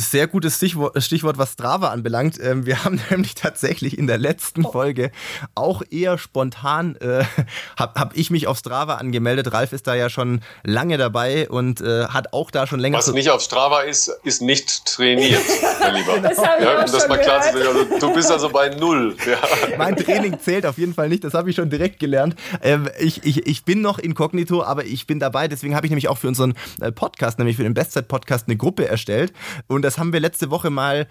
Sehr 0.00 0.28
gutes 0.28 0.58
Stichwort, 0.58 1.02
Stichwort 1.02 1.38
was 1.38 1.54
Strava 1.54 1.88
anbelangt. 1.88 2.38
Ähm, 2.40 2.66
wir 2.66 2.84
haben 2.84 3.00
nämlich 3.10 3.34
tatsächlich 3.34 3.98
in 3.98 4.06
der 4.06 4.16
letzten 4.16 4.64
oh. 4.64 4.70
Folge 4.70 5.10
auch 5.56 5.82
eher 5.90 6.18
spontan, 6.18 6.94
äh, 7.00 7.24
habe 7.76 8.00
hab 8.00 8.16
ich 8.16 8.30
mich 8.30 8.46
auf 8.46 8.58
Strava 8.58 8.94
angemeldet. 8.94 9.52
Ralf 9.52 9.72
ist 9.72 9.88
da 9.88 9.96
ja 9.96 10.08
schon 10.08 10.42
lange 10.62 10.98
dabei 10.98 11.48
und 11.48 11.80
äh, 11.80 12.04
hat 12.06 12.32
auch 12.32 12.52
da 12.52 12.68
schon 12.68 12.78
länger... 12.78 12.98
Was 12.98 13.12
nicht 13.12 13.28
auf 13.28 13.42
Strava 13.42 13.80
ist, 13.80 14.06
ist 14.22 14.40
nicht 14.40 14.84
trainiert, 14.84 15.42
mein 15.80 15.96
Lieber. 15.96 16.14
Genau. 16.14 16.28
Das 16.28 16.38
ja, 16.38 16.78
auch 16.78 16.84
das 16.84 17.08
mal 17.08 17.18
klar 17.18 17.42
zu 17.42 17.58
also, 17.58 17.98
Du 17.98 18.14
bist 18.14 18.30
also 18.30 18.50
bei 18.50 18.68
Null. 18.68 19.16
Ja. 19.26 19.38
Mein 19.78 19.96
Training 19.96 20.38
zählt 20.38 20.64
auf 20.64 20.78
jeden 20.78 20.94
Fall 20.94 21.08
nicht, 21.08 21.24
das 21.24 21.34
habe 21.34 21.50
ich 21.50 21.56
schon 21.56 21.70
direkt 21.70 21.98
gelernt. 21.98 22.36
Ähm, 22.62 22.88
ich, 23.00 23.24
ich, 23.24 23.48
ich 23.48 23.64
bin 23.64 23.80
noch 23.80 23.98
inkognito, 23.98 24.62
aber 24.62 24.84
ich 24.84 25.08
bin 25.08 25.18
dabei. 25.18 25.48
Deswegen 25.48 25.74
habe 25.74 25.86
ich 25.86 25.90
nämlich 25.90 26.08
auch 26.08 26.18
für 26.18 26.28
unseren 26.28 26.54
äh, 26.80 26.92
Podcast, 26.92 27.40
nämlich 27.40 27.56
für 27.56 27.64
den 27.64 27.74
Bestzeit-Podcast, 27.74 28.46
eine 28.46 28.56
Gruppe 28.56 28.86
erstellt. 28.86 29.32
Und 29.66 29.87
das 29.88 29.96
haben 29.96 30.12
wir 30.12 30.20
letzte 30.20 30.50
Woche 30.50 30.68
mal 30.68 31.08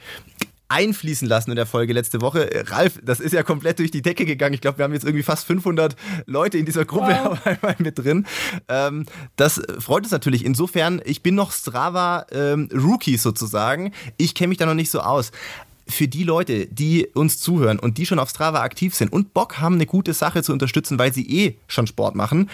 einfließen 0.70 1.28
lassen 1.28 1.50
in 1.50 1.56
der 1.56 1.66
Folge 1.66 1.94
letzte 1.94 2.22
Woche. 2.22 2.48
Ralf, 2.68 3.00
das 3.02 3.20
ist 3.20 3.32
ja 3.32 3.42
komplett 3.42 3.80
durch 3.80 3.90
die 3.90 4.04
Decke 4.04 4.24
gegangen. 4.24 4.54
Ich 4.54 4.62
glaube, 4.62 4.78
wir 4.78 4.86
haben 4.86 4.94
jetzt 4.94 5.04
irgendwie 5.04 5.24
fast 5.24 5.48
500 5.48 5.96
Leute 6.28 6.60
in 6.60 6.66
dieser 6.68 6.86
Gruppe 6.86 7.18
wow. 7.24 7.40
einmal 7.44 7.76
mit 7.80 7.98
drin. 7.98 8.28
Ähm, 8.68 9.08
das 9.36 9.60
freut 9.80 10.04
uns 10.04 10.12
natürlich. 10.12 10.46
Insofern, 10.46 11.02
ich 11.06 11.24
bin 11.24 11.34
noch 11.34 11.52
Strava 11.52 12.28
ähm, 12.32 12.70
Rookie 12.72 13.18
sozusagen. 13.18 13.94
Ich 14.18 14.36
kenne 14.36 14.50
mich 14.50 14.60
da 14.60 14.68
noch 14.68 14.76
nicht 14.76 14.92
so 14.92 15.00
aus. 15.00 15.32
Für 15.88 16.08
die 16.08 16.24
Leute, 16.24 16.68
die 16.68 17.08
uns 17.16 17.40
zuhören 17.40 17.80
und 17.80 17.98
die 17.98 18.06
schon 18.06 18.20
auf 18.20 18.30
Strava 18.30 18.62
aktiv 18.62 18.94
sind 18.94 19.12
und 19.12 19.34
Bock 19.34 19.58
haben, 19.58 19.76
eine 19.76 19.88
gute 19.88 20.14
Sache 20.14 20.44
zu 20.44 20.54
unterstützen, 20.54 21.00
weil 21.00 21.14
sie 21.14 21.28
eh 21.28 21.58
schon 21.68 21.88
Sport 21.88 22.14
machen, 22.14 22.50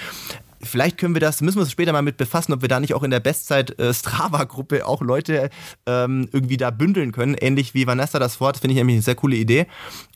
vielleicht 0.63 0.97
können 0.97 1.15
wir 1.15 1.21
das, 1.21 1.41
müssen 1.41 1.57
wir 1.57 1.61
uns 1.61 1.71
später 1.71 1.93
mal 1.93 2.01
mit 2.01 2.17
befassen, 2.17 2.53
ob 2.53 2.61
wir 2.61 2.69
da 2.69 2.79
nicht 2.79 2.93
auch 2.93 3.03
in 3.03 3.11
der 3.11 3.19
Bestzeit 3.19 3.77
äh, 3.79 3.93
Strava-Gruppe 3.93 4.85
auch 4.85 5.01
Leute 5.01 5.49
ähm, 5.85 6.27
irgendwie 6.31 6.57
da 6.57 6.71
bündeln 6.71 7.11
können, 7.11 7.35
ähnlich 7.35 7.73
wie 7.73 7.87
Vanessa 7.87 8.19
das 8.19 8.37
fort, 8.37 8.57
finde 8.57 8.73
ich 8.73 8.77
nämlich 8.77 8.95
eine 8.95 9.03
sehr 9.03 9.15
coole 9.15 9.35
Idee. 9.35 9.67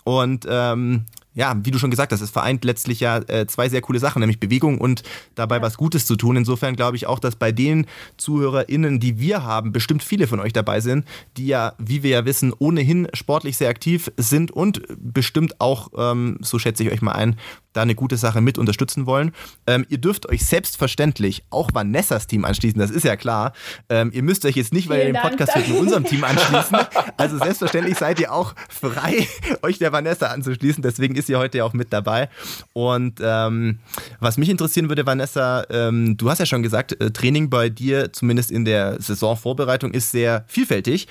Und 0.04 0.46
ähm, 0.50 1.06
ja, 1.38 1.56
wie 1.64 1.70
du 1.70 1.78
schon 1.78 1.92
gesagt 1.92 2.12
hast, 2.12 2.22
es 2.22 2.32
vereint 2.32 2.66
letztlich 2.66 3.00
ja 3.00 3.20
äh, 3.20 3.46
zwei 3.46 3.70
sehr 3.70 3.82
coole 3.82 4.00
Sachen, 4.00 4.22
nämlich 4.22 4.40
Bewegung 4.40 4.80
und 4.80 5.04
dabei 5.36 5.62
was 5.62 5.78
Gutes 5.78 6.08
zu 6.08 6.16
tun. 6.16 6.36
Insofern 6.36 6.76
glaube 6.76 6.98
ich 6.98 7.06
auch, 7.06 7.20
dass 7.20 7.36
bei 7.36 7.52
den 7.52 7.86
ZuhörerInnen, 8.18 9.00
die 9.00 9.20
wir 9.20 9.44
haben, 9.44 9.72
bestimmt 9.72 10.02
viele 10.02 10.26
von 10.26 10.40
euch 10.40 10.52
dabei 10.52 10.82
sind, 10.82 11.06
die 11.38 11.46
ja, 11.46 11.74
wie 11.78 12.02
wir 12.02 12.10
ja 12.10 12.26
wissen, 12.26 12.54
ohnehin 12.58 13.08
sportlich 13.14 13.56
sehr 13.56 13.70
aktiv 13.70 14.12
sind 14.18 14.50
und 14.50 14.82
bestimmt 14.98 15.62
auch, 15.62 15.90
ähm, 15.96 16.40
so 16.42 16.58
schätze 16.58 16.84
ich 16.84 16.92
euch 16.92 17.04
mal 17.04 17.12
ein, 17.12 17.36
da 17.74 17.84
eine 17.84 17.94
gute 17.94 18.18
Sache 18.18 18.42
mit 18.42 18.58
unterstützen 18.58 19.06
wollen. 19.06 19.32
Ähm, 19.68 19.86
ihr 19.90 20.00
dürft 20.00 20.28
euch 20.28 20.44
selbstverständlich 20.44 21.44
auch 21.52 21.70
Vanessas 21.74 22.26
Team 22.26 22.44
anschließen, 22.46 22.80
das 22.80 22.90
ist 22.90 23.06
ja 23.06 23.16
klar. 23.16 23.54
Ähm, 23.90 24.10
ihr 24.12 24.24
müsst 24.24 24.44
euch 24.46 24.56
jetzt 24.56 24.74
nicht, 24.74 24.90
weil 24.90 25.02
Vielen 25.02 25.16
ihr 25.16 25.22
den 25.22 25.30
Podcast 25.30 25.56
mit 25.56 25.78
unserem 25.78 26.04
Team 26.04 26.24
anschließen. 26.24 26.78
Also 27.18 27.38
selbstverständlich 27.38 27.98
seid 27.98 28.20
ihr 28.20 28.34
auch 28.34 28.56
frei, 28.70 29.28
euch 29.62 29.78
der 29.78 29.92
Vanessa 29.92 30.28
anzuschließen. 30.28 30.82
Deswegen 30.82 31.16
ist 31.16 31.27
ihr 31.30 31.40
heute 31.40 31.60
ja 31.60 31.64
auch 31.64 31.74
mit 31.74 31.94
dabei. 31.94 32.30
Und 32.74 33.20
ähm, 33.22 33.80
was 34.20 34.38
mich 34.38 34.50
interessieren 34.50 34.90
würde, 34.90 35.06
Vanessa, 35.06 35.66
ähm, 35.70 36.18
du 36.18 36.30
hast 36.30 36.40
ja 36.40 36.46
schon 36.46 36.64
gesagt, 36.64 37.00
äh, 37.02 37.12
Training 37.12 37.50
bei 37.50 37.70
dir, 37.70 38.12
zumindest 38.14 38.52
in 38.52 38.66
der 38.66 39.02
Saisonvorbereitung, 39.02 39.92
ist 39.92 40.12
sehr 40.12 40.46
vielfältig. 40.48 41.08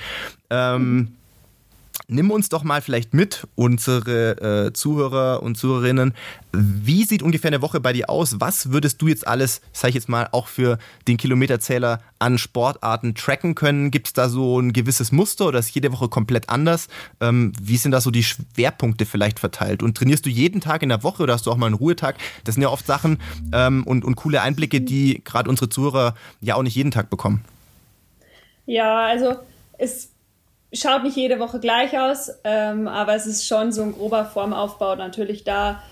Ähm, 0.50 0.94
mhm. 0.94 1.08
Nimm 2.08 2.30
uns 2.30 2.48
doch 2.48 2.62
mal 2.62 2.82
vielleicht 2.82 3.14
mit, 3.14 3.48
unsere 3.56 4.66
äh, 4.66 4.72
Zuhörer 4.72 5.42
und 5.42 5.56
Zuhörerinnen. 5.56 6.14
Wie 6.52 7.02
sieht 7.02 7.20
ungefähr 7.20 7.48
eine 7.48 7.62
Woche 7.62 7.80
bei 7.80 7.92
dir 7.92 8.08
aus? 8.08 8.36
Was 8.38 8.70
würdest 8.70 9.02
du 9.02 9.08
jetzt 9.08 9.26
alles, 9.26 9.60
sag 9.72 9.88
ich 9.88 9.96
jetzt 9.96 10.08
mal, 10.08 10.28
auch 10.30 10.46
für 10.46 10.78
den 11.08 11.16
Kilometerzähler 11.16 12.00
an 12.20 12.38
Sportarten 12.38 13.16
tracken 13.16 13.56
können? 13.56 13.90
Gibt 13.90 14.06
es 14.06 14.12
da 14.12 14.28
so 14.28 14.60
ein 14.60 14.72
gewisses 14.72 15.10
Muster 15.10 15.46
oder 15.46 15.58
ist 15.58 15.74
jede 15.74 15.90
Woche 15.90 16.08
komplett 16.08 16.48
anders? 16.48 16.86
Ähm, 17.20 17.52
wie 17.60 17.76
sind 17.76 17.90
da 17.90 18.00
so 18.00 18.12
die 18.12 18.22
Schwerpunkte 18.22 19.04
vielleicht 19.04 19.40
verteilt? 19.40 19.82
Und 19.82 19.96
trainierst 19.96 20.24
du 20.26 20.30
jeden 20.30 20.60
Tag 20.60 20.84
in 20.84 20.90
der 20.90 21.02
Woche 21.02 21.24
oder 21.24 21.34
hast 21.34 21.46
du 21.46 21.50
auch 21.50 21.56
mal 21.56 21.66
einen 21.66 21.74
Ruhetag? 21.74 22.18
Das 22.44 22.54
sind 22.54 22.62
ja 22.62 22.68
oft 22.68 22.86
Sachen 22.86 23.18
ähm, 23.52 23.82
und, 23.82 24.04
und 24.04 24.14
coole 24.14 24.42
Einblicke, 24.42 24.80
die 24.80 25.22
gerade 25.24 25.50
unsere 25.50 25.70
Zuhörer 25.70 26.14
ja 26.40 26.54
auch 26.54 26.62
nicht 26.62 26.76
jeden 26.76 26.92
Tag 26.92 27.10
bekommen. 27.10 27.44
Ja, 28.64 29.06
also 29.06 29.34
es 29.76 30.10
schaut 30.76 31.02
nicht 31.02 31.16
jede 31.16 31.38
Woche 31.38 31.60
gleich 31.60 31.98
aus, 31.98 32.30
ähm, 32.44 32.88
aber 32.88 33.14
es 33.14 33.26
ist 33.26 33.46
schon 33.46 33.72
so 33.72 33.82
ein 33.82 33.92
grober 33.92 34.24
Formaufbau 34.24 34.96
natürlich 34.96 35.44
da. 35.44 35.82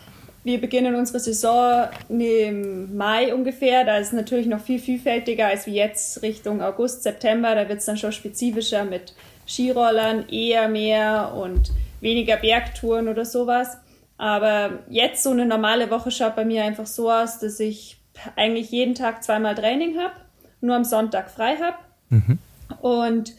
Wir 0.45 0.61
beginnen 0.61 0.95
unsere 0.95 1.21
Saison 1.21 1.89
im 2.11 2.95
Mai 2.97 3.33
ungefähr. 3.35 3.85
Da 3.85 3.97
ist 3.97 4.09
es 4.09 4.13
natürlich 4.13 4.47
noch 4.47 4.61
viel 4.61 4.79
vielfältiger 4.79 5.47
als 5.47 5.67
wie 5.67 5.75
jetzt 5.75 6.21
Richtung 6.23 6.61
August, 6.61 7.03
September. 7.03 7.55
Da 7.55 7.69
wird 7.69 7.79
es 7.79 7.87
dann 7.87 7.97
schon 7.97 8.13
spezifischer 8.13 8.85
mit 8.85 9.15
Skirollern, 9.47 10.29
eher 10.29 10.69
mehr 10.69 11.33
und 11.35 11.71
weniger 12.01 12.37
Bergtouren 12.37 13.09
oder 13.09 13.25
sowas. 13.25 13.79
Aber 14.19 14.81
jetzt 14.91 15.23
so 15.23 15.31
eine 15.31 15.47
normale 15.47 15.91
Woche 15.91 16.11
schaut 16.11 16.37
bei 16.37 16.45
mir 16.45 16.65
einfach 16.65 16.87
so 16.87 17.11
aus, 17.11 17.39
dass 17.39 17.59
ich 17.59 17.97
eigentlich 18.37 18.71
jeden 18.71 18.95
Tag 18.95 19.25
zweimal 19.25 19.55
Training 19.55 19.99
habe, 19.99 20.15
nur 20.61 20.77
am 20.77 20.85
Sonntag 20.85 21.31
frei 21.31 21.57
habe. 21.57 21.77
Mhm. 22.11 22.39
Und 22.81 23.33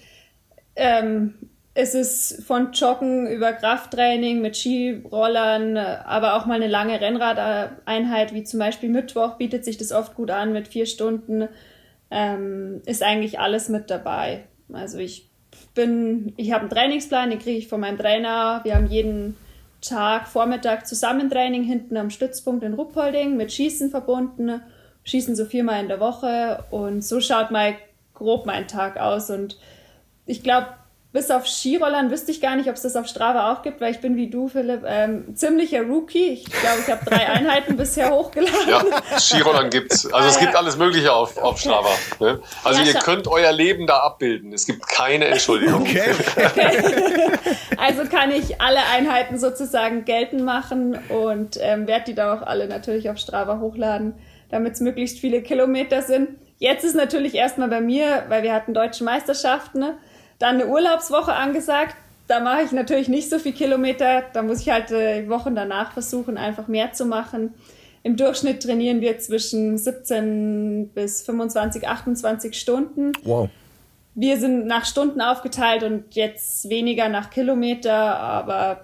ähm, 0.76 1.34
es 1.78 1.94
ist 1.94 2.44
von 2.46 2.72
Joggen 2.72 3.28
über 3.28 3.52
Krafttraining 3.52 4.42
mit 4.42 4.56
Skirollern, 4.56 5.76
aber 5.76 6.36
auch 6.36 6.46
mal 6.46 6.56
eine 6.56 6.68
lange 6.68 7.02
Rennradeinheit, 7.02 8.34
wie 8.34 8.46
zum 8.46 8.60
Beispiel 8.60 8.90
Mittwoch, 8.90 9.36
bietet 9.36 9.66
sich 9.66 9.78
das 9.78 9.92
oft 9.92 10.16
gut 10.16 10.32
an 10.32 10.54
mit 10.54 10.70
vier 10.70 10.86
Stunden. 10.86 11.50
Ähm, 12.10 12.82
ist 12.86 13.04
eigentlich 13.04 13.40
alles 13.40 13.68
mit 13.68 13.90
dabei. 13.90 14.46
Also 14.72 15.00
ich 15.00 15.30
bin, 15.74 16.34
ich 16.38 16.54
habe 16.54 16.62
einen 16.62 16.70
Trainingsplan, 16.70 17.30
den 17.30 17.40
kriege 17.40 17.58
ich 17.58 17.68
von 17.68 17.82
meinem 17.82 17.98
Trainer. 17.98 18.62
Wir 18.64 18.76
haben 18.76 18.88
jeden 18.88 19.36
Tag 19.82 20.30
Vormittag 20.30 20.88
Zusammentraining 20.88 21.64
hinten 21.64 21.98
am 21.98 22.10
Stützpunkt 22.10 22.64
in 22.64 22.74
Ruppolding 22.74 23.36
mit 23.36 23.52
Schießen 23.52 23.90
verbunden. 23.90 24.62
Schießen 25.04 25.36
so 25.36 25.44
viermal 25.44 25.82
in 25.82 25.90
der 25.90 26.00
Woche 26.00 26.64
und 26.72 27.04
so 27.04 27.20
schaut 27.20 27.52
mal 27.52 27.76
grob 28.14 28.46
mein 28.46 28.68
Tag 28.68 28.98
aus 28.98 29.30
und 29.30 29.58
ich 30.26 30.44
glaube, 30.44 30.68
bis 31.16 31.32
auf 31.32 31.48
Skirollern 31.48 32.12
wüsste 32.12 32.32
ich 32.32 32.42
gar 32.42 32.58
nicht, 32.58 32.68
ob 32.68 32.76
es 32.76 32.82
das 32.82 32.98
auf 32.98 33.08
Strava 33.08 33.54
auch 33.54 33.62
gibt, 33.62 33.80
weil 33.80 33.92
ich 33.92 34.02
bin 34.02 34.18
wie 34.18 34.30
du, 34.30 34.50
Philipp, 34.50 34.84
ähm, 34.86 35.34
ziemlicher 35.34 35.84
Rookie. 35.84 36.34
Ich 36.34 36.44
glaube, 36.44 36.80
ich 36.86 36.92
habe 36.92 37.06
drei 37.06 37.26
Einheiten 37.30 37.78
bisher 37.78 38.12
hochgeladen. 38.12 38.68
Ja, 38.68 38.84
Skirollern 39.18 39.70
gibt's. 39.70 40.12
Also 40.12 40.28
es 40.28 40.40
gibt 40.40 40.54
alles 40.58 40.76
Mögliche 40.76 41.14
auf, 41.14 41.38
auf 41.38 41.58
Strava. 41.58 41.88
Ne? 42.20 42.42
Also 42.66 42.82
ja, 42.82 42.88
ihr 42.88 42.94
könnt 42.96 43.30
euer 43.30 43.54
Leben 43.54 43.88
da 43.88 44.00
abbilden. 44.00 44.52
Es 44.52 44.66
gibt 44.66 44.86
keine 44.88 45.26
Entschuldigung. 45.26 45.86
Okay. 45.96 46.12
okay. 46.36 46.84
Also 47.78 48.06
kann 48.06 48.32
ich 48.32 48.60
alle 48.60 48.80
Einheiten 48.94 49.38
sozusagen 49.38 50.04
geltend 50.04 50.44
machen 50.44 50.98
und 51.10 51.58
ähm, 51.62 51.88
werde 51.88 52.06
die 52.06 52.16
dann 52.16 52.38
auch 52.38 52.46
alle 52.46 52.68
natürlich 52.68 53.10
auf 53.10 53.18
Strava 53.18 53.60
hochladen, 53.60 54.16
damit 54.50 54.74
es 54.74 54.82
möglichst 54.82 55.20
viele 55.20 55.42
Kilometer 55.42 56.02
sind. 56.02 56.30
Jetzt 56.58 56.84
ist 56.84 56.96
natürlich 56.96 57.36
erstmal 57.36 57.70
bei 57.70 57.82
mir, 57.82 58.26
weil 58.30 58.44
wir 58.44 58.54
hatten 58.54 58.74
deutsche 58.74 59.04
Meisterschaften, 59.04 59.80
ne? 59.80 59.98
Dann 60.46 60.62
eine 60.62 60.68
Urlaubswoche 60.68 61.34
angesagt. 61.34 61.96
Da 62.28 62.40
mache 62.40 62.62
ich 62.62 62.72
natürlich 62.72 63.08
nicht 63.08 63.32
so 63.32 63.40
viel 63.40 63.54
Kilometer. 63.54 64.26
Da 64.32 64.44
muss 64.44 64.62
ich 64.62 64.70
halt 64.70 64.92
äh, 64.92 65.28
Wochen 65.28 65.56
danach 65.56 65.94
versuchen, 65.94 66.38
einfach 66.38 66.68
mehr 66.68 66.94
zu 66.94 67.08
machen. 67.08 67.56
Im 68.04 68.16
Durchschnitt 68.16 68.62
trainieren 68.62 69.02
wir 69.02 69.18
zwischen 69.18 69.80
17 69.80 70.92
bis 70.94 71.24
25, 71.24 71.88
28 71.88 72.60
Stunden. 72.60 73.14
Wow. 73.24 73.50
Wir 74.14 74.38
sind 74.38 74.68
nach 74.68 74.86
Stunden 74.86 75.20
aufgeteilt 75.20 75.82
und 75.82 76.14
jetzt 76.14 76.70
weniger 76.70 77.10
nach 77.10 77.32
Kilometer, 77.32 77.96
aber 77.96 78.84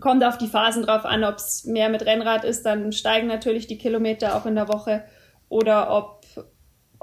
kommt 0.00 0.22
auf 0.22 0.36
die 0.36 0.48
Phasen 0.48 0.82
drauf 0.82 1.06
an, 1.06 1.24
ob 1.24 1.36
es 1.36 1.64
mehr 1.64 1.88
mit 1.88 2.04
Rennrad 2.04 2.44
ist, 2.44 2.66
dann 2.66 2.92
steigen 2.92 3.26
natürlich 3.26 3.68
die 3.68 3.78
Kilometer 3.78 4.36
auch 4.36 4.44
in 4.44 4.54
der 4.54 4.68
Woche 4.68 5.02
oder 5.48 5.90
ob 5.96 6.17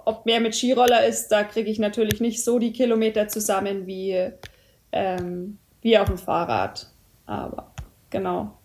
ob 0.06 0.26
mehr 0.26 0.40
mit 0.40 0.56
Skiroller 0.56 1.06
ist, 1.06 1.30
da 1.30 1.44
kriege 1.44 1.70
ich 1.70 1.80
natürlich 1.80 2.22
nicht 2.22 2.44
so 2.44 2.60
die 2.60 2.72
Kilometer 2.72 3.28
zusammen 3.28 3.88
wie, 3.88 4.32
ähm, 4.92 5.58
wie 5.82 5.98
auf 5.98 6.08
dem 6.08 6.18
Fahrrad. 6.18 6.88
Aber 7.26 7.72
genau. 8.10 8.58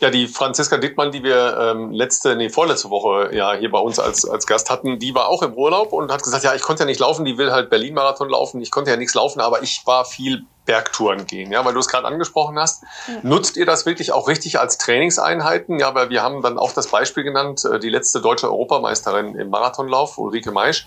Ja, 0.00 0.10
die 0.10 0.28
Franziska 0.28 0.76
Dittmann, 0.76 1.10
die 1.10 1.22
wir 1.22 1.56
ähm, 1.58 1.90
letzte, 1.90 2.36
nee, 2.36 2.50
vorletzte 2.50 2.90
Woche 2.90 3.34
ja 3.34 3.54
hier 3.54 3.70
bei 3.70 3.78
uns 3.78 3.98
als, 3.98 4.28
als 4.28 4.46
Gast 4.46 4.68
hatten, 4.68 4.98
die 4.98 5.14
war 5.14 5.28
auch 5.28 5.42
im 5.42 5.54
Urlaub 5.54 5.94
und 5.94 6.12
hat 6.12 6.22
gesagt, 6.22 6.44
ja, 6.44 6.54
ich 6.54 6.60
konnte 6.60 6.82
ja 6.82 6.86
nicht 6.86 7.00
laufen, 7.00 7.24
die 7.24 7.38
will 7.38 7.50
halt 7.50 7.70
Berlin-Marathon 7.70 8.28
laufen, 8.28 8.60
ich 8.60 8.70
konnte 8.70 8.90
ja 8.90 8.98
nichts 8.98 9.14
laufen, 9.14 9.40
aber 9.40 9.62
ich 9.62 9.86
war 9.86 10.04
viel 10.04 10.44
Bergtouren 10.66 11.26
gehen, 11.26 11.50
ja, 11.50 11.64
weil 11.64 11.72
du 11.72 11.80
es 11.80 11.88
gerade 11.88 12.06
angesprochen 12.06 12.58
hast. 12.58 12.82
Mhm. 13.06 13.30
Nutzt 13.30 13.56
ihr 13.56 13.64
das 13.64 13.86
wirklich 13.86 14.12
auch 14.12 14.28
richtig 14.28 14.60
als 14.60 14.76
Trainingseinheiten? 14.76 15.78
Ja, 15.78 15.94
weil 15.94 16.10
wir 16.10 16.22
haben 16.22 16.42
dann 16.42 16.58
auch 16.58 16.72
das 16.72 16.88
Beispiel 16.88 17.22
genannt, 17.22 17.64
äh, 17.64 17.78
die 17.78 17.88
letzte 17.88 18.20
deutsche 18.20 18.48
Europameisterin 18.48 19.34
im 19.34 19.48
Marathonlauf, 19.48 20.18
Ulrike 20.18 20.52
Meisch, 20.52 20.86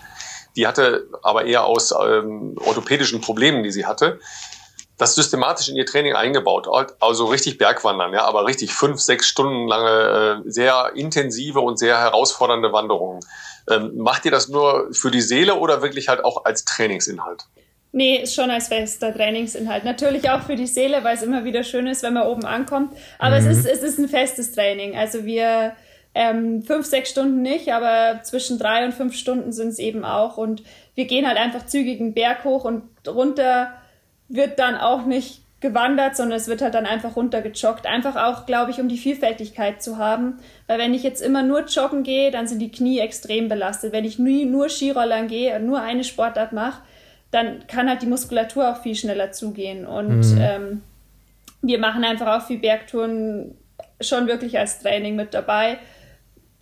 die 0.54 0.68
hatte 0.68 1.08
aber 1.22 1.46
eher 1.46 1.64
aus 1.64 1.92
ähm, 1.92 2.56
orthopädischen 2.64 3.20
Problemen, 3.20 3.64
die 3.64 3.72
sie 3.72 3.86
hatte, 3.86 4.20
das 5.00 5.14
systematisch 5.14 5.68
in 5.68 5.76
ihr 5.76 5.86
Training 5.86 6.14
eingebaut. 6.14 6.68
Also 7.00 7.26
richtig 7.26 7.58
Bergwandern, 7.58 8.12
ja, 8.12 8.24
aber 8.24 8.46
richtig 8.46 8.72
fünf, 8.72 9.00
sechs 9.00 9.26
Stunden 9.26 9.66
lange, 9.66 10.42
äh, 10.46 10.50
sehr 10.50 10.92
intensive 10.94 11.60
und 11.60 11.78
sehr 11.78 11.98
herausfordernde 11.98 12.72
Wanderungen. 12.72 13.20
Ähm, 13.70 13.96
macht 13.96 14.24
ihr 14.24 14.30
das 14.30 14.48
nur 14.48 14.88
für 14.92 15.10
die 15.10 15.20
Seele 15.20 15.54
oder 15.54 15.82
wirklich 15.82 16.08
halt 16.08 16.24
auch 16.24 16.44
als 16.44 16.64
Trainingsinhalt? 16.64 17.44
Nee, 17.92 18.18
ist 18.22 18.34
schon 18.34 18.50
als 18.50 18.68
fester 18.68 19.12
Trainingsinhalt. 19.12 19.84
Natürlich 19.84 20.30
auch 20.30 20.42
für 20.42 20.54
die 20.54 20.66
Seele, 20.66 21.02
weil 21.02 21.16
es 21.16 21.22
immer 21.22 21.44
wieder 21.44 21.64
schön 21.64 21.86
ist, 21.86 22.02
wenn 22.02 22.14
man 22.14 22.28
oben 22.28 22.44
ankommt. 22.44 22.92
Aber 23.18 23.40
mhm. 23.40 23.48
es, 23.48 23.58
ist, 23.58 23.66
es 23.66 23.82
ist 23.82 23.98
ein 23.98 24.08
festes 24.08 24.52
Training. 24.52 24.96
Also 24.96 25.24
wir 25.24 25.72
ähm, 26.14 26.62
fünf, 26.62 26.86
sechs 26.86 27.10
Stunden 27.10 27.42
nicht, 27.42 27.72
aber 27.72 28.22
zwischen 28.22 28.58
drei 28.58 28.84
und 28.84 28.94
fünf 28.94 29.14
Stunden 29.16 29.52
sind 29.52 29.68
es 29.68 29.78
eben 29.78 30.04
auch. 30.04 30.36
Und 30.36 30.62
wir 30.94 31.06
gehen 31.06 31.26
halt 31.26 31.38
einfach 31.38 31.66
zügig 31.66 32.00
einen 32.00 32.14
Berg 32.14 32.44
hoch 32.44 32.64
und 32.64 32.82
runter 33.08 33.72
wird 34.30 34.58
dann 34.58 34.76
auch 34.76 35.04
nicht 35.04 35.42
gewandert, 35.60 36.16
sondern 36.16 36.38
es 36.38 36.48
wird 36.48 36.62
halt 36.62 36.74
dann 36.74 36.86
einfach 36.86 37.16
runtergejoggt. 37.16 37.86
Einfach 37.86 38.16
auch, 38.16 38.46
glaube 38.46 38.70
ich, 38.70 38.80
um 38.80 38.88
die 38.88 38.96
Vielfältigkeit 38.96 39.82
zu 39.82 39.98
haben. 39.98 40.38
Weil 40.66 40.78
wenn 40.78 40.94
ich 40.94 41.02
jetzt 41.02 41.20
immer 41.20 41.42
nur 41.42 41.66
joggen 41.66 42.02
gehe, 42.02 42.30
dann 42.30 42.46
sind 42.46 42.60
die 42.60 42.70
Knie 42.70 42.98
extrem 42.98 43.48
belastet. 43.48 43.92
Wenn 43.92 44.06
ich 44.06 44.18
nie 44.18 44.46
nur 44.46 44.70
Skirollern 44.70 45.28
gehe 45.28 45.54
und 45.56 45.66
nur 45.66 45.82
eine 45.82 46.04
Sportart 46.04 46.52
mache, 46.52 46.80
dann 47.30 47.66
kann 47.66 47.88
halt 47.88 48.02
die 48.02 48.06
Muskulatur 48.06 48.70
auch 48.70 48.82
viel 48.82 48.94
schneller 48.94 49.32
zugehen. 49.32 49.86
Und 49.86 50.34
mhm. 50.34 50.38
ähm, 50.40 50.82
wir 51.60 51.78
machen 51.78 52.04
einfach 52.04 52.40
auch 52.40 52.46
viel 52.46 52.58
Bergtouren 52.58 53.54
schon 54.00 54.26
wirklich 54.26 54.58
als 54.58 54.80
Training 54.80 55.14
mit 55.14 55.34
dabei. 55.34 55.78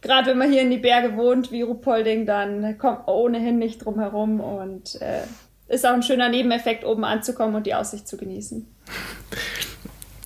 Gerade 0.00 0.30
wenn 0.30 0.38
man 0.38 0.52
hier 0.52 0.62
in 0.62 0.70
die 0.70 0.78
Berge 0.78 1.16
wohnt, 1.16 1.50
wie 1.52 1.62
Ruhpolding, 1.62 2.26
dann 2.26 2.78
kommt 2.78 3.06
man 3.06 3.14
ohnehin 3.14 3.58
nicht 3.58 3.84
drum 3.84 3.98
herum 3.98 4.40
und 4.40 5.00
äh, 5.00 5.22
ist 5.68 5.86
auch 5.86 5.92
ein 5.92 6.02
schöner 6.02 6.28
Nebeneffekt, 6.28 6.84
oben 6.84 7.04
anzukommen 7.04 7.54
und 7.54 7.66
die 7.66 7.74
Aussicht 7.74 8.08
zu 8.08 8.16
genießen. 8.16 8.66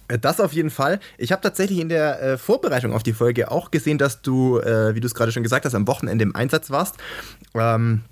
Äh, 0.09 0.18
das 0.18 0.40
auf 0.40 0.53
jeden 0.53 0.70
Fall. 0.70 1.01
Ich 1.18 1.32
habe 1.32 1.43
tatsächlich 1.43 1.78
in 1.78 1.88
der 1.88 2.22
äh, 2.22 2.38
Vorbereitung 2.38 2.93
auf 2.93 3.03
die 3.03 3.12
Folge 3.12 3.51
auch 3.51 3.70
gesehen, 3.70 3.99
dass 3.99 4.22
du, 4.22 4.59
äh, 4.59 4.95
wie 4.95 5.01
du 5.01 5.07
es 5.07 5.14
gerade 5.14 5.32
schon 5.32 5.43
gesagt 5.43 5.64
hast, 5.64 5.74
am 5.74 5.86
Wochenende 5.86 6.22
im 6.22 6.36
Einsatz 6.36 6.70
warst. 6.70 6.97
Ähm, 7.55 8.03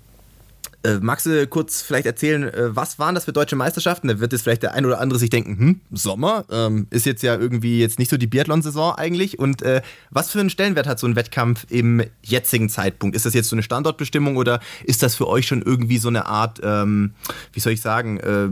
äh, 0.83 0.95
magst 0.99 1.25
du 1.25 1.45
kurz 1.47 1.81
vielleicht 1.81 2.05
erzählen, 2.05 2.43
äh, 2.43 2.75
was 2.75 2.97
waren 2.97 3.13
das 3.13 3.25
für 3.25 3.33
deutsche 3.33 3.55
Meisterschaften? 3.55 4.07
Da 4.07 4.19
wird 4.19 4.31
jetzt 4.31 4.41
vielleicht 4.41 4.63
der 4.63 4.73
ein 4.73 4.85
oder 4.85 4.99
andere 4.99 5.19
sich 5.19 5.29
denken, 5.29 5.57
hm, 5.57 5.81
Sommer 5.91 6.45
ähm, 6.51 6.87
ist 6.89 7.05
jetzt 7.05 7.21
ja 7.21 7.35
irgendwie 7.35 7.79
jetzt 7.79 7.99
nicht 7.99 8.09
so 8.09 8.17
die 8.17 8.27
Biathlon-Saison 8.27 8.95
eigentlich. 8.95 9.37
Und 9.37 9.61
äh, 9.61 9.81
was 10.09 10.31
für 10.31 10.39
einen 10.39 10.49
Stellenwert 10.49 10.87
hat 10.87 10.99
so 10.99 11.07
ein 11.07 11.15
Wettkampf 11.15 11.65
im 11.69 12.03
jetzigen 12.23 12.69
Zeitpunkt? 12.69 13.15
Ist 13.15 13.25
das 13.25 13.33
jetzt 13.33 13.49
so 13.49 13.55
eine 13.55 13.63
Standortbestimmung 13.63 14.37
oder 14.37 14.59
ist 14.83 15.03
das 15.03 15.15
für 15.15 15.27
euch 15.27 15.45
schon 15.45 15.61
irgendwie 15.61 15.97
so 15.99 16.07
eine 16.07 16.25
Art, 16.25 16.59
ähm, 16.63 17.13
wie 17.53 17.59
soll 17.59 17.73
ich 17.73 17.81
sagen, 17.81 18.19
äh, 18.19 18.49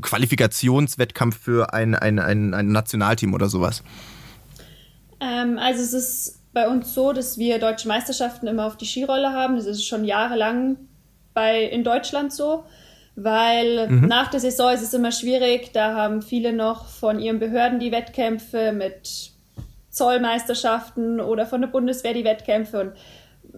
Qualifikationswettkampf 0.00 1.38
für 1.38 1.72
ein, 1.72 1.94
ein, 1.94 2.18
ein, 2.20 2.54
ein 2.54 2.68
Nationalteam 2.68 3.34
oder 3.34 3.48
sowas? 3.48 3.82
Ähm, 5.20 5.58
also 5.58 5.82
es 5.82 5.92
ist 5.92 6.40
bei 6.52 6.68
uns 6.68 6.94
so, 6.94 7.12
dass 7.12 7.36
wir 7.36 7.58
deutsche 7.58 7.88
Meisterschaften 7.88 8.46
immer 8.46 8.66
auf 8.66 8.76
die 8.76 8.86
Skirolle 8.86 9.32
haben. 9.32 9.56
Das 9.56 9.66
ist 9.66 9.84
schon 9.84 10.04
jahrelang 10.04 10.76
bei, 11.34 11.62
in 11.62 11.84
Deutschland 11.84 12.32
so, 12.32 12.64
weil 13.16 13.88
mhm. 13.88 14.06
nach 14.06 14.28
der 14.28 14.40
Saison 14.40 14.72
ist 14.72 14.82
es 14.82 14.94
immer 14.94 15.12
schwierig. 15.12 15.72
Da 15.72 15.94
haben 15.94 16.22
viele 16.22 16.52
noch 16.52 16.86
von 16.86 17.18
ihren 17.18 17.38
Behörden 17.38 17.78
die 17.78 17.92
Wettkämpfe 17.92 18.72
mit 18.72 19.32
Zollmeisterschaften 19.90 21.20
oder 21.20 21.46
von 21.46 21.60
der 21.60 21.68
Bundeswehr 21.68 22.14
die 22.14 22.24
Wettkämpfe 22.24 22.80
und 22.80 22.92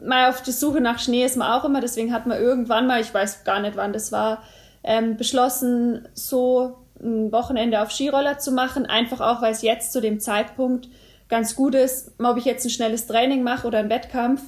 mal 0.04 0.28
auf 0.28 0.42
der 0.42 0.52
Suche 0.52 0.80
nach 0.80 0.98
Schnee 0.98 1.24
ist 1.24 1.36
man 1.36 1.50
auch 1.50 1.64
immer. 1.64 1.80
Deswegen 1.80 2.12
hat 2.12 2.26
man 2.26 2.38
irgendwann 2.38 2.86
mal, 2.86 3.00
ich 3.00 3.12
weiß 3.12 3.44
gar 3.44 3.60
nicht 3.60 3.76
wann 3.76 3.92
das 3.92 4.12
war, 4.12 4.42
ähm, 4.84 5.16
beschlossen, 5.16 6.06
so 6.14 6.76
ein 7.00 7.32
Wochenende 7.32 7.80
auf 7.80 7.90
Skiroller 7.90 8.38
zu 8.38 8.52
machen. 8.52 8.86
Einfach 8.86 9.20
auch, 9.20 9.42
weil 9.42 9.52
es 9.52 9.62
jetzt 9.62 9.92
zu 9.92 10.00
dem 10.00 10.20
Zeitpunkt 10.20 10.88
ganz 11.28 11.56
gut 11.56 11.74
ist, 11.74 12.12
ob 12.22 12.36
ich 12.36 12.44
jetzt 12.44 12.64
ein 12.64 12.70
schnelles 12.70 13.06
Training 13.06 13.42
mache 13.42 13.66
oder 13.66 13.78
einen 13.78 13.90
Wettkampf 13.90 14.42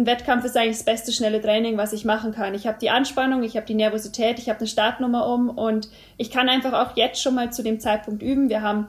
ein 0.00 0.06
Wettkampf 0.06 0.44
ist 0.44 0.56
eigentlich 0.56 0.78
das 0.78 0.84
beste 0.84 1.12
schnelle 1.12 1.42
Training, 1.42 1.76
was 1.76 1.92
ich 1.92 2.04
machen 2.04 2.32
kann. 2.32 2.54
Ich 2.54 2.66
habe 2.66 2.78
die 2.80 2.88
Anspannung, 2.88 3.42
ich 3.42 3.56
habe 3.56 3.66
die 3.66 3.74
Nervosität, 3.74 4.38
ich 4.38 4.48
habe 4.48 4.60
eine 4.60 4.68
Startnummer 4.68 5.26
um 5.26 5.50
und 5.50 5.88
ich 6.16 6.30
kann 6.30 6.48
einfach 6.48 6.72
auch 6.72 6.96
jetzt 6.96 7.22
schon 7.22 7.34
mal 7.34 7.52
zu 7.52 7.62
dem 7.62 7.80
Zeitpunkt 7.80 8.22
üben. 8.22 8.48
Wir 8.48 8.62
haben 8.62 8.88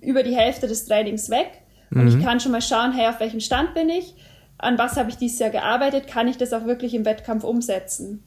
über 0.00 0.22
die 0.22 0.36
Hälfte 0.36 0.68
des 0.68 0.84
Trainings 0.84 1.30
weg 1.30 1.62
und 1.90 2.02
mhm. 2.04 2.08
ich 2.08 2.24
kann 2.24 2.40
schon 2.40 2.52
mal 2.52 2.60
schauen, 2.60 2.92
hey, 2.92 3.08
auf 3.08 3.20
welchem 3.20 3.40
Stand 3.40 3.72
bin 3.72 3.88
ich, 3.88 4.14
an 4.58 4.76
was 4.76 4.96
habe 4.96 5.08
ich 5.08 5.16
dieses 5.16 5.38
Jahr 5.38 5.50
gearbeitet, 5.50 6.08
kann 6.08 6.28
ich 6.28 6.36
das 6.36 6.52
auch 6.52 6.66
wirklich 6.66 6.94
im 6.94 7.06
Wettkampf 7.06 7.42
umsetzen. 7.42 8.22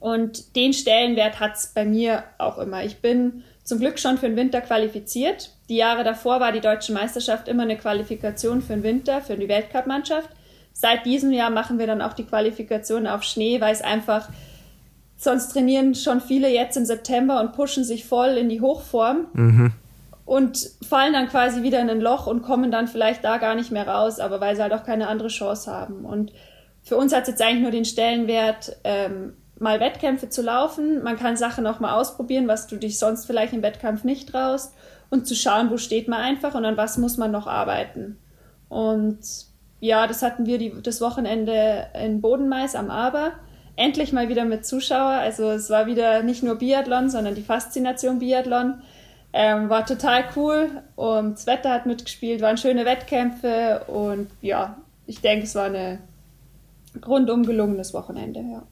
Und 0.00 0.56
den 0.56 0.72
Stellenwert 0.72 1.38
hat 1.38 1.56
es 1.56 1.68
bei 1.68 1.84
mir 1.84 2.24
auch 2.38 2.58
immer. 2.58 2.82
Ich 2.84 3.00
bin 3.00 3.44
zum 3.62 3.78
Glück 3.78 3.98
schon 3.98 4.18
für 4.18 4.26
den 4.26 4.36
Winter 4.36 4.62
qualifiziert. 4.62 5.50
Die 5.68 5.76
Jahre 5.76 6.02
davor 6.02 6.40
war 6.40 6.50
die 6.52 6.60
deutsche 6.60 6.92
Meisterschaft 6.92 7.46
immer 7.46 7.64
eine 7.64 7.76
Qualifikation 7.76 8.62
für 8.62 8.72
den 8.72 8.82
Winter, 8.82 9.20
für 9.20 9.36
die 9.36 9.48
Weltcup-Mannschaft 9.48 10.30
seit 10.80 11.04
diesem 11.04 11.30
Jahr 11.30 11.50
machen 11.50 11.78
wir 11.78 11.86
dann 11.86 12.00
auch 12.00 12.14
die 12.14 12.24
Qualifikation 12.24 13.06
auf 13.06 13.22
Schnee, 13.22 13.60
weil 13.60 13.72
es 13.72 13.82
einfach, 13.82 14.28
sonst 15.16 15.52
trainieren 15.52 15.94
schon 15.94 16.22
viele 16.22 16.48
jetzt 16.48 16.76
im 16.76 16.86
September 16.86 17.40
und 17.40 17.52
pushen 17.52 17.84
sich 17.84 18.06
voll 18.06 18.30
in 18.30 18.48
die 18.48 18.62
Hochform 18.62 19.26
mhm. 19.34 19.72
und 20.24 20.70
fallen 20.88 21.12
dann 21.12 21.28
quasi 21.28 21.62
wieder 21.62 21.80
in 21.80 21.90
ein 21.90 22.00
Loch 22.00 22.26
und 22.26 22.40
kommen 22.40 22.70
dann 22.70 22.88
vielleicht 22.88 23.24
da 23.24 23.36
gar 23.36 23.54
nicht 23.54 23.70
mehr 23.70 23.86
raus, 23.86 24.20
aber 24.20 24.40
weil 24.40 24.56
sie 24.56 24.62
halt 24.62 24.72
auch 24.72 24.84
keine 24.84 25.08
andere 25.08 25.28
Chance 25.28 25.70
haben. 25.70 26.06
Und 26.06 26.32
für 26.82 26.96
uns 26.96 27.14
hat 27.14 27.24
es 27.24 27.28
jetzt 27.28 27.42
eigentlich 27.42 27.62
nur 27.62 27.72
den 27.72 27.84
Stellenwert, 27.84 28.76
ähm, 28.84 29.34
mal 29.58 29.80
Wettkämpfe 29.80 30.30
zu 30.30 30.40
laufen. 30.40 31.02
Man 31.02 31.18
kann 31.18 31.36
Sachen 31.36 31.66
auch 31.66 31.80
mal 31.80 32.00
ausprobieren, 32.00 32.48
was 32.48 32.66
du 32.66 32.76
dich 32.76 32.98
sonst 32.98 33.26
vielleicht 33.26 33.52
im 33.52 33.62
Wettkampf 33.62 34.02
nicht 34.04 34.30
traust 34.30 34.72
und 35.10 35.26
zu 35.26 35.34
schauen, 35.34 35.70
wo 35.70 35.76
steht 35.76 36.08
man 36.08 36.22
einfach 36.22 36.54
und 36.54 36.64
an 36.64 36.78
was 36.78 36.96
muss 36.96 37.18
man 37.18 37.30
noch 37.30 37.46
arbeiten. 37.46 38.16
Und 38.70 39.49
ja, 39.80 40.06
das 40.06 40.22
hatten 40.22 40.46
wir 40.46 40.58
die, 40.58 40.74
das 40.82 41.00
Wochenende 41.00 41.86
in 41.94 42.20
Bodenmais 42.20 42.74
am 42.74 42.90
Aber. 42.90 43.32
Endlich 43.76 44.12
mal 44.12 44.28
wieder 44.28 44.44
mit 44.44 44.66
Zuschauer. 44.66 45.12
Also 45.12 45.50
es 45.50 45.70
war 45.70 45.86
wieder 45.86 46.22
nicht 46.22 46.42
nur 46.42 46.56
Biathlon, 46.56 47.08
sondern 47.08 47.34
die 47.34 47.42
Faszination 47.42 48.18
Biathlon. 48.18 48.82
Ähm, 49.32 49.68
war 49.68 49.86
total 49.86 50.24
cool 50.34 50.82
und 50.96 51.34
das 51.34 51.46
Wetter 51.46 51.70
hat 51.72 51.86
mitgespielt, 51.86 52.40
waren 52.40 52.58
schöne 52.58 52.84
Wettkämpfe 52.84 53.84
und 53.86 54.28
ja, 54.40 54.76
ich 55.06 55.20
denke, 55.20 55.44
es 55.44 55.54
war 55.54 55.66
ein 55.66 56.00
rundum 57.06 57.46
gelungenes 57.46 57.94
Wochenende, 57.94 58.40
ja. 58.40 58.62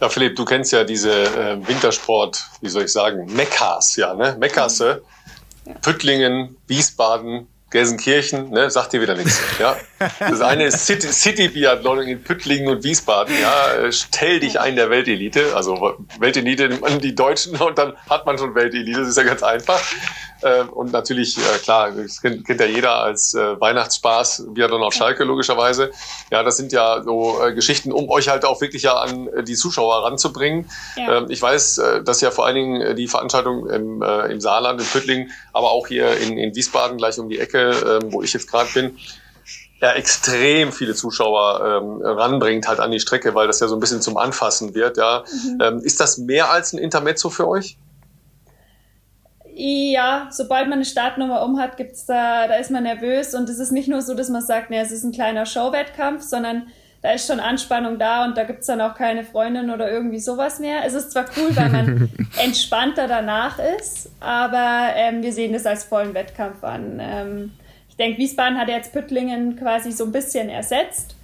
Ja, 0.00 0.08
Philipp, 0.08 0.36
du 0.36 0.46
kennst 0.46 0.72
ja 0.72 0.84
diese 0.84 1.12
äh, 1.12 1.68
Wintersport, 1.68 2.42
wie 2.62 2.70
soll 2.70 2.84
ich 2.84 2.92
sagen, 2.92 3.26
Mekkas, 3.34 3.94
ja, 3.96 4.14
ne? 4.14 4.36
Mekkas, 4.40 4.80
mhm. 4.80 4.86
ja. 5.66 5.74
Püttlingen, 5.82 6.56
Wiesbaden, 6.66 7.46
Gelsenkirchen, 7.72 8.50
ne, 8.50 8.70
sagt 8.70 8.92
dir 8.92 9.00
wieder 9.00 9.16
nichts. 9.16 9.40
Ja? 9.58 9.76
Das 10.20 10.40
eine 10.40 10.66
ist 10.66 10.86
City, 10.86 11.10
City 11.10 11.48
Biathlon 11.48 12.02
in 12.02 12.22
Püttlingen 12.22 12.68
und 12.68 12.84
Wiesbaden. 12.84 13.34
Ja, 13.40 13.90
stell 13.90 14.40
dich 14.40 14.60
ein 14.60 14.76
der 14.76 14.90
Weltelite, 14.90 15.56
also 15.56 15.96
Weltelite 16.18 16.78
die 17.00 17.14
Deutschen 17.14 17.56
und 17.56 17.78
dann 17.78 17.94
hat 18.08 18.26
man 18.26 18.38
schon 18.38 18.54
Weltelite. 18.54 19.00
Das 19.00 19.08
ist 19.08 19.16
ja 19.16 19.24
ganz 19.24 19.42
einfach. 19.42 19.80
Äh, 20.42 20.64
und 20.64 20.92
natürlich, 20.92 21.38
äh, 21.38 21.58
klar, 21.62 21.90
das 21.92 22.20
kennt, 22.20 22.46
kennt 22.46 22.60
ja 22.60 22.66
jeder 22.66 22.96
als 22.96 23.34
äh, 23.34 23.60
Weihnachtsspaß, 23.60 24.46
Biathlon 24.48 24.82
auf 24.82 24.92
Schalke 24.94 25.24
logischerweise. 25.24 25.90
Ja, 26.30 26.42
das 26.42 26.56
sind 26.56 26.72
ja 26.72 27.02
so 27.02 27.40
Geschichten, 27.54 27.92
um 27.92 28.10
euch 28.10 28.28
halt 28.28 28.44
auch 28.44 28.60
wirklich 28.60 28.82
ja 28.82 28.94
an 28.94 29.28
die 29.44 29.54
Zuschauer 29.54 30.04
ranzubringen. 30.04 30.70
Ja. 30.96 31.18
Ähm, 31.18 31.26
ich 31.28 31.40
weiß, 31.40 31.80
dass 32.04 32.20
ja 32.20 32.30
vor 32.30 32.46
allen 32.46 32.54
Dingen 32.54 32.96
die 32.96 33.08
Veranstaltung 33.08 33.68
im, 33.68 34.02
im 34.02 34.40
Saarland, 34.40 34.80
in 34.80 34.86
Püttlingen, 34.86 35.30
aber 35.52 35.70
auch 35.70 35.86
hier 35.86 36.16
in, 36.18 36.38
in 36.38 36.54
Wiesbaden 36.54 36.98
gleich 36.98 37.18
um 37.18 37.28
die 37.28 37.38
Ecke, 37.38 38.00
ähm, 38.02 38.12
wo 38.12 38.22
ich 38.22 38.32
jetzt 38.32 38.50
gerade 38.50 38.68
bin, 38.72 38.98
ja 39.80 39.92
extrem 39.92 40.72
viele 40.72 40.94
Zuschauer 40.94 41.82
ähm, 41.82 42.00
ranbringt 42.02 42.68
halt 42.68 42.78
an 42.78 42.92
die 42.92 43.00
Strecke, 43.00 43.34
weil 43.34 43.48
das 43.48 43.60
ja 43.60 43.68
so 43.68 43.74
ein 43.74 43.80
bisschen 43.80 44.00
zum 44.00 44.16
Anfassen 44.16 44.74
wird. 44.74 44.96
Ja, 44.96 45.24
mhm. 45.30 45.58
ähm, 45.60 45.78
ist 45.80 46.00
das 46.00 46.18
mehr 46.18 46.50
als 46.50 46.72
ein 46.72 46.78
Intermezzo 46.78 47.30
für 47.30 47.48
euch? 47.48 47.76
Ja, 49.64 50.26
sobald 50.32 50.64
man 50.64 50.78
eine 50.78 50.84
Startnummer 50.84 51.44
um 51.44 51.60
hat, 51.60 51.76
gibt's 51.76 52.04
da, 52.04 52.48
da 52.48 52.54
ist 52.54 52.72
man 52.72 52.82
nervös 52.82 53.32
und 53.32 53.48
es 53.48 53.60
ist 53.60 53.70
nicht 53.70 53.86
nur 53.86 54.02
so, 54.02 54.12
dass 54.14 54.28
man 54.28 54.42
sagt, 54.42 54.70
nee, 54.70 54.80
es 54.80 54.90
ist 54.90 55.04
ein 55.04 55.12
kleiner 55.12 55.46
Showwettkampf, 55.46 56.22
sondern 56.22 56.66
da 57.00 57.12
ist 57.12 57.28
schon 57.28 57.38
Anspannung 57.38 57.96
da 57.96 58.24
und 58.24 58.36
da 58.36 58.42
gibt's 58.42 58.66
dann 58.66 58.80
auch 58.80 58.96
keine 58.96 59.22
Freundin 59.22 59.70
oder 59.70 59.88
irgendwie 59.88 60.18
sowas 60.18 60.58
mehr. 60.58 60.84
Es 60.84 60.94
ist 60.94 61.12
zwar 61.12 61.26
cool, 61.36 61.54
weil 61.54 61.68
man 61.68 62.10
entspannter 62.42 63.06
danach 63.06 63.60
ist, 63.78 64.10
aber 64.18 64.94
ähm, 64.96 65.22
wir 65.22 65.32
sehen 65.32 65.52
das 65.52 65.64
als 65.64 65.84
vollen 65.84 66.12
Wettkampf 66.12 66.64
an. 66.64 66.98
Ähm, 67.00 67.52
ich 67.88 67.94
denke, 67.94 68.18
Wiesbaden 68.18 68.58
hat 68.58 68.66
jetzt 68.66 68.92
Püttlingen 68.92 69.54
quasi 69.54 69.92
so 69.92 70.06
ein 70.06 70.10
bisschen 70.10 70.48
ersetzt. 70.48 71.14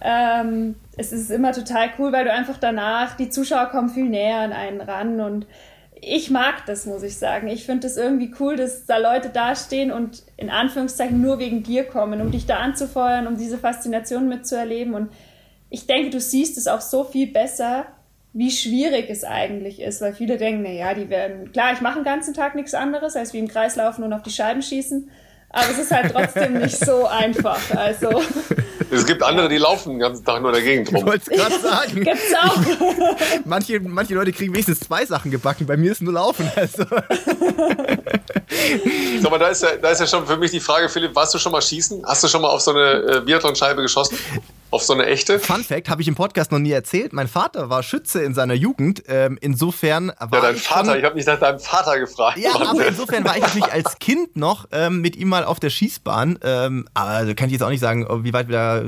Ähm, 0.00 0.74
es 0.96 1.12
ist 1.12 1.30
immer 1.30 1.52
total 1.52 1.90
cool, 2.00 2.10
weil 2.10 2.24
du 2.24 2.32
einfach 2.32 2.58
danach, 2.58 3.16
die 3.16 3.28
Zuschauer 3.28 3.66
kommen 3.66 3.88
viel 3.88 4.08
näher 4.08 4.40
an 4.40 4.52
einen 4.52 4.80
ran 4.80 5.20
und 5.20 5.46
ich 6.06 6.30
mag 6.30 6.66
das, 6.66 6.86
muss 6.86 7.02
ich 7.02 7.16
sagen. 7.16 7.48
Ich 7.48 7.64
finde 7.64 7.86
es 7.86 7.96
irgendwie 7.96 8.34
cool, 8.40 8.56
dass 8.56 8.86
da 8.86 8.98
Leute 8.98 9.30
dastehen 9.30 9.90
und 9.90 10.22
in 10.36 10.50
Anführungszeichen 10.50 11.20
nur 11.20 11.38
wegen 11.38 11.62
dir 11.62 11.84
kommen, 11.84 12.20
um 12.20 12.30
dich 12.30 12.46
da 12.46 12.58
anzufeuern, 12.58 13.26
um 13.26 13.36
diese 13.36 13.58
Faszination 13.58 14.28
mitzuerleben. 14.28 14.94
Und 14.94 15.10
ich 15.70 15.86
denke, 15.86 16.10
du 16.10 16.20
siehst 16.20 16.58
es 16.58 16.66
auch 16.66 16.80
so 16.80 17.04
viel 17.04 17.28
besser, 17.28 17.86
wie 18.32 18.50
schwierig 18.50 19.08
es 19.10 19.24
eigentlich 19.24 19.80
ist, 19.80 20.00
weil 20.00 20.12
viele 20.12 20.36
denken, 20.36 20.62
na 20.64 20.70
ja, 20.70 20.94
die 20.94 21.08
werden, 21.08 21.52
klar, 21.52 21.72
ich 21.72 21.80
mache 21.80 22.00
den 22.00 22.04
ganzen 22.04 22.34
Tag 22.34 22.54
nichts 22.56 22.74
anderes, 22.74 23.16
als 23.16 23.32
wie 23.32 23.38
im 23.38 23.48
Kreis 23.48 23.76
laufen 23.76 24.02
und 24.02 24.12
auf 24.12 24.22
die 24.22 24.30
Scheiben 24.30 24.60
schießen. 24.60 25.08
Aber 25.54 25.70
es 25.70 25.78
ist 25.78 25.90
halt 25.92 26.12
trotzdem 26.12 26.58
nicht 26.58 26.84
so 26.84 27.06
einfach. 27.06 27.60
Also. 27.76 28.22
Es 28.90 29.06
gibt 29.06 29.22
andere, 29.22 29.48
die 29.48 29.58
laufen 29.58 29.90
den 29.90 29.98
ganzen 30.00 30.24
Tag 30.24 30.42
nur 30.42 30.50
dagegen 30.50 30.84
rum. 30.88 30.96
Ich 30.96 31.06
wollte 31.06 31.30
es 31.30 31.38
gerade 31.38 31.60
sagen. 31.60 32.02
Gibt's 32.02 32.34
auch. 32.42 32.56
manche, 33.44 33.78
manche 33.78 34.14
Leute 34.14 34.32
kriegen 34.32 34.52
wenigstens 34.52 34.80
zwei 34.80 35.06
Sachen 35.06 35.30
gebacken. 35.30 35.66
Bei 35.66 35.76
mir 35.76 35.92
ist 35.92 36.02
nur 36.02 36.12
Laufen. 36.12 36.50
Also. 36.56 36.84
So, 39.20 39.28
aber 39.28 39.38
da 39.38 39.48
ist, 39.48 39.62
ja, 39.62 39.76
da 39.80 39.90
ist 39.90 40.00
ja 40.00 40.06
schon 40.06 40.26
für 40.26 40.36
mich 40.36 40.50
die 40.50 40.60
Frage, 40.60 40.88
Philipp, 40.88 41.14
warst 41.14 41.34
du 41.34 41.38
schon 41.38 41.52
mal 41.52 41.60
schießen? 41.60 42.04
Hast 42.06 42.24
du 42.24 42.28
schon 42.28 42.42
mal 42.42 42.48
auf 42.48 42.60
so 42.60 42.70
eine 42.70 43.16
äh, 43.16 43.20
Biathlon-Scheibe 43.20 43.82
geschossen? 43.82 44.18
Auf 44.74 44.82
so 44.82 44.92
eine 44.92 45.06
echte? 45.06 45.38
Fun 45.38 45.62
Fact, 45.62 45.88
habe 45.88 46.02
ich 46.02 46.08
im 46.08 46.16
Podcast 46.16 46.50
noch 46.50 46.58
nie 46.58 46.72
erzählt. 46.72 47.12
Mein 47.12 47.28
Vater 47.28 47.70
war 47.70 47.84
Schütze 47.84 48.24
in 48.24 48.34
seiner 48.34 48.54
Jugend. 48.54 49.04
Ähm, 49.06 49.38
insofern 49.40 50.08
war 50.18 50.28
Ja, 50.32 50.40
dein 50.40 50.56
Vater. 50.56 50.90
Schon, 50.90 50.98
ich 50.98 51.04
habe 51.04 51.14
nicht 51.14 51.28
nach 51.28 51.38
deinem 51.38 51.60
Vater 51.60 51.96
gefragt. 52.00 52.38
Ja, 52.38 52.54
Mann. 52.54 52.62
aber 52.66 52.84
insofern 52.84 53.24
war 53.24 53.36
ich 53.36 53.42
natürlich 53.42 53.70
als 53.70 54.00
Kind 54.00 54.34
noch 54.34 54.66
ähm, 54.72 55.00
mit 55.00 55.14
ihm 55.14 55.28
mal 55.28 55.44
auf 55.44 55.60
der 55.60 55.70
Schießbahn. 55.70 56.40
Ähm, 56.42 56.88
aber 56.92 57.36
kann 57.36 57.46
ich 57.46 57.52
jetzt 57.52 57.62
auch 57.62 57.68
nicht 57.68 57.78
sagen, 57.78 58.04
wie 58.24 58.32
weit 58.32 58.48
wir 58.48 58.56
da 58.56 58.82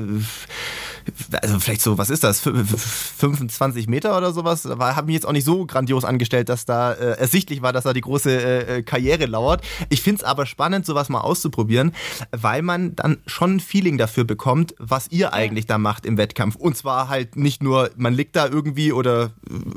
also 1.41 1.59
vielleicht 1.59 1.81
so, 1.81 1.97
was 1.97 2.09
ist 2.09 2.23
das, 2.23 2.41
25 2.41 3.87
Meter 3.87 4.17
oder 4.17 4.31
sowas, 4.31 4.65
habe 4.65 5.05
mich 5.07 5.15
jetzt 5.15 5.25
auch 5.25 5.31
nicht 5.31 5.45
so 5.45 5.65
grandios 5.65 6.05
angestellt, 6.05 6.49
dass 6.49 6.65
da 6.65 6.93
äh, 6.93 7.17
ersichtlich 7.17 7.61
war, 7.61 7.73
dass 7.73 7.83
da 7.83 7.93
die 7.93 8.01
große 8.01 8.31
äh, 8.31 8.77
äh 8.77 8.83
Karriere 8.83 9.25
lauert. 9.25 9.61
Ich 9.89 10.01
finde 10.01 10.21
es 10.21 10.23
aber 10.23 10.45
spannend, 10.45 10.85
sowas 10.85 11.09
mal 11.09 11.21
auszuprobieren, 11.21 11.93
weil 12.31 12.61
man 12.61 12.95
dann 12.95 13.17
schon 13.25 13.57
ein 13.57 13.59
Feeling 13.59 13.97
dafür 13.97 14.23
bekommt, 14.23 14.75
was 14.77 15.07
ihr 15.09 15.33
eigentlich 15.33 15.65
da 15.65 15.77
macht 15.77 16.05
im 16.05 16.17
Wettkampf. 16.17 16.55
Und 16.55 16.77
zwar 16.77 17.09
halt 17.09 17.35
nicht 17.35 17.61
nur, 17.63 17.89
man 17.95 18.13
liegt 18.13 18.35
da 18.35 18.47
irgendwie 18.47 18.91
oder 18.91 19.31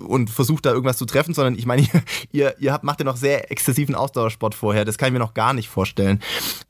und 0.07 0.31
versucht 0.31 0.67
da 0.67 0.71
irgendwas 0.71 0.97
zu 0.97 1.07
treffen, 1.07 1.35
sondern 1.35 1.57
ich 1.57 1.67
meine, 1.67 1.87
ihr, 2.33 2.55
ihr 2.59 2.73
habt, 2.73 2.85
macht 2.85 3.01
ja 3.01 3.05
noch 3.05 3.17
sehr 3.17 3.51
exzessiven 3.51 3.95
Ausdauersport 3.95 4.55
vorher. 4.55 4.85
Das 4.85 4.99
kann 4.99 5.09
ich 5.09 5.13
mir 5.13 5.19
noch 5.19 5.35
gar 5.35 5.53
nicht 5.53 5.69
vorstellen. 5.69 6.21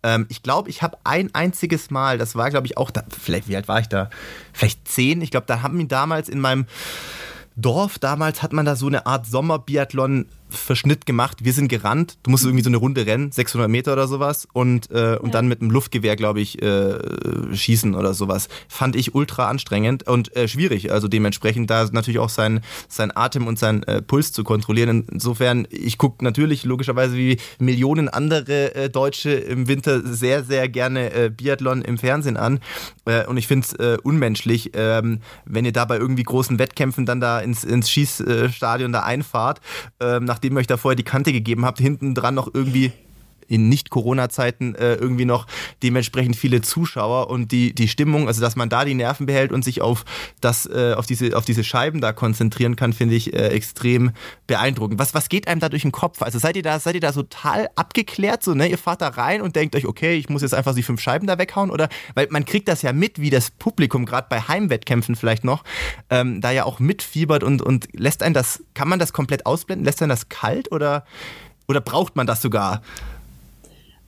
Ähm, 0.02 0.26
ich 0.28 0.42
glaube, 0.42 0.70
ich 0.70 0.82
habe 0.82 0.98
ein 1.04 1.34
einziges 1.34 1.90
Mal, 1.90 2.18
das 2.18 2.36
war, 2.36 2.50
glaube 2.50 2.66
ich, 2.66 2.76
auch, 2.76 2.90
da, 2.90 3.04
vielleicht, 3.08 3.48
wie 3.48 3.56
alt 3.56 3.68
war 3.68 3.80
ich 3.80 3.88
da? 3.88 4.10
Vielleicht 4.60 4.88
zehn. 4.88 5.22
Ich 5.22 5.30
glaube, 5.30 5.46
da 5.46 5.62
haben 5.62 5.78
wir 5.78 5.88
damals 5.88 6.28
in 6.28 6.38
meinem 6.38 6.66
Dorf 7.56 7.98
damals 7.98 8.42
hat 8.42 8.52
man 8.52 8.66
da 8.66 8.76
so 8.76 8.88
eine 8.88 9.06
Art 9.06 9.26
Sommerbiathlon 9.26 10.26
Verschnitt 10.50 11.06
gemacht. 11.06 11.44
Wir 11.44 11.52
sind 11.52 11.68
gerannt. 11.68 12.18
Du 12.22 12.30
musst 12.30 12.44
irgendwie 12.44 12.62
so 12.62 12.70
eine 12.70 12.76
Runde 12.76 13.06
rennen, 13.06 13.32
600 13.32 13.68
Meter 13.68 13.92
oder 13.92 14.08
sowas. 14.08 14.46
Und, 14.52 14.90
äh, 14.90 15.16
und 15.16 15.28
ja. 15.28 15.32
dann 15.32 15.48
mit 15.48 15.60
einem 15.60 15.70
Luftgewehr, 15.70 16.16
glaube 16.16 16.40
ich, 16.40 16.60
äh, 16.62 16.98
schießen 17.54 17.94
oder 17.94 18.14
sowas. 18.14 18.48
Fand 18.68 18.96
ich 18.96 19.14
ultra 19.14 19.48
anstrengend 19.48 20.06
und 20.06 20.34
äh, 20.36 20.48
schwierig. 20.48 20.92
Also 20.92 21.08
dementsprechend 21.08 21.70
da 21.70 21.86
natürlich 21.90 22.18
auch 22.18 22.28
sein, 22.28 22.60
sein 22.88 23.14
Atem 23.14 23.46
und 23.46 23.58
sein 23.58 23.82
äh, 23.84 24.02
Puls 24.02 24.32
zu 24.32 24.44
kontrollieren. 24.44 25.06
Insofern, 25.10 25.66
ich 25.70 25.98
gucke 25.98 26.24
natürlich 26.24 26.64
logischerweise 26.64 27.16
wie 27.16 27.38
Millionen 27.58 28.08
andere 28.08 28.74
äh, 28.74 28.90
Deutsche 28.90 29.30
im 29.30 29.68
Winter 29.68 30.02
sehr, 30.06 30.44
sehr 30.44 30.68
gerne 30.68 31.12
äh, 31.12 31.30
Biathlon 31.30 31.82
im 31.82 31.98
Fernsehen 31.98 32.36
an. 32.36 32.60
Und 33.26 33.36
ich 33.38 33.46
finde 33.48 33.66
es 33.66 34.00
unmenschlich, 34.02 34.70
ähm, 34.74 35.20
wenn 35.44 35.64
ihr 35.64 35.72
da 35.72 35.84
bei 35.84 35.96
irgendwie 35.96 36.22
großen 36.22 36.58
Wettkämpfen 36.58 37.06
dann 37.06 37.20
da 37.20 37.40
ins, 37.40 37.64
ins 37.64 37.90
Schießstadion 37.90 38.92
da 38.92 39.00
einfahrt, 39.00 39.60
äh, 40.00 40.20
nach 40.20 40.38
nachdem 40.40 40.56
ihr 40.56 40.60
euch 40.60 40.66
da 40.66 40.78
vorher 40.78 40.96
die 40.96 41.02
Kante 41.02 41.34
gegeben 41.34 41.66
habt, 41.66 41.80
hinten 41.80 42.14
dran 42.14 42.34
noch 42.34 42.48
irgendwie 42.54 42.92
in 43.50 43.68
Nicht-Corona-Zeiten 43.68 44.76
äh, 44.76 44.94
irgendwie 44.94 45.24
noch 45.24 45.46
dementsprechend 45.82 46.36
viele 46.36 46.62
Zuschauer 46.62 47.28
und 47.28 47.50
die, 47.50 47.74
die 47.74 47.88
Stimmung, 47.88 48.28
also 48.28 48.40
dass 48.40 48.54
man 48.54 48.68
da 48.68 48.84
die 48.84 48.94
Nerven 48.94 49.26
behält 49.26 49.50
und 49.52 49.64
sich 49.64 49.82
auf 49.82 50.04
das, 50.40 50.66
äh, 50.66 50.94
auf 50.96 51.06
diese, 51.06 51.36
auf 51.36 51.44
diese 51.44 51.64
Scheiben 51.64 52.00
da 52.00 52.12
konzentrieren 52.12 52.76
kann, 52.76 52.92
finde 52.92 53.16
ich 53.16 53.34
äh, 53.34 53.48
extrem 53.48 54.12
beeindruckend. 54.46 55.00
Was, 55.00 55.14
was 55.14 55.28
geht 55.28 55.48
einem 55.48 55.60
da 55.60 55.68
durch 55.68 55.82
den 55.82 55.90
Kopf? 55.90 56.22
Also 56.22 56.38
seid 56.38 56.56
ihr 56.56 56.62
da, 56.62 56.78
seid 56.78 56.94
ihr 56.94 57.00
da 57.00 57.10
total 57.10 57.68
abgeklärt, 57.74 58.44
so, 58.44 58.54
ne? 58.54 58.68
Ihr 58.68 58.78
fahrt 58.78 59.02
da 59.02 59.08
rein 59.08 59.42
und 59.42 59.56
denkt 59.56 59.74
euch, 59.74 59.86
okay, 59.86 60.14
ich 60.14 60.28
muss 60.28 60.42
jetzt 60.42 60.54
einfach 60.54 60.74
die 60.74 60.84
fünf 60.84 61.00
Scheiben 61.00 61.26
da 61.26 61.38
weghauen? 61.38 61.70
Oder 61.70 61.88
weil 62.14 62.28
man 62.30 62.44
kriegt 62.44 62.68
das 62.68 62.82
ja 62.82 62.92
mit, 62.92 63.20
wie 63.20 63.30
das 63.30 63.50
Publikum, 63.50 64.06
gerade 64.06 64.28
bei 64.30 64.40
Heimwettkämpfen 64.40 65.16
vielleicht 65.16 65.42
noch, 65.42 65.64
ähm, 66.08 66.40
da 66.40 66.52
ja 66.52 66.64
auch 66.64 66.78
mitfiebert 66.78 67.42
und, 67.42 67.62
und 67.62 67.88
lässt 67.92 68.22
einen 68.22 68.34
das, 68.34 68.62
kann 68.74 68.88
man 68.88 69.00
das 69.00 69.12
komplett 69.12 69.44
ausblenden? 69.44 69.84
Lässt 69.84 70.00
einen 70.02 70.10
das 70.10 70.28
kalt 70.28 70.70
oder, 70.70 71.04
oder 71.66 71.80
braucht 71.80 72.14
man 72.14 72.28
das 72.28 72.42
sogar? 72.42 72.82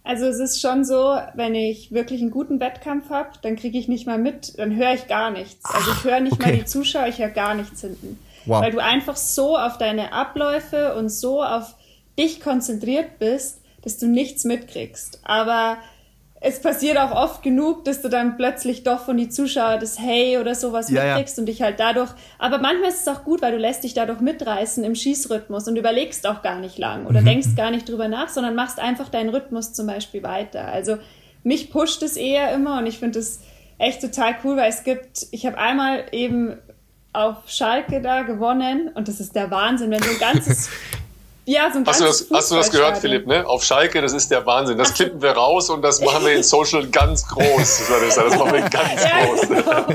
Also 0.04 0.26
es 0.26 0.38
ist 0.38 0.60
schon 0.60 0.84
so, 0.84 1.16
wenn 1.34 1.54
ich 1.54 1.92
wirklich 1.92 2.20
einen 2.20 2.32
guten 2.32 2.58
Wettkampf 2.58 3.10
habe, 3.10 3.30
dann 3.42 3.54
kriege 3.56 3.78
ich 3.78 3.86
nicht 3.86 4.06
mal 4.06 4.18
mit, 4.18 4.58
dann 4.58 4.74
höre 4.74 4.94
ich 4.94 5.06
gar 5.06 5.30
nichts. 5.30 5.64
Also 5.64 5.92
ich 5.92 6.04
höre 6.04 6.20
nicht 6.20 6.32
okay. 6.32 6.46
mal 6.46 6.56
die 6.56 6.64
Zuschauer, 6.64 7.06
ich 7.06 7.18
höre 7.18 7.28
gar 7.28 7.54
nichts 7.54 7.80
hinten. 7.82 8.18
Wow. 8.44 8.62
Weil 8.62 8.72
du 8.72 8.78
einfach 8.82 9.16
so 9.16 9.56
auf 9.56 9.78
deine 9.78 10.12
Abläufe 10.12 10.96
und 10.96 11.08
so 11.08 11.42
auf 11.42 11.76
dich 12.18 12.40
konzentriert 12.40 13.20
bist, 13.20 13.60
dass 13.82 13.98
du 13.98 14.06
nichts 14.06 14.44
mitkriegst. 14.44 15.20
Aber 15.22 15.78
es 16.44 16.60
passiert 16.60 16.98
auch 16.98 17.12
oft 17.12 17.42
genug, 17.42 17.84
dass 17.84 18.02
du 18.02 18.08
dann 18.08 18.36
plötzlich 18.36 18.82
doch 18.82 19.04
von 19.04 19.16
die 19.16 19.28
Zuschauer 19.28 19.78
das 19.78 20.00
Hey 20.00 20.38
oder 20.38 20.56
sowas 20.56 20.90
ja, 20.90 21.04
mitkriegst 21.04 21.36
ja. 21.36 21.42
und 21.42 21.46
dich 21.46 21.62
halt 21.62 21.78
dadurch. 21.78 22.10
Aber 22.38 22.58
manchmal 22.58 22.90
ist 22.90 23.06
es 23.06 23.08
auch 23.08 23.22
gut, 23.22 23.42
weil 23.42 23.52
du 23.52 23.58
lässt 23.58 23.84
dich 23.84 23.94
dadurch 23.94 24.20
mitreißen 24.20 24.82
im 24.82 24.96
Schießrhythmus 24.96 25.68
und 25.68 25.76
überlegst 25.76 26.26
auch 26.26 26.42
gar 26.42 26.58
nicht 26.58 26.78
lang 26.78 27.06
oder 27.06 27.20
mhm. 27.20 27.26
denkst 27.26 27.54
gar 27.56 27.70
nicht 27.70 27.88
drüber 27.88 28.08
nach, 28.08 28.28
sondern 28.28 28.56
machst 28.56 28.80
einfach 28.80 29.08
deinen 29.08 29.28
Rhythmus 29.28 29.72
zum 29.72 29.86
Beispiel 29.86 30.24
weiter. 30.24 30.66
Also 30.66 30.98
mich 31.44 31.70
pusht 31.70 32.02
es 32.02 32.16
eher 32.16 32.52
immer 32.52 32.78
und 32.78 32.86
ich 32.86 32.98
finde 32.98 33.20
es 33.20 33.40
echt 33.78 34.00
total 34.00 34.34
cool, 34.42 34.56
weil 34.56 34.68
es 34.68 34.82
gibt, 34.82 35.28
ich 35.30 35.46
habe 35.46 35.58
einmal 35.58 36.06
eben 36.10 36.56
auf 37.12 37.48
Schalke 37.48 38.00
da 38.00 38.22
gewonnen 38.22 38.90
und 38.94 39.06
das 39.06 39.20
ist 39.20 39.36
der 39.36 39.50
Wahnsinn, 39.52 39.92
wenn 39.92 40.02
so 40.02 40.10
ein 40.10 40.18
ganzes 40.18 40.70
Ja, 41.44 41.70
so 41.72 41.78
ein 41.78 41.86
hast, 41.86 42.00
du 42.00 42.04
das, 42.04 42.28
hast 42.32 42.50
du 42.52 42.54
das 42.54 42.70
gehört, 42.70 42.98
Philipp? 42.98 43.26
Ne? 43.26 43.44
Auf 43.44 43.64
Schalke, 43.64 44.00
das 44.00 44.12
ist 44.12 44.30
der 44.30 44.46
Wahnsinn. 44.46 44.78
Das 44.78 44.94
klippen 44.94 45.20
wir 45.20 45.32
raus 45.32 45.70
und 45.70 45.82
das 45.82 46.00
machen 46.00 46.24
wir 46.24 46.34
in 46.34 46.44
Social 46.44 46.86
ganz 46.86 47.26
groß. 47.26 47.82
Das 48.14 48.38
machen 48.38 48.52
wir 48.52 48.60
ganz 48.70 49.02
ja, 49.02 49.26
groß. 49.26 49.48
Genau. 49.48 49.86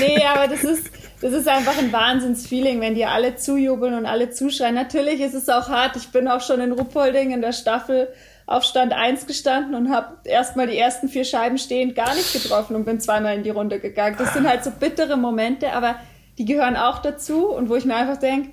nee, 0.00 0.24
aber 0.24 0.48
das 0.48 0.64
ist, 0.64 0.90
das 1.20 1.32
ist 1.32 1.46
einfach 1.46 1.78
ein 1.78 1.92
Wahnsinnsfeeling, 1.92 2.80
wenn 2.80 2.96
dir 2.96 3.10
alle 3.10 3.36
zujubeln 3.36 3.94
und 3.94 4.04
alle 4.04 4.30
zuschreien. 4.30 4.74
Natürlich 4.74 5.20
ist 5.20 5.34
es 5.34 5.48
auch 5.48 5.68
hart. 5.68 5.94
Ich 5.94 6.08
bin 6.08 6.26
auch 6.26 6.40
schon 6.40 6.60
in 6.60 6.72
Ruppolding 6.72 7.30
in 7.30 7.40
der 7.40 7.52
Staffel 7.52 8.12
auf 8.46 8.64
Stand 8.64 8.92
1 8.92 9.28
gestanden 9.28 9.76
und 9.76 9.94
habe 9.94 10.16
erstmal 10.24 10.66
die 10.66 10.76
ersten 10.76 11.08
vier 11.08 11.24
Scheiben 11.24 11.58
stehend 11.58 11.94
gar 11.94 12.14
nicht 12.16 12.32
getroffen 12.32 12.74
und 12.74 12.84
bin 12.84 13.00
zweimal 13.00 13.36
in 13.36 13.44
die 13.44 13.50
Runde 13.50 13.78
gegangen. 13.78 14.16
Das 14.18 14.32
sind 14.32 14.48
halt 14.48 14.64
so 14.64 14.72
bittere 14.72 15.16
Momente, 15.16 15.72
aber 15.72 15.94
die 16.38 16.44
gehören 16.44 16.76
auch 16.76 16.98
dazu 16.98 17.46
und 17.46 17.68
wo 17.68 17.76
ich 17.76 17.84
mir 17.84 17.94
einfach 17.94 18.16
denke, 18.16 18.50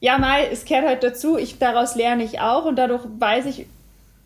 ja, 0.00 0.18
Mai, 0.18 0.48
es 0.50 0.64
kehrt 0.64 0.86
halt 0.86 1.02
dazu, 1.02 1.38
ich, 1.38 1.58
daraus 1.58 1.94
lerne 1.94 2.24
ich 2.24 2.40
auch 2.40 2.64
und 2.64 2.76
dadurch 2.76 3.02
weiß 3.18 3.46
ich, 3.46 3.66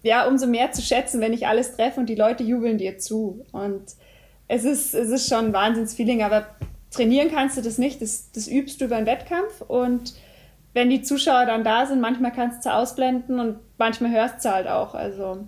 ja, 0.03 0.27
umso 0.27 0.47
mehr 0.47 0.73
zu 0.73 0.83
schätzen, 0.83 1.21
wenn 1.21 1.33
ich 1.33 1.47
alles 1.47 1.77
treffe 1.77 2.01
und 2.01 2.07
die 2.07 2.15
Leute 2.15 2.43
jubeln 2.43 2.79
dir 2.79 2.99
zu. 2.99 3.45
Und 3.53 3.83
es 4.49 4.65
ist, 4.65 4.95
es 4.95 5.11
ist 5.11 5.29
schon 5.29 5.47
ein 5.47 5.53
Wahnsinnsfeeling, 5.53 6.23
aber 6.23 6.47
trainieren 6.91 7.31
kannst 7.31 7.57
du 7.57 7.63
das 7.63 7.79
nicht, 7.79 8.03
das, 8.03 8.33
das 8.33 8.49
übst 8.49 8.81
du 8.81 8.87
über 8.87 8.97
einen 8.97 9.07
Wettkampf 9.07 9.61
und 9.61 10.15
wenn 10.73 10.89
die 10.89 11.03
Zuschauer 11.03 11.47
dann 11.47 11.65
da 11.65 11.87
sind, 11.87 12.01
manchmal 12.01 12.33
kannst 12.33 12.65
du 12.65 12.73
ausblenden 12.73 13.41
und 13.41 13.59
manchmal 13.77 14.13
hörst 14.13 14.45
du 14.45 14.51
halt 14.51 14.69
auch. 14.69 14.95
Also 14.95 15.47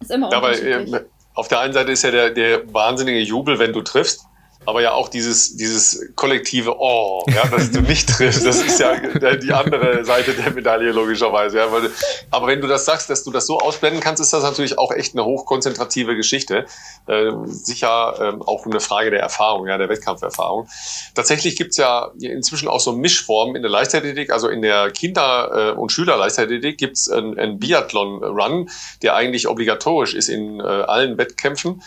ist 0.00 0.10
immer 0.10 0.28
unterschiedlich. 0.28 0.88
Aber, 0.88 1.04
äh, 1.04 1.08
auf 1.34 1.48
der 1.48 1.60
einen 1.60 1.72
Seite 1.72 1.92
ist 1.92 2.02
ja 2.02 2.10
der, 2.10 2.30
der 2.30 2.72
wahnsinnige 2.72 3.20
Jubel, 3.20 3.58
wenn 3.58 3.72
du 3.72 3.82
triffst 3.82 4.24
aber 4.66 4.82
ja 4.82 4.92
auch 4.92 5.08
dieses, 5.08 5.56
dieses 5.56 6.12
kollektive 6.16 6.76
Oh, 6.78 7.24
ja, 7.28 7.46
dass 7.46 7.70
du 7.70 7.80
nicht 7.80 8.08
triffst, 8.08 8.44
das 8.44 8.62
ist 8.62 8.78
ja 8.78 8.94
die 9.36 9.52
andere 9.52 10.04
Seite 10.04 10.34
der 10.34 10.52
Medaille 10.52 10.92
logischerweise. 10.92 11.58
Ja, 11.58 11.72
weil, 11.72 11.90
aber 12.30 12.46
wenn 12.46 12.60
du 12.60 12.68
das 12.68 12.84
sagst, 12.84 13.08
dass 13.08 13.24
du 13.24 13.30
das 13.30 13.46
so 13.46 13.58
ausblenden 13.58 14.00
kannst, 14.00 14.20
ist 14.20 14.32
das 14.32 14.42
natürlich 14.42 14.78
auch 14.78 14.92
echt 14.92 15.14
eine 15.14 15.24
hochkonzentrative 15.24 16.14
Geschichte. 16.14 16.66
Äh, 17.06 17.30
sicher 17.46 18.14
ähm, 18.20 18.42
auch 18.42 18.66
eine 18.66 18.80
Frage 18.80 19.10
der 19.10 19.20
Erfahrung, 19.20 19.66
ja, 19.66 19.78
der 19.78 19.88
Wettkampferfahrung. 19.88 20.68
Tatsächlich 21.14 21.56
gibt's 21.56 21.78
ja 21.78 22.10
inzwischen 22.20 22.68
auch 22.68 22.80
so 22.80 22.92
Mischformen 22.92 23.56
in 23.56 23.62
der 23.62 23.70
Leichtathletik, 23.70 24.30
also 24.30 24.48
in 24.48 24.60
der 24.60 24.90
Kinder- 24.90 25.72
äh, 25.74 25.78
und 25.78 25.90
Schülerleichtathletik 25.90 26.76
gibt's 26.76 27.08
einen, 27.08 27.38
einen 27.38 27.58
Biathlon-Run, 27.58 28.68
der 29.02 29.14
eigentlich 29.14 29.48
obligatorisch 29.48 30.14
ist 30.14 30.28
in 30.28 30.60
äh, 30.60 30.62
allen 30.62 31.16
Wettkämpfen 31.16 31.82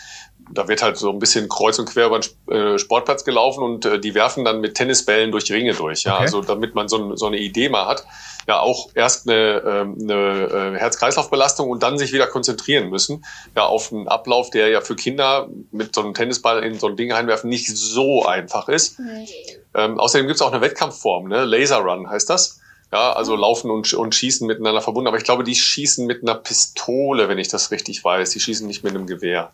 da 0.50 0.68
wird 0.68 0.82
halt 0.82 0.96
so 0.96 1.10
ein 1.10 1.18
bisschen 1.18 1.48
kreuz 1.48 1.78
und 1.78 1.88
quer 1.88 2.06
über 2.06 2.20
den 2.20 2.52
äh, 2.52 2.78
Sportplatz 2.78 3.24
gelaufen 3.24 3.62
und 3.62 3.84
äh, 3.84 3.98
die 3.98 4.14
werfen 4.14 4.44
dann 4.44 4.60
mit 4.60 4.74
Tennisbällen 4.74 5.32
durch 5.32 5.50
Ringe 5.50 5.74
durch. 5.74 6.04
Ja, 6.04 6.14
okay. 6.14 6.24
also 6.24 6.42
damit 6.42 6.74
man 6.74 6.88
so, 6.88 7.16
so 7.16 7.26
eine 7.26 7.38
Idee 7.38 7.68
mal 7.68 7.86
hat. 7.86 8.04
Ja, 8.46 8.60
auch 8.60 8.90
erst 8.94 9.26
eine, 9.28 9.62
ähm, 9.66 9.96
eine 10.02 10.74
äh, 10.74 10.78
Herz-Kreislauf-Belastung 10.78 11.70
und 11.70 11.82
dann 11.82 11.96
sich 11.96 12.12
wieder 12.12 12.26
konzentrieren 12.26 12.90
müssen. 12.90 13.24
Ja, 13.56 13.64
auf 13.64 13.90
einen 13.90 14.06
Ablauf, 14.06 14.50
der 14.50 14.68
ja 14.68 14.82
für 14.82 14.96
Kinder 14.96 15.48
mit 15.70 15.94
so 15.94 16.02
einem 16.02 16.12
Tennisball 16.12 16.62
in 16.62 16.78
so 16.78 16.88
ein 16.88 16.96
Ding 16.96 17.12
einwerfen 17.12 17.48
nicht 17.48 17.74
so 17.74 18.26
einfach 18.26 18.68
ist. 18.68 18.98
Mhm. 18.98 19.26
Ähm, 19.74 19.98
außerdem 19.98 20.26
gibt's 20.26 20.42
auch 20.42 20.52
eine 20.52 20.60
Wettkampfform, 20.60 21.28
ne? 21.28 21.44
Laser 21.44 21.78
Run 21.78 22.10
heißt 22.10 22.28
das. 22.28 22.60
Ja, 22.92 23.12
also 23.14 23.34
laufen 23.34 23.70
und, 23.70 23.92
und 23.94 24.14
schießen 24.14 24.46
miteinander 24.46 24.82
verbunden. 24.82 25.08
Aber 25.08 25.16
ich 25.16 25.24
glaube, 25.24 25.42
die 25.42 25.56
schießen 25.56 26.06
mit 26.06 26.22
einer 26.22 26.36
Pistole, 26.36 27.28
wenn 27.28 27.38
ich 27.38 27.48
das 27.48 27.70
richtig 27.70 28.04
weiß. 28.04 28.30
Die 28.30 28.40
schießen 28.40 28.66
nicht 28.66 28.84
mit 28.84 28.94
einem 28.94 29.06
Gewehr. 29.06 29.50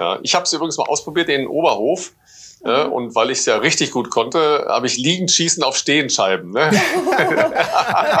Ja, 0.00 0.18
ich 0.22 0.34
habe 0.34 0.44
es 0.44 0.52
übrigens 0.52 0.78
mal 0.78 0.88
ausprobiert 0.88 1.28
in 1.28 1.46
Oberhof. 1.46 2.12
Mhm. 2.62 2.92
und 2.92 3.14
weil 3.14 3.30
ich 3.30 3.38
es 3.38 3.46
ja 3.46 3.56
richtig 3.56 3.90
gut 3.90 4.10
konnte, 4.10 4.66
habe 4.68 4.86
ich 4.86 4.98
liegend 4.98 5.30
schießen 5.30 5.62
auf 5.62 5.78
Stehenscheiben. 5.78 6.50
Ne? 6.50 6.70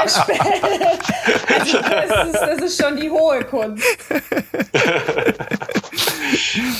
das, 0.00 0.16
ist, 2.26 2.40
das 2.40 2.58
ist 2.62 2.82
schon 2.82 2.96
die 2.96 3.10
hohe 3.10 3.44
Kunst. 3.44 3.84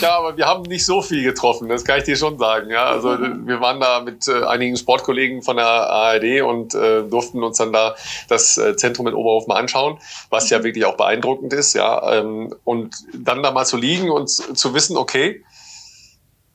ja, 0.00 0.18
aber 0.18 0.36
wir 0.36 0.46
haben 0.46 0.62
nicht 0.62 0.84
so 0.84 1.02
viel 1.02 1.22
getroffen, 1.22 1.68
das 1.68 1.84
kann 1.84 1.98
ich 1.98 2.04
dir 2.04 2.16
schon 2.16 2.38
sagen. 2.38 2.70
Ja, 2.70 2.86
also 2.86 3.10
mhm. 3.10 3.46
wir 3.46 3.60
waren 3.60 3.80
da 3.80 4.00
mit 4.00 4.26
äh, 4.28 4.44
einigen 4.44 4.76
Sportkollegen 4.76 5.42
von 5.42 5.56
der 5.56 5.66
ARD 5.66 6.42
und 6.42 6.74
äh, 6.74 7.02
durften 7.02 7.42
uns 7.42 7.58
dann 7.58 7.72
da 7.72 7.94
das 8.28 8.58
äh, 8.58 8.76
Zentrum 8.76 9.06
in 9.06 9.14
Oberhof 9.14 9.46
mal 9.46 9.56
anschauen, 9.56 9.98
was 10.30 10.50
ja 10.50 10.58
mhm. 10.58 10.64
wirklich 10.64 10.84
auch 10.84 10.96
beeindruckend 10.96 11.52
ist. 11.52 11.74
Ja, 11.74 12.12
ähm, 12.12 12.54
und 12.64 12.94
dann 13.14 13.42
da 13.42 13.50
mal 13.50 13.64
zu 13.64 13.76
liegen 13.76 14.10
und 14.10 14.28
zu 14.28 14.74
wissen, 14.74 14.96
okay, 14.96 15.44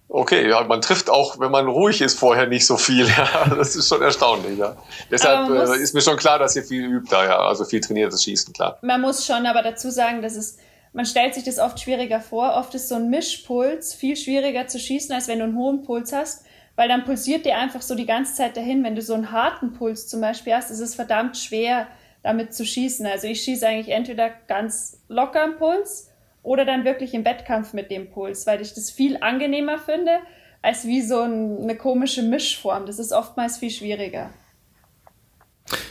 Okay, 0.07 0.47
ja, 0.47 0.63
man 0.63 0.81
trifft 0.81 1.09
auch, 1.09 1.39
wenn 1.39 1.51
man 1.51 1.67
ruhig 1.67 1.99
ist, 1.99 2.17
vorher 2.17 2.47
nicht 2.47 2.65
so 2.65 2.77
viel. 2.77 3.05
Ja, 3.17 3.53
das 3.53 3.75
ist 3.75 3.89
schon 3.89 4.01
erstaunlich. 4.01 4.57
Ja. 4.57 4.77
Deshalb 5.11 5.49
äh, 5.49 5.77
ist 5.77 5.93
mir 5.93 6.01
schon 6.01 6.15
klar, 6.15 6.39
dass 6.39 6.55
ihr 6.55 6.63
viel 6.63 6.85
übt 6.85 7.09
da, 7.09 7.25
ja, 7.25 7.39
also 7.39 7.65
viel 7.65 7.81
trainiertes 7.81 8.23
Schießen, 8.23 8.53
klar. 8.53 8.77
Man 8.81 9.01
muss 9.01 9.25
schon 9.25 9.45
aber 9.45 9.61
dazu 9.61 9.89
sagen, 9.89 10.21
dass 10.21 10.35
es 10.35 10.57
man 10.95 11.05
stellt 11.05 11.33
sich 11.33 11.43
das 11.43 11.59
oft 11.59 11.77
schwieriger 11.77 12.21
vor. 12.21 12.53
Oft 12.53 12.73
ist 12.73 12.87
so 12.87 12.95
ein 12.95 13.09
Mischpuls 13.09 13.93
viel 13.93 14.15
schwieriger 14.15 14.67
zu 14.67 14.79
schießen, 14.79 15.13
als 15.13 15.27
wenn 15.27 15.39
du 15.39 15.43
einen 15.43 15.57
hohen 15.57 15.83
Puls 15.83 16.13
hast, 16.13 16.45
weil 16.77 16.87
dann 16.87 17.03
pulsiert 17.03 17.45
dir 17.45 17.57
einfach 17.57 17.81
so 17.81 17.95
die 17.95 18.05
ganze 18.05 18.33
Zeit 18.33 18.55
dahin. 18.55 18.81
Wenn 18.81 18.95
du 18.95 19.01
so 19.01 19.13
einen 19.13 19.33
harten 19.33 19.73
Puls 19.73 20.07
zum 20.07 20.21
Beispiel 20.21 20.53
hast, 20.53 20.71
ist 20.71 20.79
es 20.79 20.95
verdammt 20.95 21.37
schwer, 21.37 21.87
damit 22.23 22.53
zu 22.53 22.65
schießen. 22.65 23.05
Also 23.05 23.27
ich 23.27 23.41
schieße 23.41 23.67
eigentlich 23.67 23.93
entweder 23.93 24.29
ganz 24.47 25.03
locker 25.09 25.43
im 25.43 25.57
Puls 25.57 26.11
oder 26.43 26.63
dann 26.63 26.85
wirklich 26.85 27.13
im 27.13 27.25
Wettkampf 27.25 27.73
mit 27.73 27.91
dem 27.91 28.09
Puls, 28.09 28.47
weil 28.47 28.61
ich 28.61 28.73
das 28.73 28.89
viel 28.89 29.17
angenehmer 29.19 29.79
finde, 29.79 30.19
als 30.61 30.87
wie 30.87 31.01
so 31.01 31.19
eine 31.19 31.75
komische 31.75 32.23
Mischform. 32.23 32.85
Das 32.85 32.99
ist 32.99 33.11
oftmals 33.11 33.57
viel 33.57 33.69
schwieriger. 33.69 34.29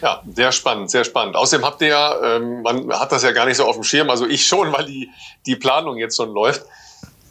Ja, 0.00 0.22
sehr 0.32 0.52
spannend, 0.52 0.90
sehr 0.90 1.04
spannend. 1.04 1.36
Außerdem 1.36 1.64
habt 1.64 1.82
ihr 1.82 1.88
ja, 1.88 2.36
ähm, 2.36 2.62
man 2.62 2.92
hat 2.92 3.10
das 3.10 3.22
ja 3.22 3.32
gar 3.32 3.46
nicht 3.46 3.56
so 3.56 3.64
auf 3.64 3.74
dem 3.74 3.82
Schirm, 3.82 4.08
also 4.10 4.26
ich 4.26 4.46
schon, 4.46 4.72
weil 4.76 4.86
die, 4.86 5.10
die 5.46 5.56
Planung 5.56 5.96
jetzt 5.96 6.16
schon 6.16 6.32
läuft. 6.32 6.62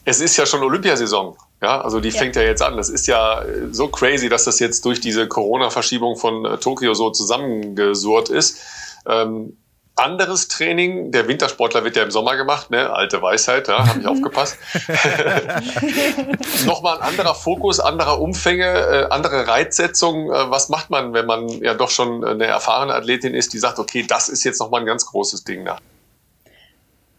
Es 0.06 0.20
ist 0.20 0.36
ja 0.36 0.46
schon 0.46 0.62
Olympiasaison. 0.62 1.38
Ja, 1.62 1.80
also 1.80 2.02
die 2.02 2.10
ja. 2.10 2.20
fängt 2.20 2.36
ja 2.36 2.42
jetzt 2.42 2.62
an. 2.62 2.76
Das 2.76 2.90
ist 2.90 3.08
ja 3.08 3.42
äh, 3.42 3.70
so 3.72 3.88
crazy, 3.88 4.28
dass 4.28 4.44
das 4.44 4.60
jetzt 4.60 4.84
durch 4.84 5.00
diese 5.00 5.28
Corona-Verschiebung 5.28 6.18
von 6.18 6.46
äh, 6.46 6.58
Tokio 6.58 6.94
so 6.94 7.10
zusammengesurrt 7.10 8.28
ist. 8.28 8.60
Ähm, 9.08 9.56
anderes 9.96 10.48
Training, 10.48 11.12
der 11.12 11.28
Wintersportler 11.28 11.84
wird 11.84 11.96
ja 11.96 12.04
im 12.04 12.12
Sommer 12.12 12.36
gemacht, 12.36 12.72
ne? 12.72 12.90
alte 12.92 13.22
Weisheit, 13.22 13.68
ja, 13.68 13.88
habe 13.88 14.00
ich 14.00 14.08
aufgepasst. 14.08 14.58
Nochmal 16.66 16.98
ein 16.98 17.10
anderer 17.10 17.36
Fokus, 17.36 17.80
anderer 17.80 18.20
Umfänge, 18.20 18.66
äh, 18.66 19.08
andere 19.10 19.48
Reizsetzung. 19.48 20.32
Äh, 20.32 20.50
was 20.50 20.70
macht 20.70 20.90
man, 20.90 21.14
wenn 21.14 21.28
man 21.28 21.48
ja 21.48 21.76
doch 21.76 21.92
schon 21.92 22.26
eine 22.26 22.46
erfahrene 22.46 22.94
Athletin 22.94 23.36
ist, 23.36 23.54
die 23.54 23.60
sagt, 23.60 23.78
okay, 23.78 24.04
das 24.08 24.30
ist 24.30 24.44
jetzt 24.44 24.60
nochmal 24.60 24.82
ein 24.82 24.88
ganz 24.88 25.06
großes 25.06 25.44
Ding 25.44 25.64
da? 25.66 25.78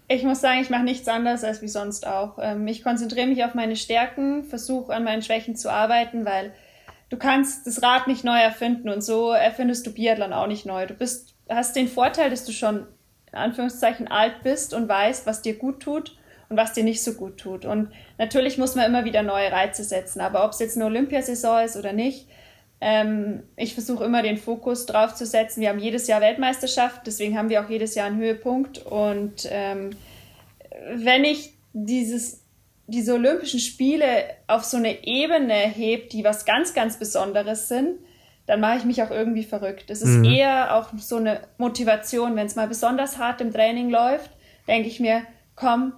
Ich 0.09 0.25
muss 0.25 0.41
sagen, 0.41 0.61
ich 0.61 0.69
mache 0.69 0.83
nichts 0.83 1.09
anderes 1.09 1.45
als 1.45 1.63
wie 1.63 1.69
sonst 1.69 2.07
auch. 2.07 2.39
Ähm, 2.41 2.67
ich 2.67 2.83
konzentriere 2.83 3.27
mich 3.27 3.45
auf 3.45 3.55
meine 3.55 3.77
Stärken, 3.77 4.45
versuche 4.45 4.93
an 4.93 5.05
meinen 5.05 5.23
Schwächen 5.23 5.55
zu 5.55 5.71
arbeiten, 5.71 6.25
weil 6.25 6.53
du 7.09 7.17
kannst 7.17 7.67
das 7.69 7.83
Rad 7.83 8.09
nicht 8.09 8.25
neu 8.25 8.39
erfinden 8.39 8.89
und 8.89 9.03
so 9.03 9.31
erfindest 9.31 9.87
du 9.87 9.93
Biathlon 9.93 10.33
auch 10.33 10.49
nicht 10.49 10.67
neu. 10.67 10.87
Du 10.87 10.95
bist 10.95 11.34
hast 11.49 11.77
den 11.77 11.89
Vorteil, 11.89 12.31
dass 12.31 12.45
du 12.45 12.53
schon 12.53 12.87
in 13.33 13.39
Anführungszeichen 13.39 14.09
alt 14.09 14.43
bist 14.43 14.75
und 14.75 14.89
weißt, 14.89 15.27
was 15.27 15.43
dir 15.43 15.57
gut 15.57 15.81
tut 15.81 16.17
und 16.49 16.57
was 16.57 16.73
dir 16.73 16.85
nicht 16.85 17.03
so 17.03 17.15
gut 17.15 17.39
tut. 17.39 17.65
Und 17.65 17.91
natürlich 18.19 18.59
muss 18.59 18.75
man 18.75 18.87
immer 18.87 19.05
wieder 19.05 19.23
neue 19.23 19.51
Reize 19.51 19.85
setzen, 19.85 20.21
aber 20.21 20.45
ob 20.45 20.53
es 20.53 20.61
jetzt 20.61 20.77
eine 20.77 20.87
Olympiasaison 20.87 21.65
ist 21.65 21.77
oder 21.77 21.93
nicht, 21.93 22.29
ähm, 22.81 23.45
ich 23.57 23.75
versuche 23.75 24.05
immer 24.05 24.23
den 24.23 24.37
Fokus 24.37 24.87
drauf 24.87 25.15
zu 25.15 25.27
setzen. 25.27 25.61
Wir 25.61 25.71
haben 25.71 25.79
jedes 25.79 26.07
Jahr 26.07 26.21
Weltmeisterschaft, 26.21 27.07
deswegen 27.07 27.39
haben 27.39 27.49
wir 27.49 27.65
auch 27.65 27.71
jedes 27.71 27.95
Jahr 27.95 28.07
einen 28.07 28.19
Höhepunkt. 28.19 28.79
Und 28.79 29.49
ähm, 29.51 29.91
wenn 30.95 31.25
ich 31.25 31.55
dieses, 31.73 32.43
diese 32.87 33.15
Olympischen 33.15 33.61
Spiele 33.61 34.25
auf 34.47 34.65
so 34.65 34.77
eine 34.77 35.07
Ebene 35.07 35.55
heb, 35.55 36.11
die 36.11 36.25
was 36.25 36.45
ganz, 36.45 36.75
ganz 36.75 36.99
Besonderes 36.99 37.69
sind, 37.69 38.01
dann 38.47 38.61
mache 38.61 38.79
ich 38.79 38.85
mich 38.85 39.03
auch 39.03 39.11
irgendwie 39.11 39.45
verrückt. 39.45 39.91
Es 39.91 40.03
ist 40.03 40.19
mhm. 40.19 40.25
eher 40.25 40.77
auch 40.77 40.89
so 40.99 41.17
eine 41.17 41.41
Motivation, 41.57 42.37
wenn 42.37 42.47
es 42.47 42.57
mal 42.57 42.69
besonders 42.69 43.19
hart 43.19 43.41
im 43.41 43.53
Training 43.53 43.91
läuft, 43.91 44.31
denke 44.69 44.89
ich 44.89 45.01
mir, 45.01 45.23
komm, 45.57 45.95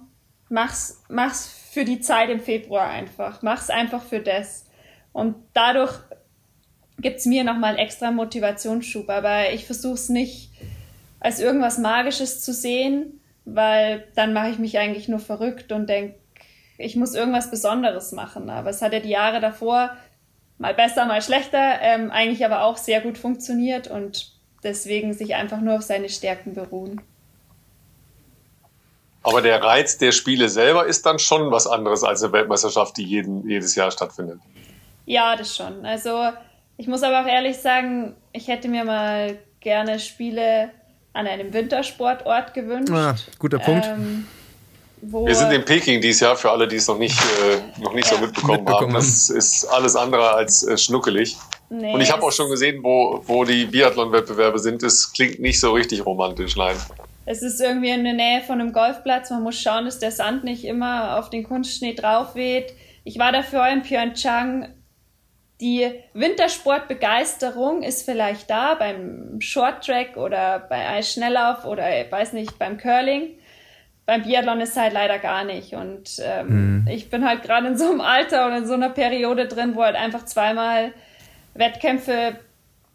mach's, 0.49 1.03
mach's 1.09 1.47
für 1.71 1.83
die 1.83 1.99
Zeit 1.99 2.29
im 2.29 2.39
Februar 2.39 2.89
einfach. 2.89 3.41
Mach's 3.41 3.69
einfach 3.69 4.03
für 4.03 4.19
das. 4.19 4.65
Und 5.11 5.35
dadurch 5.53 5.93
gibt's 6.99 7.25
mir 7.25 7.43
nochmal 7.43 7.71
einen 7.71 7.79
extra 7.79 8.11
Motivationsschub. 8.11 9.09
Aber 9.09 9.51
ich 9.51 9.65
versuche 9.65 9.95
es 9.95 10.09
nicht 10.09 10.51
als 11.19 11.39
irgendwas 11.39 11.77
Magisches 11.77 12.41
zu 12.41 12.53
sehen, 12.53 13.19
weil 13.43 14.07
dann 14.15 14.33
mache 14.33 14.49
ich 14.49 14.59
mich 14.59 14.77
eigentlich 14.77 15.07
nur 15.07 15.19
verrückt 15.19 15.71
und 15.71 15.89
denke, 15.89 16.15
ich 16.77 16.95
muss 16.95 17.15
irgendwas 17.15 17.49
Besonderes 17.49 18.11
machen. 18.11 18.49
Aber 18.49 18.69
es 18.69 18.81
hat 18.81 18.93
ja 18.93 18.99
die 18.99 19.09
Jahre 19.09 19.39
davor 19.39 19.91
mal 20.57 20.73
besser, 20.73 21.05
mal 21.05 21.21
schlechter, 21.21 21.81
ähm, 21.81 22.11
eigentlich 22.11 22.43
aber 22.45 22.63
auch 22.63 22.77
sehr 22.77 23.01
gut 23.01 23.17
funktioniert 23.17 23.87
und 23.87 24.31
deswegen 24.63 25.13
sich 25.13 25.35
einfach 25.35 25.61
nur 25.61 25.75
auf 25.75 25.83
seine 25.83 26.09
Stärken 26.09 26.53
beruhen. 26.53 27.01
Aber 29.23 29.41
der 29.41 29.61
Reiz 29.61 29.97
der 29.97 30.13
Spiele 30.13 30.47
selber 30.47 30.85
ist 30.85 31.05
dann 31.05 31.19
schon 31.19 31.51
was 31.51 31.67
anderes 31.67 32.03
als 32.03 32.23
eine 32.23 32.31
Weltmeisterschaft, 32.31 32.95
die 32.97 33.03
jeden, 33.03 33.47
jedes 33.47 33.75
Jahr 33.75 33.91
stattfindet. 33.91 34.39
Ja, 35.05 35.35
das 35.35 35.55
schon. 35.55 35.85
Also 35.85 36.29
ich 36.77 36.87
muss 36.87 37.03
aber 37.03 37.21
auch 37.21 37.27
ehrlich 37.27 37.57
sagen, 37.57 38.15
ich 38.31 38.47
hätte 38.47 38.69
mir 38.69 38.85
mal 38.85 39.37
gerne 39.59 39.99
Spiele 39.99 40.69
an 41.13 41.27
einem 41.27 41.51
Wintersportort 41.51 42.53
gewünscht. 42.53 42.91
Ah, 42.93 43.15
guter 43.39 43.59
Punkt. 43.59 43.85
Ähm, 43.85 44.27
wir 45.01 45.35
sind 45.35 45.51
in 45.51 45.63
Peking 45.63 46.01
dieses 46.01 46.21
Jahr, 46.21 46.35
für 46.35 46.49
alle, 46.51 46.67
die 46.67 46.77
es 46.77 46.87
noch 46.87 46.97
nicht, 46.97 47.19
äh, 47.19 47.81
noch 47.81 47.93
nicht 47.93 48.09
ja. 48.09 48.15
so 48.15 48.21
mitbekommen, 48.21 48.59
mitbekommen, 48.59 48.87
haben. 48.87 48.93
Das 48.93 49.29
ist 49.29 49.65
alles 49.65 49.95
andere 49.95 50.33
als 50.33 50.63
äh, 50.63 50.77
schnuckelig. 50.77 51.37
Nee, 51.69 51.93
und 51.93 52.01
ich 52.01 52.11
habe 52.11 52.23
auch 52.23 52.31
schon 52.31 52.49
gesehen, 52.49 52.81
wo, 52.83 53.21
wo 53.25 53.43
die 53.43 53.65
Biathlon-Wettbewerbe 53.65 54.57
sind. 54.57 54.81
Das 54.81 55.11
klingt 55.11 55.39
nicht 55.39 55.59
so 55.59 55.73
richtig 55.73 56.05
romantisch, 56.05 56.55
nein. 56.55 56.75
Es 57.25 57.41
ist 57.41 57.59
irgendwie 57.59 57.89
in 57.89 58.05
der 58.05 58.13
Nähe 58.13 58.41
von 58.41 58.61
einem 58.61 58.71
Golfplatz. 58.71 59.29
Man 59.29 59.43
muss 59.43 59.59
schauen, 59.61 59.85
dass 59.85 59.99
der 59.99 60.11
Sand 60.11 60.45
nicht 60.45 60.63
immer 60.63 61.19
auf 61.19 61.29
den 61.29 61.43
Kunstschnee 61.43 61.93
drauf 61.93 62.35
weht. 62.35 62.73
Ich 63.03 63.19
war 63.19 63.31
dafür 63.31 63.67
in 63.67 63.81
Pyeongchang. 63.83 64.73
Die 65.59 65.89
Wintersportbegeisterung 66.13 67.83
ist 67.83 68.03
vielleicht 68.03 68.49
da 68.49 68.75
beim 68.75 69.41
Shorttrack 69.41 70.15
oder 70.15 70.59
bei 70.59 70.87
Eisschnelllauf 70.87 71.65
oder 71.65 71.99
ich 71.99 72.11
weiß 72.11 72.33
nicht, 72.33 72.57
beim 72.59 72.77
Curling 72.77 73.37
beim 74.07 74.23
Biathlon 74.23 74.61
ist 74.61 74.71
es 74.71 74.77
halt 74.77 74.93
leider 74.93 75.19
gar 75.19 75.43
nicht. 75.43 75.73
Und 75.73 76.19
ähm, 76.23 76.79
mhm. 76.79 76.87
ich 76.87 77.09
bin 77.09 77.27
halt 77.27 77.43
gerade 77.43 77.67
in 77.67 77.77
so 77.77 77.91
einem 77.91 78.01
Alter 78.01 78.47
und 78.47 78.53
in 78.53 78.65
so 78.65 78.73
einer 78.73 78.89
Periode 78.89 79.47
drin, 79.47 79.75
wo 79.75 79.83
halt 79.83 79.97
einfach 79.97 80.25
zweimal 80.25 80.93
Wettkämpfe 81.53 82.37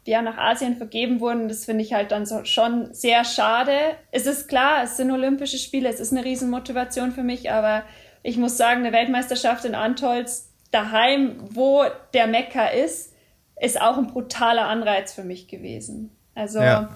ja, 0.06 0.22
nach 0.22 0.38
Asien 0.38 0.76
vergeben 0.76 1.20
wurden. 1.20 1.48
Das 1.48 1.66
finde 1.66 1.84
ich 1.84 1.92
halt 1.92 2.12
dann 2.12 2.24
so 2.24 2.44
schon 2.44 2.94
sehr 2.94 3.24
schade. 3.24 3.76
Es 4.10 4.26
ist 4.26 4.48
klar, 4.48 4.82
es 4.84 4.96
sind 4.96 5.10
Olympische 5.10 5.58
Spiele, 5.58 5.88
es 5.88 6.00
ist 6.00 6.12
eine 6.12 6.24
Riesenmotivation 6.24 7.12
für 7.12 7.22
mich, 7.22 7.50
aber 7.50 7.82
ich 8.22 8.38
muss 8.38 8.56
sagen, 8.56 8.80
eine 8.80 8.92
Weltmeisterschaft 8.92 9.66
in 9.66 9.74
Antolz 9.74 10.50
daheim, 10.70 11.36
wo 11.50 11.84
der 12.14 12.26
Mekka 12.26 12.68
ist, 12.68 13.12
ist 13.60 13.80
auch 13.80 13.98
ein 13.98 14.06
brutaler 14.06 14.66
Anreiz 14.66 15.12
für 15.12 15.24
mich 15.24 15.46
gewesen. 15.46 16.10
Also 16.34 16.60
ja. 16.60 16.88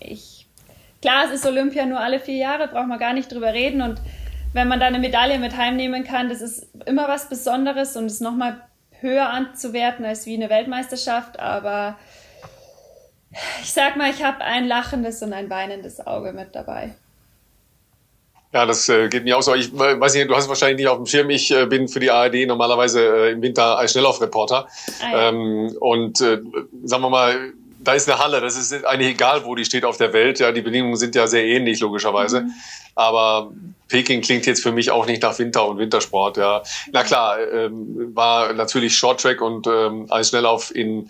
ich 0.00 0.37
Klar, 1.00 1.26
es 1.26 1.32
ist 1.32 1.46
Olympia 1.46 1.86
nur 1.86 2.00
alle 2.00 2.18
vier 2.18 2.36
Jahre, 2.36 2.68
braucht 2.68 2.88
man 2.88 2.98
gar 2.98 3.12
nicht 3.12 3.30
drüber 3.30 3.52
reden. 3.52 3.82
Und 3.82 4.00
wenn 4.52 4.66
man 4.68 4.80
da 4.80 4.86
eine 4.86 4.98
Medaille 4.98 5.38
mit 5.38 5.56
heimnehmen 5.56 6.04
kann, 6.04 6.28
das 6.28 6.40
ist 6.40 6.66
immer 6.86 7.08
was 7.08 7.28
Besonderes 7.28 7.96
und 7.96 8.06
es 8.06 8.20
nochmal 8.20 8.60
höher 9.00 9.28
anzuwerten 9.28 10.04
als 10.04 10.26
wie 10.26 10.34
eine 10.34 10.50
Weltmeisterschaft. 10.50 11.38
Aber 11.38 11.96
ich 13.62 13.72
sag 13.72 13.96
mal, 13.96 14.10
ich 14.10 14.24
habe 14.24 14.40
ein 14.40 14.66
lachendes 14.66 15.22
und 15.22 15.32
ein 15.32 15.48
weinendes 15.50 16.04
Auge 16.04 16.32
mit 16.32 16.54
dabei. 16.54 16.94
Ja, 18.52 18.64
das 18.64 18.88
äh, 18.88 19.08
geht 19.08 19.24
mir 19.24 19.36
auch 19.36 19.42
so. 19.42 19.54
Ich 19.54 19.72
äh, 19.74 20.00
weiß 20.00 20.14
nicht, 20.14 20.28
du 20.28 20.34
hast 20.34 20.44
es 20.44 20.48
wahrscheinlich 20.48 20.78
nicht 20.78 20.88
auf 20.88 20.96
dem 20.96 21.06
Schirm. 21.06 21.28
Ich 21.28 21.50
äh, 21.50 21.66
bin 21.66 21.86
für 21.86 22.00
die 22.00 22.10
ARD 22.10 22.46
normalerweise 22.46 23.28
äh, 23.28 23.32
im 23.32 23.42
Winter 23.42 23.76
als 23.76 23.92
Schnelllaufreporter. 23.92 24.66
Ah, 25.02 25.12
ja. 25.12 25.28
ähm, 25.28 25.76
und 25.80 26.16
sagen 26.16 27.02
wir 27.02 27.10
mal, 27.10 27.52
da 27.88 27.94
ist 27.94 28.06
eine 28.06 28.18
Halle, 28.18 28.42
das 28.42 28.54
ist 28.54 28.84
eigentlich 28.84 29.12
egal, 29.12 29.46
wo 29.46 29.54
die 29.54 29.64
steht 29.64 29.86
auf 29.86 29.96
der 29.96 30.12
Welt. 30.12 30.40
Ja, 30.40 30.52
die 30.52 30.60
Bedingungen 30.60 30.96
sind 30.96 31.14
ja 31.14 31.26
sehr 31.26 31.46
ähnlich, 31.46 31.80
logischerweise. 31.80 32.42
Mhm. 32.42 32.52
Aber 32.94 33.50
Peking 33.88 34.20
klingt 34.20 34.44
jetzt 34.44 34.62
für 34.62 34.72
mich 34.72 34.90
auch 34.90 35.06
nicht 35.06 35.22
nach 35.22 35.38
Winter 35.38 35.66
und 35.66 35.78
Wintersport. 35.78 36.36
Ja, 36.36 36.62
na 36.92 37.02
klar, 37.02 37.38
ähm, 37.50 38.14
war 38.14 38.52
natürlich 38.52 38.94
Shorttrack 38.94 39.40
und 39.40 39.66
ähm, 39.66 40.06
Eisschnelllauf 40.10 40.74
in 40.74 41.08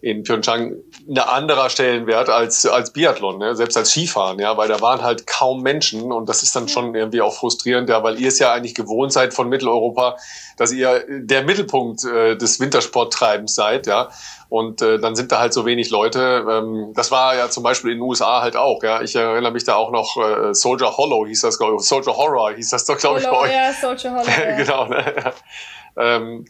in 0.00 0.22
Pyeongchang 0.22 0.76
ein 1.08 1.18
anderer 1.18 1.70
Stellenwert 1.70 2.28
als, 2.28 2.66
als 2.66 2.92
Biathlon, 2.92 3.38
ne? 3.38 3.56
selbst 3.56 3.76
als 3.76 3.90
Skifahren, 3.90 4.38
ja, 4.38 4.56
weil 4.56 4.68
da 4.68 4.80
waren 4.80 5.02
halt 5.02 5.26
kaum 5.26 5.62
Menschen 5.62 6.12
und 6.12 6.28
das 6.28 6.42
ist 6.42 6.54
dann 6.54 6.68
schon 6.68 6.94
irgendwie 6.94 7.22
auch 7.22 7.34
frustrierend, 7.34 7.88
ja, 7.88 8.02
weil 8.02 8.20
ihr 8.20 8.28
es 8.28 8.38
ja 8.38 8.52
eigentlich 8.52 8.74
gewohnt 8.74 9.12
seid 9.12 9.34
von 9.34 9.48
Mitteleuropa, 9.48 10.16
dass 10.56 10.72
ihr 10.72 11.04
der 11.08 11.42
Mittelpunkt 11.42 12.04
äh, 12.04 12.36
des 12.36 12.60
Wintersporttreibens 12.60 13.54
seid, 13.54 13.86
ja. 13.86 14.10
Und 14.48 14.80
äh, 14.80 15.00
dann 15.00 15.16
sind 15.16 15.32
da 15.32 15.40
halt 15.40 15.52
so 15.52 15.66
wenig 15.66 15.90
Leute. 15.90 16.46
Ähm, 16.48 16.92
das 16.94 17.10
war 17.10 17.34
ja 17.34 17.50
zum 17.50 17.64
Beispiel 17.64 17.90
in 17.90 17.98
den 17.98 18.02
USA 18.02 18.42
halt 18.42 18.56
auch, 18.56 18.82
ja. 18.82 19.02
Ich 19.02 19.16
erinnere 19.16 19.50
mich 19.50 19.64
da 19.64 19.74
auch 19.74 19.90
noch, 19.90 20.16
äh, 20.16 20.54
Soldier 20.54 20.96
Hollow 20.96 21.26
hieß 21.26 21.40
das, 21.40 21.58
glaube 21.58 21.76
ich, 21.76 21.82
Soldier 21.82 22.16
Horror 22.16 22.52
hieß 22.52 22.70
das 22.70 22.84
doch, 22.84 22.96
glaube 22.96 23.18
ich, 23.18 23.26
bei 23.26 23.36
euch. 23.36 23.52
Ja, 23.52 23.72
Soldier 23.72 24.12
Hollow. 24.12 24.26
Genau, 24.56 24.86
ne? 24.86 25.32
ähm, 25.96 26.44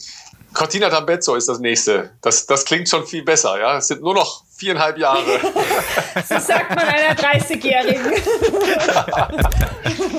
Cortina 0.56 0.88
d'Ampezzo 0.88 1.36
ist 1.36 1.50
das 1.50 1.58
nächste. 1.58 2.10
Das, 2.22 2.46
das 2.46 2.64
klingt 2.64 2.88
schon 2.88 3.06
viel 3.06 3.22
besser, 3.22 3.60
ja. 3.60 3.76
Es 3.76 3.88
sind 3.88 4.00
nur 4.00 4.14
noch 4.14 4.42
viereinhalb 4.56 4.96
Jahre. 4.96 5.38
so 6.28 6.38
sagt 6.38 6.70
man 6.70 6.78
einer 6.78 7.14
30-Jährigen. 7.14 8.12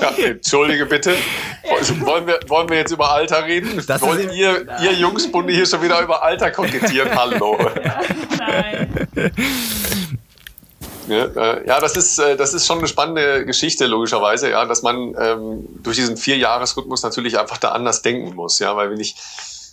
ja, 0.00 0.24
entschuldige 0.24 0.86
bitte. 0.86 1.16
Wollen, 2.04 2.28
wir, 2.28 2.38
wollen 2.46 2.68
wir 2.68 2.76
jetzt 2.76 2.92
über 2.92 3.10
Alter 3.10 3.44
reden? 3.44 3.82
Das 3.84 4.00
Wollt 4.00 4.32
ihr, 4.32 4.64
ihr 4.80 4.92
Jungsbunde 4.92 5.52
hier 5.52 5.66
schon 5.66 5.82
wieder 5.82 6.00
über 6.00 6.22
Alter 6.22 6.52
kokettieren? 6.52 7.10
Hallo. 7.18 7.58
Ja, 7.84 8.00
nein. 8.38 9.10
Ja, 11.08 11.24
äh, 11.24 11.66
ja, 11.66 11.80
das 11.80 11.96
ist, 11.96 12.18
äh, 12.20 12.36
das 12.36 12.54
ist 12.54 12.64
schon 12.64 12.78
eine 12.78 12.86
spannende 12.86 13.44
Geschichte, 13.44 13.86
logischerweise, 13.86 14.50
ja, 14.50 14.64
dass 14.66 14.82
man 14.82 15.16
ähm, 15.18 15.66
durch 15.82 15.96
diesen 15.96 16.16
Vierjahresrhythmus 16.16 17.02
natürlich 17.02 17.38
einfach 17.40 17.58
da 17.58 17.70
anders 17.70 18.02
denken 18.02 18.36
muss, 18.36 18.60
ja, 18.60 18.76
weil 18.76 18.90
wenn 18.90 19.00
ich 19.00 19.16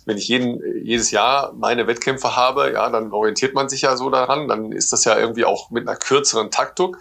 wenn 0.06 0.16
ich 0.16 0.28
jeden, 0.28 0.62
jedes 0.84 1.10
Jahr 1.10 1.52
meine 1.52 1.86
Wettkämpfe 1.86 2.36
habe, 2.36 2.72
ja, 2.72 2.88
dann 2.88 3.12
orientiert 3.12 3.54
man 3.54 3.68
sich 3.68 3.82
ja 3.82 3.96
so 3.96 4.08
daran, 4.08 4.48
dann 4.48 4.72
ist 4.72 4.92
das 4.92 5.04
ja 5.04 5.18
irgendwie 5.18 5.44
auch 5.44 5.70
mit 5.70 5.86
einer 5.86 5.96
kürzeren 5.96 6.50
Taktung. 6.50 6.96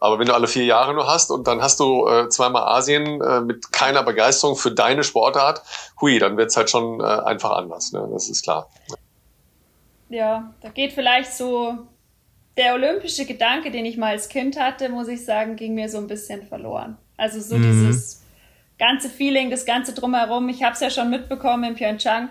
Aber 0.00 0.18
wenn 0.18 0.26
du 0.26 0.34
alle 0.34 0.46
vier 0.46 0.64
Jahre 0.64 0.94
nur 0.94 1.06
hast 1.06 1.30
und 1.30 1.46
dann 1.46 1.60
hast 1.60 1.78
du 1.80 2.06
äh, 2.06 2.28
zweimal 2.28 2.62
Asien 2.62 3.20
äh, 3.20 3.40
mit 3.40 3.72
keiner 3.72 4.02
Begeisterung 4.02 4.56
für 4.56 4.70
deine 4.70 5.04
Sportart, 5.04 5.62
hui, 6.00 6.18
dann 6.18 6.36
wird's 6.36 6.56
halt 6.56 6.70
schon 6.70 7.00
äh, 7.00 7.04
einfach 7.04 7.50
anders, 7.50 7.92
ne? 7.92 8.08
das 8.12 8.28
ist 8.28 8.42
klar. 8.42 8.70
Ja, 10.08 10.54
da 10.62 10.70
geht 10.70 10.92
vielleicht 10.92 11.34
so 11.34 11.76
der 12.56 12.74
olympische 12.74 13.26
Gedanke, 13.26 13.70
den 13.70 13.84
ich 13.84 13.98
mal 13.98 14.10
als 14.10 14.28
Kind 14.28 14.58
hatte, 14.58 14.88
muss 14.88 15.08
ich 15.08 15.24
sagen, 15.24 15.56
ging 15.56 15.74
mir 15.74 15.88
so 15.88 15.98
ein 15.98 16.06
bisschen 16.06 16.46
verloren. 16.46 16.96
Also 17.16 17.40
so 17.40 17.56
mhm. 17.56 17.62
dieses 17.62 18.22
ganze 18.78 19.08
Feeling, 19.08 19.50
das 19.50 19.66
ganze 19.66 19.92
drumherum. 19.94 20.48
Ich 20.48 20.62
habe 20.62 20.74
es 20.74 20.80
ja 20.80 20.90
schon 20.90 21.10
mitbekommen 21.10 21.64
in 21.64 21.74
Pyeongchang. 21.74 22.28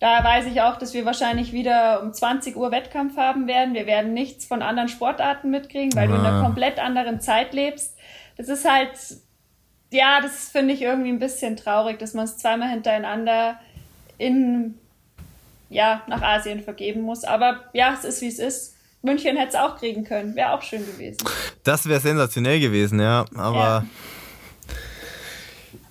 Da 0.00 0.24
weiß 0.24 0.46
ich 0.46 0.62
auch, 0.62 0.78
dass 0.78 0.94
wir 0.94 1.04
wahrscheinlich 1.04 1.52
wieder 1.52 2.02
um 2.02 2.12
20 2.12 2.56
Uhr 2.56 2.70
Wettkampf 2.70 3.18
haben 3.18 3.46
werden. 3.46 3.74
Wir 3.74 3.86
werden 3.86 4.14
nichts 4.14 4.46
von 4.46 4.62
anderen 4.62 4.88
Sportarten 4.88 5.50
mitkriegen, 5.50 5.94
weil 5.94 6.08
ah. 6.08 6.12
du 6.12 6.14
in 6.14 6.20
einer 6.20 6.38
ah. 6.38 6.42
komplett 6.42 6.78
anderen 6.78 7.20
Zeit 7.20 7.52
lebst. 7.52 7.96
Das 8.38 8.48
ist 8.48 8.68
halt, 8.68 8.92
ja, 9.90 10.20
das 10.22 10.48
finde 10.48 10.72
ich 10.72 10.80
irgendwie 10.80 11.10
ein 11.10 11.18
bisschen 11.18 11.56
traurig, 11.56 11.98
dass 11.98 12.14
man 12.14 12.24
es 12.24 12.38
zweimal 12.38 12.70
hintereinander 12.70 13.60
in, 14.16 14.78
ja, 15.68 16.02
nach 16.06 16.22
Asien 16.22 16.62
vergeben 16.62 17.02
muss. 17.02 17.24
Aber 17.24 17.64
ja, 17.74 17.92
es 17.92 18.04
ist 18.04 18.22
wie 18.22 18.28
es 18.28 18.38
ist. 18.38 18.76
München 19.02 19.36
hätte 19.36 19.50
es 19.50 19.54
auch 19.54 19.76
kriegen 19.76 20.04
können. 20.04 20.34
Wäre 20.34 20.52
auch 20.52 20.62
schön 20.62 20.84
gewesen. 20.84 21.18
Das 21.62 21.86
wäre 21.86 22.00
sensationell 22.00 22.58
gewesen, 22.58 23.00
ja. 23.00 23.26
Aber. 23.34 23.58
Ja. 23.58 23.84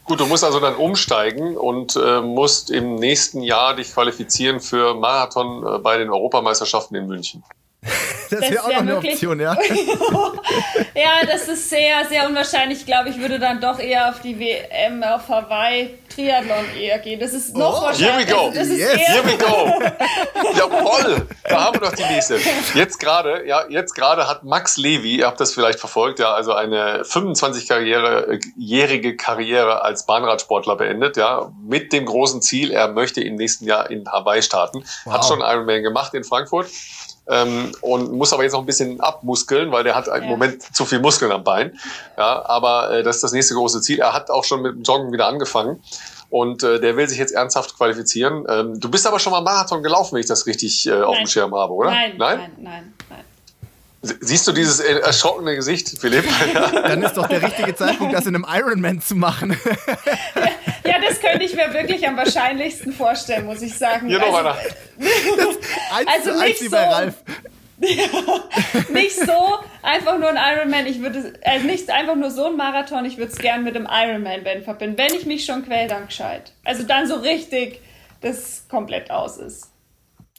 Gut, 0.10 0.22
du 0.22 0.26
musst 0.26 0.44
also 0.44 0.60
dann 0.60 0.76
umsteigen 0.76 1.56
und 1.56 1.96
äh, 1.96 2.20
musst 2.22 2.72
im 2.72 2.96
nächsten 2.96 3.44
Jahr 3.44 3.76
dich 3.76 3.94
qualifizieren 3.94 4.60
für 4.60 4.96
Marathon 4.96 5.64
äh, 5.64 5.78
bei 5.78 6.00
den 6.00 6.10
Europameisterschaften 6.10 6.96
in 6.96 7.06
München. 7.06 7.44
Das 8.30 8.42
wäre 8.42 8.64
auch 8.64 8.70
noch 8.70 8.78
eine 8.78 8.98
Option, 8.98 9.40
ja. 9.40 9.54
ja, 10.96 11.26
das 11.26 11.48
ist 11.48 11.68
sehr, 11.68 12.06
sehr 12.08 12.28
unwahrscheinlich. 12.28 12.82
Ich 12.82 12.86
glaube, 12.86 13.10
ich 13.10 13.20
würde 13.20 13.40
dann 13.40 13.60
doch 13.60 13.80
eher 13.80 14.10
auf 14.10 14.22
die 14.22 14.40
WM 14.40 15.02
auf 15.02 15.28
Hawaii 15.28 15.98
Triathlon 16.14 16.66
eher 16.80 17.00
gehen. 17.00 17.20
Das 17.20 17.34
ist 17.34 17.56
noch 17.56 17.82
oh, 17.82 17.86
wahrscheinlich. 17.86 18.28
Here 18.28 18.38
we 18.38 18.48
go. 18.48 18.52
Das 18.54 18.68
ist 18.68 18.78
yes. 18.78 18.98
Here 18.98 19.26
we 19.26 19.36
go. 19.36 19.82
Jawoll. 20.58 21.28
Da 21.44 21.64
haben 21.66 21.82
wir 21.82 21.90
doch 21.90 21.96
die 21.96 22.04
nächste. 22.04 22.38
Jetzt 22.76 23.00
gerade, 23.00 23.48
ja, 23.48 23.68
jetzt 23.68 23.96
gerade 23.96 24.28
hat 24.28 24.44
Max 24.44 24.78
Levy, 24.78 25.16
ihr 25.18 25.26
habt 25.26 25.40
das 25.40 25.52
vielleicht 25.54 25.80
verfolgt, 25.80 26.20
ja, 26.20 26.32
also 26.34 26.54
eine 26.54 27.02
25-jährige 27.04 29.18
Karriere 29.18 29.82
als 29.82 30.06
Bahnradsportler 30.06 30.76
beendet, 30.76 31.18
ja, 31.18 31.52
mit 31.68 31.92
dem 31.94 32.06
großen 32.06 32.44
Ziel, 32.44 32.70
er 32.72 32.90
möchte 32.90 33.22
im 33.22 33.34
nächsten 33.36 33.66
Jahr 33.66 33.90
in 33.90 34.08
Hawaii 34.08 34.44
starten. 34.44 34.84
Wow. 35.06 35.14
Hat 35.14 35.26
schon 35.26 35.42
Ironman 35.42 35.82
gemacht 35.82 36.14
in 36.14 36.24
Frankfurt 36.24 36.68
ähm, 37.30 37.72
und 37.82 38.12
muss 38.12 38.34
aber 38.34 38.44
jetzt 38.44 38.54
noch 38.54 38.60
ein 38.60 38.66
bisschen 38.66 39.00
abmuskeln, 39.00 39.72
weil 39.72 39.84
der 39.84 39.96
hat 39.96 40.08
im 40.08 40.26
Moment 40.26 40.76
zu 40.76 40.86
viel 40.86 41.00
Muskeln 41.00 41.32
am 41.32 41.44
Bein. 41.44 41.80
Ja, 42.18 42.46
aber 42.46 42.92
äh, 42.92 43.04
das 43.04 43.18
ist 43.18 43.24
das 43.24 43.32
nächste 43.32 43.54
große 43.54 43.82
Ziel. 43.82 44.00
Er 44.00 44.14
hat 44.14 44.30
auch 44.30 44.44
schon 44.44 44.62
mit 44.62 44.74
dem 44.74 44.84
Joggen 44.84 45.12
wieder 45.12 45.28
angefangen 45.28 45.82
und 46.30 46.64
äh, 46.64 46.80
der 46.80 46.98
will 46.98 47.08
sich 47.08 47.18
jetzt 47.18 47.32
ernsthaft 47.32 47.76
qualifizieren. 47.78 48.46
Ähm, 48.50 48.80
du 48.80 48.90
bist 48.90 49.08
aber 49.08 49.20
schon 49.20 49.32
mal 49.32 49.42
Marathon 49.42 49.84
gelaufen, 49.84 50.16
wenn 50.16 50.22
ich 50.22 50.28
das 50.28 50.46
richtig 50.48 50.88
äh, 50.88 51.02
auf 51.02 51.18
dem 51.18 51.28
Schirm 51.28 51.54
habe, 51.54 51.74
oder? 51.74 51.92
Nein, 51.92 52.16
nein, 52.18 52.38
nein, 52.38 52.52
nein. 52.58 52.94
nein. 53.10 53.24
Siehst 54.02 54.48
du 54.48 54.54
dieses 54.54 54.80
erschrockene 54.80 55.56
Gesicht, 55.56 56.00
Philipp? 56.00 56.24
Dann 56.72 57.04
ist 57.04 57.18
doch 57.18 57.28
der 57.28 57.42
richtige 57.42 57.76
Zeitpunkt, 57.76 58.14
das 58.14 58.26
in 58.28 58.36
einem 58.36 58.46
Ironman 58.48 59.02
zu 59.02 59.16
machen. 59.16 59.58
ja, 60.36 60.44
könnte 61.30 61.46
ich 61.46 61.56
mir 61.56 61.74
wirklich 61.74 62.08
am 62.08 62.18
wahrscheinlichsten 62.18 62.94
vorstellen, 62.94 63.46
muss 63.46 63.62
ich 63.62 63.78
sagen. 63.78 64.08
Hier 64.08 64.20
noch 64.20 64.34
also, 64.34 64.38
einer. 64.38 64.58
also 66.08 66.44
nicht 66.44 66.60
so, 66.60 66.76
Ralf. 66.76 67.16
nicht 68.90 69.16
so 69.16 69.60
einfach 69.82 70.18
nur 70.18 70.30
ein 70.30 70.58
Ironman. 70.58 70.86
Ich 70.88 71.02
würde 71.02 71.34
also 71.44 71.66
nicht 71.66 71.90
einfach 71.90 72.16
nur 72.16 72.32
so 72.32 72.48
ein 72.48 72.58
Marathon. 72.58 73.06
Ich 73.06 73.18
würde 73.18 73.32
es 73.32 73.38
gern 73.38 73.64
mit 73.64 73.76
dem 73.76 73.88
Ironman 73.90 74.64
verbinden, 74.64 74.98
wenn 74.98 75.14
ich 75.14 75.26
mich 75.26 75.46
schon 75.46 75.66
quäl, 75.66 75.88
dann 75.88 76.08
gescheit. 76.08 76.52
Also 76.64 76.84
dann 76.84 77.08
so 77.08 77.16
richtig, 77.16 77.82
das 78.22 78.68
komplett 78.68 79.12
aus 79.12 79.38
ist. 79.38 79.70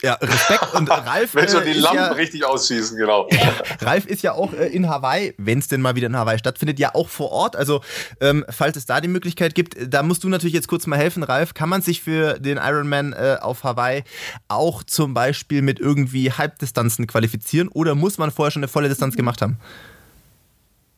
Ja, 0.02 0.14
Respekt 0.14 0.74
und 0.74 0.90
Ralf. 0.90 1.34
Wenn 1.34 1.48
schon 1.48 1.64
die 1.64 1.70
äh, 1.70 1.78
Lampen 1.78 1.96
ja, 1.96 2.12
richtig 2.12 2.44
ausschießen, 2.44 2.96
genau. 2.96 3.28
Ralf 3.80 4.06
ist 4.06 4.22
ja 4.22 4.32
auch 4.32 4.52
äh, 4.52 4.68
in 4.68 4.88
Hawaii, 4.88 5.34
wenn 5.38 5.58
es 5.58 5.68
denn 5.68 5.80
mal 5.80 5.94
wieder 5.94 6.06
in 6.06 6.16
Hawaii 6.16 6.38
stattfindet, 6.38 6.78
ja 6.78 6.94
auch 6.94 7.08
vor 7.08 7.30
Ort. 7.32 7.56
Also, 7.56 7.82
ähm, 8.20 8.44
falls 8.48 8.76
es 8.76 8.86
da 8.86 9.00
die 9.00 9.08
Möglichkeit 9.08 9.54
gibt, 9.54 9.76
da 9.92 10.02
musst 10.02 10.24
du 10.24 10.28
natürlich 10.28 10.54
jetzt 10.54 10.68
kurz 10.68 10.86
mal 10.86 10.98
helfen, 10.98 11.22
Ralf. 11.22 11.54
Kann 11.54 11.68
man 11.68 11.82
sich 11.82 12.02
für 12.02 12.38
den 12.38 12.58
Ironman 12.58 13.12
äh, 13.12 13.36
auf 13.40 13.64
Hawaii 13.64 14.04
auch 14.48 14.82
zum 14.82 15.14
Beispiel 15.14 15.62
mit 15.62 15.80
irgendwie 15.80 16.32
Halbdistanzen 16.32 17.06
qualifizieren 17.06 17.68
oder 17.68 17.94
muss 17.94 18.18
man 18.18 18.30
vorher 18.30 18.50
schon 18.50 18.60
eine 18.60 18.68
volle 18.68 18.88
Distanz 18.88 19.16
gemacht 19.16 19.42
haben? 19.42 19.58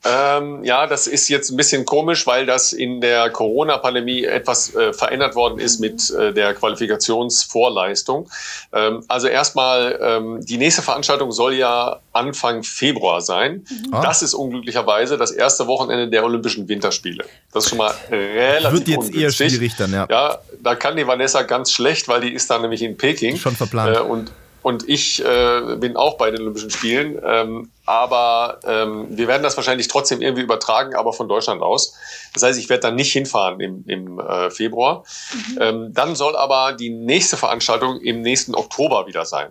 Ähm, 0.05 0.65
ja, 0.65 0.87
das 0.87 1.07
ist 1.07 1.29
jetzt 1.29 1.51
ein 1.51 1.57
bisschen 1.57 1.85
komisch, 1.85 2.27
weil 2.27 2.45
das 2.45 2.73
in 2.73 3.01
der 3.01 3.31
Corona-Pandemie 3.31 4.25
etwas 4.25 4.75
äh, 4.75 4.93
verändert 4.93 5.37
worden 5.37 5.61
ist 5.61 5.79
mit 5.79 6.11
äh, 6.11 6.33
der 6.33 6.55
Qualifikationsvorleistung. 6.55 8.29
Ähm, 8.73 9.05
also 9.07 9.29
erstmal, 9.29 9.99
ähm, 10.03 10.45
die 10.45 10.59
nächste 10.59 10.83
Veranstaltung 10.83 11.31
soll 11.31 11.55
ja 11.55 12.01
Anfang 12.13 12.65
Februar 12.65 13.21
sein. 13.21 13.65
Mhm. 13.71 13.93
Das 14.03 14.23
ist 14.23 14.35
unglücklicherweise 14.35 15.17
das 15.17 15.31
erste 15.31 15.69
Wochenende 15.69 16.09
der 16.09 16.25
Olympischen 16.25 16.69
Winterspiele. 16.69 17.25
Das 17.53 17.65
ist 17.65 17.71
schon 17.71 17.79
mal 17.79 17.95
relativ 18.11 18.73
Wird 18.73 18.89
jetzt 18.89 19.15
eher 19.15 19.31
schwierig 19.31 19.77
dann, 19.77 19.93
ja. 19.93 20.07
Ja, 20.11 20.39
da 20.61 20.75
kann 20.75 20.97
die 20.97 21.07
Vanessa 21.07 21.43
ganz 21.43 21.71
schlecht, 21.71 22.09
weil 22.09 22.23
die 22.23 22.33
ist 22.33 22.51
da 22.51 22.59
nämlich 22.59 22.83
in 22.83 22.97
Peking. 22.97 23.37
Schon 23.37 23.55
verplant. 23.55 23.97
Äh, 23.97 24.01
und 24.01 24.33
und 24.63 24.89
ich 24.89 25.25
äh, 25.25 25.77
bin 25.77 25.97
auch 25.97 26.17
bei 26.17 26.31
den 26.31 26.41
Olympischen 26.41 26.71
Spielen. 26.71 27.21
Ähm, 27.25 27.71
aber 27.85 28.61
ähm, 28.65 29.07
wir 29.11 29.27
werden 29.27 29.43
das 29.43 29.57
wahrscheinlich 29.57 29.89
trotzdem 29.89 30.23
irgendwie 30.23 30.43
übertragen, 30.43 30.95
aber 30.95 31.13
von 31.13 31.29
Deutschland 31.29 31.63
aus. 31.63 31.95
Das 32.33 32.45
heißt, 32.45 32.59
ich 32.59 32.69
werde 32.69 32.83
dann 32.83 32.95
nicht 32.95 33.13
hinfahren 33.13 33.61
im, 33.61 33.85
im 33.87 34.21
äh, 34.21 34.51
Februar. 34.51 35.05
Mhm. 35.35 35.59
Ähm, 35.61 35.95
dann 35.95 36.15
soll 36.15 36.37
aber 36.37 36.73
die 36.75 36.91
nächste 36.91 37.37
Veranstaltung 37.37 38.01
im 38.01 38.23
nächsten 38.23 38.55
Oktober 38.55 39.07
wieder 39.07 39.25
sein. 39.25 39.49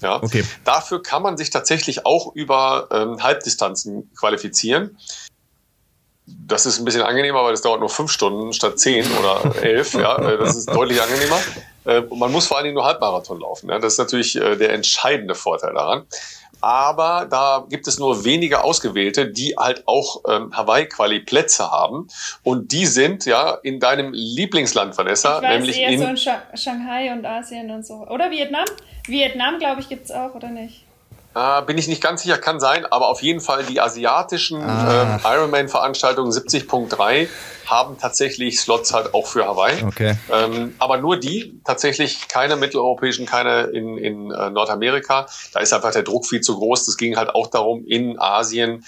Ja? 0.00 0.22
Okay. 0.22 0.44
Dafür 0.64 1.02
kann 1.02 1.22
man 1.22 1.36
sich 1.36 1.50
tatsächlich 1.50 2.06
auch 2.06 2.34
über 2.34 2.88
ähm, 2.90 3.22
Halbdistanzen 3.22 4.10
qualifizieren. 4.14 4.98
Das 6.26 6.64
ist 6.64 6.78
ein 6.78 6.86
bisschen 6.86 7.02
angenehmer, 7.02 7.44
weil 7.44 7.52
das 7.52 7.60
dauert 7.60 7.80
nur 7.80 7.90
fünf 7.90 8.10
Stunden 8.10 8.54
statt 8.54 8.78
zehn 8.78 9.06
oder 9.18 9.62
elf. 9.62 9.92
ja, 9.92 10.16
äh, 10.16 10.38
das 10.38 10.56
ist 10.56 10.74
deutlich 10.74 11.02
angenehmer. 11.02 11.38
Äh, 11.84 12.02
man 12.14 12.32
muss 12.32 12.46
vor 12.46 12.56
allen 12.56 12.64
Dingen 12.64 12.74
nur 12.74 12.84
Halbmarathon 12.84 13.40
laufen. 13.40 13.68
Das 13.68 13.84
ist 13.84 13.98
natürlich 13.98 14.36
äh, 14.36 14.56
der 14.56 14.72
entscheidende 14.72 15.34
Vorteil 15.34 15.74
daran. 15.74 16.06
Aber 16.60 17.26
da 17.28 17.66
gibt 17.68 17.86
es 17.88 17.98
nur 17.98 18.24
wenige 18.24 18.64
Ausgewählte, 18.64 19.30
die 19.30 19.54
halt 19.58 19.82
auch 19.86 20.22
ähm, 20.26 20.50
Hawaii-Quali-Plätze 20.56 21.70
haben. 21.70 22.08
Und 22.42 22.72
die 22.72 22.86
sind 22.86 23.26
ja 23.26 23.58
in 23.62 23.80
deinem 23.80 24.14
Lieblingsland, 24.14 24.96
Vanessa, 24.96 25.42
weiß, 25.42 25.58
nämlich 25.58 25.78
in 25.78 25.98
so 25.98 26.06
in 26.06 26.16
Shanghai 26.56 27.12
und 27.12 27.26
Asien 27.26 27.70
und 27.70 27.84
so. 27.84 28.06
Oder 28.08 28.30
Vietnam? 28.30 28.64
Vietnam, 29.06 29.58
glaube 29.58 29.82
ich, 29.82 29.90
gibt 29.90 30.06
es 30.06 30.10
auch, 30.10 30.34
oder 30.34 30.48
nicht? 30.48 30.83
Äh, 31.34 31.62
bin 31.62 31.78
ich 31.78 31.88
nicht 31.88 32.02
ganz 32.02 32.22
sicher, 32.22 32.38
kann 32.38 32.60
sein, 32.60 32.86
aber 32.86 33.08
auf 33.08 33.22
jeden 33.22 33.40
Fall 33.40 33.64
die 33.64 33.80
asiatischen 33.80 34.60
ähm, 34.62 35.20
Ironman-Veranstaltungen 35.24 36.30
70.3 36.30 37.28
haben 37.66 37.98
tatsächlich 37.98 38.60
Slots 38.60 38.92
halt 38.92 39.14
auch 39.14 39.26
für 39.26 39.46
Hawaii. 39.46 39.82
Okay. 39.84 40.16
Ähm, 40.30 40.74
aber 40.78 40.98
nur 40.98 41.18
die, 41.18 41.60
tatsächlich 41.64 42.28
keine 42.28 42.56
mitteleuropäischen, 42.56 43.26
keine 43.26 43.62
in, 43.64 43.98
in 43.98 44.30
äh, 44.30 44.50
Nordamerika. 44.50 45.26
Da 45.52 45.60
ist 45.60 45.72
einfach 45.72 45.92
der 45.92 46.02
Druck 46.02 46.26
viel 46.26 46.40
zu 46.40 46.56
groß. 46.56 46.86
Das 46.86 46.96
ging 46.96 47.16
halt 47.16 47.34
auch 47.34 47.48
darum, 47.48 47.84
in 47.84 48.18
Asien 48.18 48.84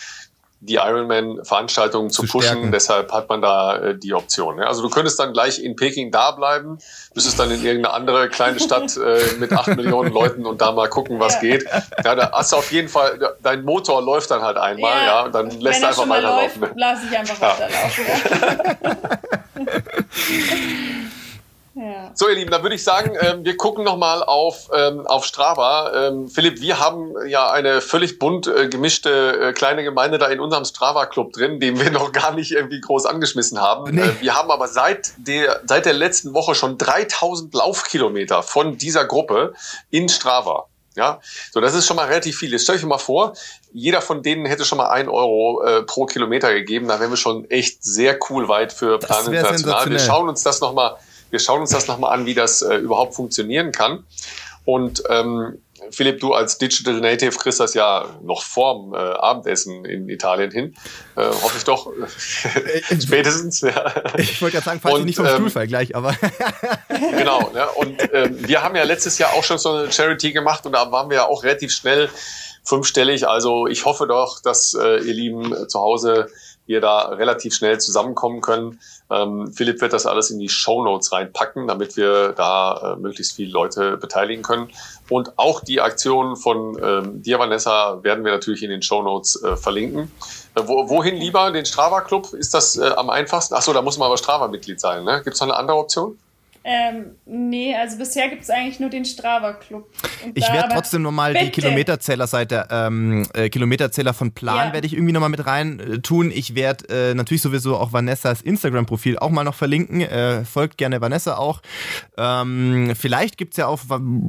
die 0.60 0.74
Ironman-Veranstaltungen 0.74 2.10
zu, 2.10 2.22
zu 2.22 2.32
pushen. 2.32 2.48
Stärken. 2.48 2.72
Deshalb 2.72 3.12
hat 3.12 3.28
man 3.28 3.42
da 3.42 3.76
äh, 3.76 3.98
die 3.98 4.14
Option. 4.14 4.58
Ja. 4.58 4.64
Also 4.64 4.82
du 4.82 4.88
könntest 4.88 5.18
dann 5.18 5.32
gleich 5.32 5.62
in 5.62 5.76
Peking 5.76 6.10
da 6.10 6.30
bleiben, 6.30 6.78
müsstest 7.14 7.38
dann 7.38 7.50
in 7.50 7.64
irgendeine 7.64 7.94
andere 7.94 8.28
kleine 8.28 8.58
Stadt 8.58 8.96
äh, 8.96 9.34
mit 9.38 9.52
acht 9.52 9.68
Millionen 9.68 10.12
Leuten 10.12 10.46
und 10.46 10.60
da 10.60 10.72
mal 10.72 10.88
gucken, 10.88 11.20
was 11.20 11.40
geht. 11.40 11.64
Ja, 12.04 12.14
da 12.14 12.32
hast 12.32 12.52
du 12.52 12.56
auf 12.56 12.72
jeden 12.72 12.88
Fall, 12.88 13.36
dein 13.42 13.64
Motor 13.64 14.02
läuft 14.02 14.30
dann 14.30 14.42
halt 14.42 14.56
einmal, 14.56 14.92
ja, 14.92 15.24
ja 15.24 15.28
dann 15.28 15.50
lässt 15.50 15.82
du 15.82 15.88
einfach 15.88 16.08
weiterlaufen. 16.08 16.62
Läuft, 16.62 16.74
lass 16.76 16.98
ich 17.04 17.18
einfach 17.18 17.40
weiterlaufen. 17.40 18.04
Ja. 18.82 18.96
So, 22.14 22.26
ihr 22.26 22.36
Lieben, 22.36 22.50
dann 22.50 22.62
würde 22.62 22.74
ich 22.74 22.82
sagen, 22.82 23.16
ähm, 23.20 23.44
wir 23.44 23.58
gucken 23.58 23.84
nochmal 23.84 24.22
auf, 24.22 24.70
ähm, 24.72 25.06
auf 25.06 25.26
Strava. 25.26 26.08
Ähm, 26.08 26.26
Philipp, 26.26 26.62
wir 26.62 26.78
haben 26.78 27.12
ja 27.26 27.50
eine 27.50 27.82
völlig 27.82 28.18
bunt 28.18 28.46
äh, 28.46 28.68
gemischte 28.68 29.10
äh, 29.38 29.52
kleine 29.52 29.84
Gemeinde 29.84 30.16
da 30.16 30.28
in 30.28 30.40
unserem 30.40 30.64
Strava-Club 30.64 31.34
drin, 31.34 31.60
den 31.60 31.78
wir 31.78 31.90
noch 31.92 32.12
gar 32.12 32.32
nicht 32.32 32.52
irgendwie 32.52 32.80
groß 32.80 33.04
angeschmissen 33.04 33.60
haben. 33.60 33.94
Nee. 33.94 34.00
Äh, 34.00 34.20
wir 34.22 34.34
haben 34.34 34.50
aber 34.50 34.68
seit 34.68 35.12
der, 35.18 35.60
seit 35.66 35.84
der 35.84 35.92
letzten 35.92 36.32
Woche 36.32 36.54
schon 36.54 36.78
3000 36.78 37.52
Laufkilometer 37.52 38.42
von 38.42 38.78
dieser 38.78 39.04
Gruppe 39.04 39.52
in 39.90 40.08
Strava. 40.08 40.68
Ja, 40.94 41.20
so 41.52 41.60
das 41.60 41.74
ist 41.74 41.86
schon 41.86 41.96
mal 41.96 42.06
relativ 42.06 42.38
viel. 42.38 42.50
Jetzt 42.52 42.62
stell 42.62 42.76
euch 42.76 42.84
mal 42.86 42.96
vor, 42.96 43.34
jeder 43.70 44.00
von 44.00 44.22
denen 44.22 44.46
hätte 44.46 44.64
schon 44.64 44.78
mal 44.78 44.88
ein 44.88 45.10
Euro 45.10 45.62
äh, 45.62 45.82
pro 45.82 46.06
Kilometer 46.06 46.54
gegeben. 46.54 46.88
Da 46.88 46.98
wären 47.00 47.10
wir 47.10 47.18
schon 47.18 47.44
echt 47.50 47.84
sehr 47.84 48.18
cool 48.30 48.48
weit 48.48 48.72
für 48.72 48.98
Plan 48.98 49.26
International. 49.26 49.90
Wir 49.90 49.98
schauen 49.98 50.30
uns 50.30 50.42
das 50.42 50.62
nochmal 50.62 50.96
wir 51.36 51.40
schauen 51.40 51.60
uns 51.60 51.70
das 51.70 51.86
nochmal 51.86 52.14
an, 52.14 52.24
wie 52.24 52.32
das 52.32 52.62
äh, 52.62 52.76
überhaupt 52.76 53.14
funktionieren 53.14 53.70
kann. 53.70 54.04
Und 54.64 55.02
ähm, 55.10 55.58
Philipp, 55.90 56.18
du 56.20 56.32
als 56.32 56.56
Digital 56.56 56.94
Native 56.94 57.36
kriegst 57.36 57.60
das 57.60 57.74
ja 57.74 58.06
noch 58.22 58.42
vorm 58.42 58.94
äh, 58.94 58.96
Abendessen 58.96 59.84
in 59.84 60.08
Italien 60.08 60.50
hin. 60.50 60.74
Äh, 61.14 61.26
hoffe 61.26 61.58
ich 61.58 61.64
doch. 61.64 61.92
Äh, 61.92 63.00
Spätestens. 63.00 63.60
Ja. 63.60 63.92
Ich 64.16 64.40
wollte 64.40 64.54
gerade 64.54 64.64
sagen, 64.64 64.80
falls 64.82 64.94
und, 64.94 65.00
ich 65.00 65.06
nicht 65.06 65.16
vom 65.16 65.26
ähm, 65.26 65.34
Stuhl 65.34 65.50
fall 65.50 65.66
gleich, 65.66 65.94
aber. 65.94 66.16
genau. 66.88 67.50
Ja, 67.54 67.66
und 67.66 68.02
ähm, 68.14 68.48
wir 68.48 68.62
haben 68.62 68.74
ja 68.74 68.84
letztes 68.84 69.18
Jahr 69.18 69.34
auch 69.34 69.44
schon 69.44 69.58
so 69.58 69.72
eine 69.72 69.92
Charity 69.92 70.32
gemacht 70.32 70.64
und 70.64 70.72
da 70.72 70.90
waren 70.90 71.10
wir 71.10 71.18
ja 71.18 71.26
auch 71.26 71.44
relativ 71.44 71.70
schnell 71.70 72.08
fünfstellig. 72.64 73.28
Also 73.28 73.66
ich 73.66 73.84
hoffe 73.84 74.06
doch, 74.06 74.40
dass 74.40 74.72
äh, 74.72 74.96
ihr 75.00 75.12
Lieben 75.12 75.52
äh, 75.52 75.68
zu 75.68 75.78
Hause 75.80 76.30
wir 76.66 76.80
da 76.80 77.10
relativ 77.10 77.54
schnell 77.54 77.78
zusammenkommen 77.78 78.40
können. 78.40 78.80
Ähm, 79.10 79.52
Philipp 79.52 79.80
wird 79.80 79.92
das 79.92 80.06
alles 80.06 80.30
in 80.30 80.38
die 80.38 80.48
Show 80.48 80.82
Notes 80.82 81.12
reinpacken, 81.12 81.68
damit 81.68 81.96
wir 81.96 82.32
da 82.32 82.94
äh, 82.94 83.00
möglichst 83.00 83.36
viele 83.36 83.52
Leute 83.52 83.96
beteiligen 83.96 84.42
können. 84.42 84.68
Und 85.08 85.38
auch 85.38 85.60
die 85.60 85.80
Aktion 85.80 86.36
von 86.36 86.76
ähm, 86.82 87.22
dir, 87.22 87.38
Vanessa, 87.38 88.02
werden 88.02 88.24
wir 88.24 88.32
natürlich 88.32 88.62
in 88.62 88.70
den 88.70 88.82
Show 88.82 89.02
Notes 89.02 89.40
äh, 89.42 89.56
verlinken. 89.56 90.10
Äh, 90.54 90.62
wo, 90.64 90.88
wohin 90.88 91.16
lieber? 91.16 91.50
Den 91.52 91.66
Strava 91.66 92.00
Club? 92.00 92.32
Ist 92.32 92.54
das 92.54 92.76
äh, 92.76 92.90
am 92.96 93.10
einfachsten? 93.10 93.54
Achso, 93.54 93.72
da 93.72 93.82
muss 93.82 93.98
man 93.98 94.06
aber 94.06 94.16
Strava-Mitglied 94.16 94.80
sein. 94.80 95.04
Ne? 95.04 95.22
Gibt 95.22 95.34
es 95.34 95.40
noch 95.40 95.48
eine 95.48 95.56
andere 95.56 95.76
Option? 95.76 96.18
Ähm, 96.68 97.12
nee, 97.26 97.76
also 97.76 97.96
bisher 97.96 98.28
gibt 98.28 98.42
es 98.42 98.50
eigentlich 98.50 98.80
nur 98.80 98.90
den 98.90 99.04
Strava-Club. 99.04 99.88
Ich 100.34 100.52
werde 100.52 100.74
trotzdem 100.74 101.02
nochmal 101.02 101.32
die 101.32 101.50
Kilometerzählerseite, 101.50 102.66
ähm, 102.72 103.24
äh, 103.34 103.48
Kilometerzähler 103.50 104.12
von 104.12 104.32
Plan 104.32 104.68
ja. 104.68 104.72
werde 104.72 104.84
ich 104.88 104.94
irgendwie 104.94 105.12
nochmal 105.12 105.28
mit 105.28 105.46
rein 105.46 105.78
äh, 105.78 105.98
tun. 106.00 106.32
Ich 106.34 106.56
werde 106.56 107.10
äh, 107.10 107.14
natürlich 107.14 107.42
sowieso 107.42 107.76
auch 107.76 107.92
Vanessas 107.92 108.42
Instagram-Profil 108.42 109.16
auch 109.16 109.30
mal 109.30 109.44
noch 109.44 109.54
verlinken. 109.54 110.00
Äh, 110.00 110.44
folgt 110.44 110.76
gerne 110.76 111.00
Vanessa 111.00 111.36
auch. 111.36 111.62
Ähm, 112.18 112.94
vielleicht 112.98 113.38
gibt 113.38 113.52
es 113.52 113.58
ja 113.58 113.68
auf 113.68 113.82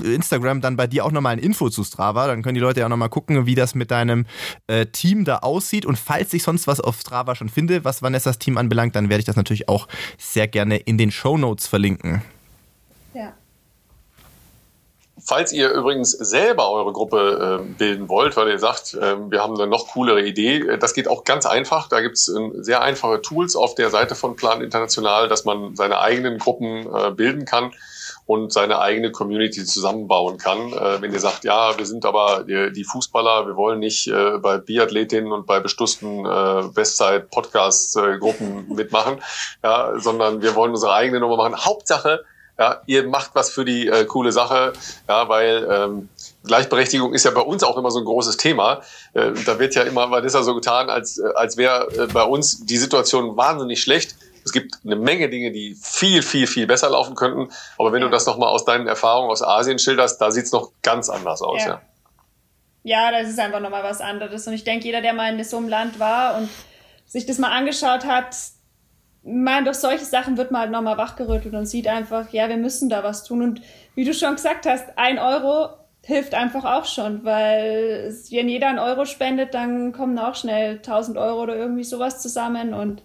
Instagram 0.03 0.61
dann 0.61 0.75
bei 0.75 0.85
dir 0.85 1.05
auch 1.05 1.11
nochmal 1.11 1.33
ein 1.33 1.39
Info 1.39 1.71
zu 1.71 1.83
Strava. 1.83 2.27
Dann 2.27 2.43
können 2.43 2.53
die 2.53 2.61
Leute 2.61 2.81
ja 2.81 2.85
auch 2.85 2.91
nochmal 2.91 3.09
gucken, 3.09 3.47
wie 3.47 3.55
das 3.55 3.73
mit 3.73 3.89
deinem 3.89 4.27
äh, 4.67 4.85
Team 4.85 5.25
da 5.25 5.37
aussieht. 5.37 5.87
Und 5.87 5.97
falls 5.97 6.31
ich 6.33 6.43
sonst 6.43 6.67
was 6.67 6.81
auf 6.81 6.99
Strava 6.99 7.33
schon 7.33 7.49
finde, 7.49 7.83
was 7.83 8.03
Vanessas 8.03 8.37
Team 8.37 8.59
anbelangt, 8.59 8.95
dann 8.95 9.09
werde 9.09 9.21
ich 9.21 9.25
das 9.25 9.37
natürlich 9.37 9.67
auch 9.69 9.87
sehr 10.19 10.47
gerne 10.47 10.77
in 10.77 10.99
den 10.99 11.09
Show 11.09 11.35
Notes 11.35 11.65
verlinken. 11.65 12.21
Ja. 13.13 13.33
Falls 15.27 15.51
ihr 15.51 15.71
übrigens 15.71 16.11
selber 16.11 16.71
eure 16.71 16.93
Gruppe 16.93 17.59
äh, 17.59 17.73
bilden 17.77 18.07
wollt, 18.07 18.37
weil 18.37 18.47
ihr 18.49 18.59
sagt, 18.59 18.93
äh, 18.93 19.17
wir 19.29 19.41
haben 19.41 19.55
eine 19.55 19.67
noch 19.67 19.87
coolere 19.89 20.21
Idee, 20.21 20.59
äh, 20.59 20.77
das 20.77 20.93
geht 20.93 21.09
auch 21.09 21.25
ganz 21.25 21.45
einfach. 21.45 21.89
Da 21.89 21.99
gibt 22.01 22.15
es 22.15 22.29
äh, 22.29 22.49
sehr 22.61 22.81
einfache 22.81 23.21
Tools 23.21 23.57
auf 23.57 23.73
der 23.75 23.89
Seite 23.89 24.15
von 24.15 24.37
Plan 24.37 24.61
International, 24.61 25.27
dass 25.27 25.43
man 25.43 25.75
seine 25.75 25.99
eigenen 25.99 26.37
Gruppen 26.37 26.87
äh, 26.93 27.11
bilden 27.11 27.43
kann 27.45 27.73
und 28.25 28.53
seine 28.53 28.79
eigene 28.79 29.11
Community 29.11 29.65
zusammenbauen 29.65 30.37
kann. 30.37 30.71
Äh, 30.71 31.01
wenn 31.01 31.11
ihr 31.11 31.19
sagt, 31.19 31.43
ja, 31.43 31.77
wir 31.77 31.85
sind 31.85 32.05
aber 32.05 32.45
die, 32.45 32.83
Fußballer, 32.85 33.47
wir 33.47 33.55
wollen 33.55 33.79
nicht 33.79 34.09
bei 34.41 34.59
Biathletinnen 34.59 35.31
und 35.31 35.45
bei 35.47 35.59
bestussten 35.59 36.23
Bestzeit-Podcast-Gruppen 36.73 38.67
mitmachen, 38.75 39.21
ja, 39.63 39.93
sondern 39.97 40.41
wir 40.41 40.55
wollen 40.55 40.71
unsere 40.71 40.93
eigene 40.93 41.19
Nummer 41.19 41.37
machen. 41.37 41.65
Hauptsache, 41.65 42.23
ja, 42.59 42.81
ihr 42.87 43.07
macht 43.07 43.31
was 43.33 43.51
für 43.51 43.65
die 43.65 43.87
äh, 43.87 44.05
coole 44.05 44.31
Sache, 44.31 44.73
ja, 45.07 45.29
weil 45.29 45.67
ähm, 45.69 46.09
Gleichberechtigung 46.43 47.13
ist 47.13 47.23
ja 47.23 47.31
bei 47.31 47.41
uns 47.41 47.63
auch 47.63 47.77
immer 47.77 47.91
so 47.91 47.99
ein 47.99 48.05
großes 48.05 48.37
Thema. 48.37 48.81
Äh, 49.13 49.33
da 49.45 49.59
wird 49.59 49.75
ja 49.75 49.83
immer 49.83 50.09
Vanessa 50.09 50.41
so 50.41 50.55
getan, 50.55 50.89
als, 50.89 51.19
äh, 51.19 51.27
als 51.35 51.57
wäre 51.57 51.87
äh, 51.95 52.07
bei 52.07 52.23
uns 52.23 52.65
die 52.65 52.77
Situation 52.77 53.37
wahnsinnig 53.37 53.81
schlecht. 53.81 54.15
Es 54.43 54.51
gibt 54.53 54.79
eine 54.83 54.95
Menge 54.95 55.29
Dinge, 55.29 55.51
die 55.51 55.75
viel, 55.75 56.23
viel, 56.23 56.47
viel 56.47 56.65
besser 56.65 56.89
laufen 56.89 57.15
könnten. 57.15 57.49
Aber 57.77 57.91
wenn 57.91 58.01
ja. 58.01 58.07
du 58.07 58.11
das 58.11 58.25
nochmal 58.25 58.49
aus 58.49 58.65
deinen 58.65 58.87
Erfahrungen 58.87 59.29
aus 59.29 59.43
Asien 59.43 59.77
schilderst, 59.77 60.19
da 60.19 60.31
sieht's 60.31 60.51
noch 60.51 60.71
ganz 60.81 61.09
anders 61.09 61.41
aus. 61.41 61.61
Ja, 61.61 61.81
ja. 62.83 63.11
ja 63.11 63.11
das 63.11 63.29
ist 63.29 63.39
einfach 63.39 63.59
nochmal 63.59 63.83
was 63.83 64.01
anderes. 64.01 64.47
Und 64.47 64.53
ich 64.53 64.63
denke, 64.63 64.85
jeder, 64.85 65.01
der 65.01 65.13
mal 65.13 65.31
in 65.31 65.43
so 65.43 65.57
einem 65.57 65.67
Land 65.67 65.99
war 65.99 66.37
und 66.37 66.49
sich 67.05 67.25
das 67.25 67.37
mal 67.39 67.51
angeschaut 67.51 68.05
hat, 68.05 68.35
meine, 69.27 69.65
durch 69.65 69.77
solche 69.77 70.05
Sachen 70.05 70.37
wird 70.37 70.51
man 70.51 70.61
halt 70.61 70.71
nochmal 70.71 70.97
wachgerüttelt 70.97 71.53
und 71.53 71.65
sieht 71.65 71.87
einfach, 71.87 72.31
ja, 72.31 72.47
wir 72.49 72.57
müssen 72.57 72.89
da 72.89 73.03
was 73.03 73.23
tun. 73.23 73.41
Und 73.41 73.61
wie 73.93 74.05
du 74.05 74.13
schon 74.13 74.35
gesagt 74.35 74.65
hast, 74.65 74.97
ein 74.97 75.19
Euro 75.19 75.69
hilft 76.05 76.33
einfach 76.33 76.63
auch 76.63 76.85
schon, 76.85 77.25
weil 77.25 78.15
wenn 78.31 78.47
jeder 78.47 78.69
einen 78.69 78.79
Euro 78.79 79.03
spendet, 79.03 79.53
dann 79.53 79.91
kommen 79.91 80.17
auch 80.17 80.35
schnell 80.35 80.77
1000 80.77 81.17
Euro 81.17 81.43
oder 81.43 81.55
irgendwie 81.55 81.83
sowas 81.83 82.21
zusammen. 82.21 82.73
Und 82.73 83.03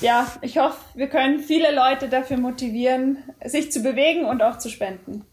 ja, 0.00 0.26
ich 0.40 0.58
hoffe, 0.58 0.78
wir 0.94 1.08
können 1.08 1.40
viele 1.40 1.74
Leute 1.74 2.08
dafür 2.08 2.36
motivieren, 2.36 3.18
sich 3.44 3.72
zu 3.72 3.82
bewegen 3.82 4.24
und 4.24 4.42
auch 4.42 4.58
zu 4.58 4.68
spenden. 4.68 5.24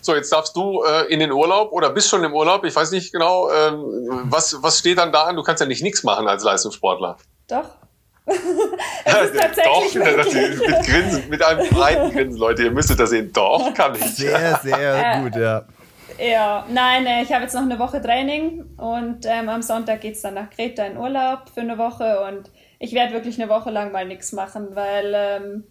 So, 0.00 0.14
jetzt 0.14 0.32
darfst 0.32 0.56
du 0.56 0.82
äh, 0.82 1.12
in 1.12 1.20
den 1.20 1.32
Urlaub 1.32 1.72
oder 1.72 1.90
bist 1.90 2.08
schon 2.08 2.24
im 2.24 2.34
Urlaub. 2.34 2.64
Ich 2.64 2.74
weiß 2.74 2.90
nicht 2.92 3.12
genau, 3.12 3.50
ähm, 3.50 4.24
was, 4.24 4.62
was 4.62 4.78
steht 4.78 4.98
dann 4.98 5.12
da 5.12 5.24
an? 5.24 5.36
Du 5.36 5.42
kannst 5.42 5.60
ja 5.60 5.66
nicht 5.66 5.82
nichts 5.82 6.04
machen 6.04 6.28
als 6.28 6.44
Leistungssportler. 6.44 7.16
Doch. 7.48 7.64
es 9.04 9.30
ist 9.30 9.40
tatsächlich 9.40 9.94
Doch, 9.94 10.66
mit, 10.66 10.86
Grinsen, 10.86 11.28
mit 11.30 11.42
einem 11.42 11.68
breiten 11.70 12.10
Grinsen, 12.14 12.38
Leute. 12.38 12.64
Ihr 12.64 12.70
müsstet 12.70 13.00
das 13.00 13.10
sehen. 13.10 13.32
Doch, 13.32 13.72
kann 13.74 13.94
ich. 13.94 14.04
Sehr, 14.16 14.60
sehr 14.62 15.22
gut, 15.22 15.36
ja. 15.36 15.64
Ja, 16.18 16.66
nein, 16.68 17.06
äh, 17.06 17.22
ich 17.22 17.32
habe 17.32 17.44
jetzt 17.44 17.54
noch 17.54 17.62
eine 17.62 17.78
Woche 17.78 18.02
Training 18.02 18.64
und 18.76 19.24
ähm, 19.24 19.48
am 19.48 19.62
Sonntag 19.62 20.00
geht 20.00 20.16
es 20.16 20.22
dann 20.22 20.34
nach 20.34 20.50
Kreta 20.50 20.84
in 20.84 20.96
Urlaub 20.96 21.48
für 21.54 21.60
eine 21.60 21.78
Woche 21.78 22.24
und 22.26 22.50
ich 22.80 22.92
werde 22.92 23.12
wirklich 23.12 23.40
eine 23.40 23.48
Woche 23.48 23.70
lang 23.70 23.92
mal 23.92 24.04
nichts 24.04 24.32
machen, 24.32 24.68
weil 24.74 25.12
ähm, 25.14 25.64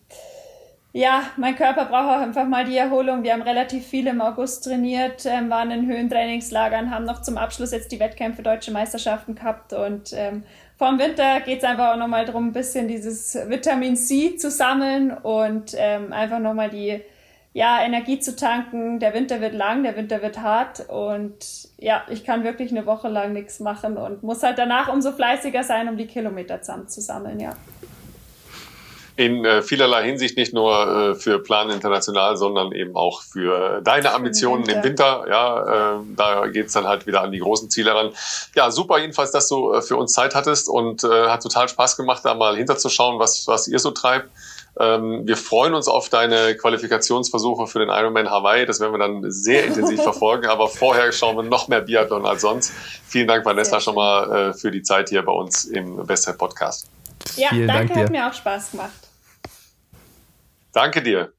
ja, 0.98 1.30
mein 1.38 1.56
Körper 1.56 1.86
braucht 1.86 2.10
auch 2.10 2.22
einfach 2.22 2.48
mal 2.48 2.66
die 2.66 2.76
Erholung. 2.76 3.22
Wir 3.22 3.34
haben 3.34 3.44
relativ 3.44 3.86
viel 3.86 4.08
im 4.08 4.20
August 4.20 4.64
trainiert, 4.64 5.28
ähm, 5.28 5.48
waren 5.52 5.70
in 5.70 5.86
Höhentrainingslagern, 5.86 6.90
haben 6.90 7.06
noch 7.06 7.22
zum 7.22 7.38
Abschluss 7.38 7.72
jetzt 7.72 7.92
die 7.92 8.00
Wettkämpfe 8.00 8.42
Deutsche 8.42 8.72
Meisterschaften 8.72 9.36
gehabt 9.36 9.74
und 9.74 10.12
ähm, 10.14 10.42
vom 10.76 10.98
Winter 10.98 11.42
geht 11.42 11.60
es 11.60 11.64
einfach 11.64 11.94
auch 11.94 11.98
nochmal 11.98 12.26
darum, 12.26 12.48
ein 12.48 12.52
bisschen 12.52 12.88
dieses 12.88 13.36
Vitamin 13.48 13.96
C 13.96 14.38
zu 14.38 14.50
sammeln 14.50 15.12
und 15.12 15.76
ähm, 15.78 16.14
einfach 16.14 16.40
nochmal 16.40 16.72
die 16.72 17.00
ja, 17.54 17.80
Energie 17.84 18.20
zu 18.20 18.36
tanken. 18.36 19.00
Der 19.00 19.14
Winter 19.14 19.40
wird 19.40 19.54
lang, 19.54 19.84
der 19.84 19.96
Winter 19.96 20.24
wird 20.24 20.42
hart 20.42 20.90
und 20.90 21.38
ja, 21.78 22.06
ich 22.10 22.26
kann 22.26 22.44
wirklich 22.44 22.72
eine 22.72 22.88
Woche 22.88 23.08
lang 23.08 23.34
nichts 23.34 23.60
machen 23.60 23.98
und 23.98 24.24
muss 24.24 24.42
halt 24.42 24.58
danach 24.58 24.92
umso 24.92 25.12
fleißiger 25.12 25.62
sein, 25.62 25.90
um 25.90 25.96
die 25.96 26.08
Kilometer 26.08 26.60
zusammen 26.64 26.88
zu 26.88 27.02
sammeln, 27.02 27.40
ja 27.40 27.54
in 29.18 29.44
äh, 29.46 29.64
vielerlei 29.64 30.06
Hinsicht 30.06 30.38
nicht 30.38 30.54
nur 30.54 30.88
äh, 30.88 31.16
für 31.16 31.40
Plan 31.40 31.72
International, 31.72 32.38
sondern 32.38 32.72
eben 32.72 32.96
auch 32.96 33.24
für 33.24 33.82
deine 33.82 34.14
Ambitionen 34.14 34.70
im 34.70 34.84
Winter. 34.84 35.26
Ja, 35.28 35.96
äh, 35.96 36.00
da 36.16 36.48
geht's 36.48 36.74
dann 36.74 36.88
halt 36.88 37.08
wieder 37.08 37.22
an 37.22 37.32
die 37.32 37.40
großen 37.40 37.72
Ziele 37.72 37.96
ran. 37.96 38.12
Ja, 38.56 38.70
super 38.70 39.00
jedenfalls, 39.00 39.32
dass 39.32 39.50
du 39.50 39.74
äh, 39.74 39.82
für 39.82 39.98
uns 39.98 40.14
Zeit 40.14 40.36
hattest 40.36 40.70
und 40.70 41.04
äh, 41.04 41.30
hat 41.30 41.42
total 41.42 41.68
Spaß 41.68 41.98
gemacht, 41.98 42.24
da 42.24 42.36
mal 42.36 42.56
hinterzuschauen, 42.56 43.20
was, 43.20 43.48
was 43.48 43.68
ihr 43.68 43.80
so 43.80 43.90
treibt. 43.90 44.30
Ähm, 44.80 45.26
wir 45.26 45.36
freuen 45.36 45.74
uns 45.74 45.88
auf 45.88 46.10
deine 46.10 46.56
Qualifikationsversuche 46.56 47.66
für 47.66 47.80
den 47.80 47.90
Ironman 47.90 48.30
Hawaii. 48.30 48.68
Das 48.68 48.80
werden 48.80 48.94
wir 48.94 49.00
dann 49.00 49.32
sehr 49.32 49.66
intensiv 49.66 50.00
verfolgen. 50.04 50.46
Aber 50.46 50.68
vorher 50.68 51.12
schauen 51.12 51.36
wir 51.38 51.44
noch 51.44 51.68
mehr 51.68 51.82
Biathlon 51.82 52.28
als 52.28 52.42
sonst. 52.42 52.72
Vielen 53.08 53.28
Dank, 53.28 53.44
Vanessa, 53.44 53.80
schon 53.80 53.96
mal 53.96 54.50
äh, 54.50 54.54
für 54.54 54.70
die 54.70 54.84
Zeit 54.84 55.10
hier 55.10 55.24
bei 55.24 55.32
uns 55.32 55.66
im 55.66 56.06
Bestzeit 56.06 56.38
Podcast. 56.38 56.88
Ja, 57.36 57.50
Vielen 57.50 57.68
danke, 57.68 57.88
Dank 57.88 57.94
dir. 57.94 58.04
hat 58.04 58.12
mir 58.12 58.30
auch 58.30 58.34
Spaß 58.34 58.72
gemacht. 58.72 59.07
Danke 60.74 61.02
dir. 61.02 61.34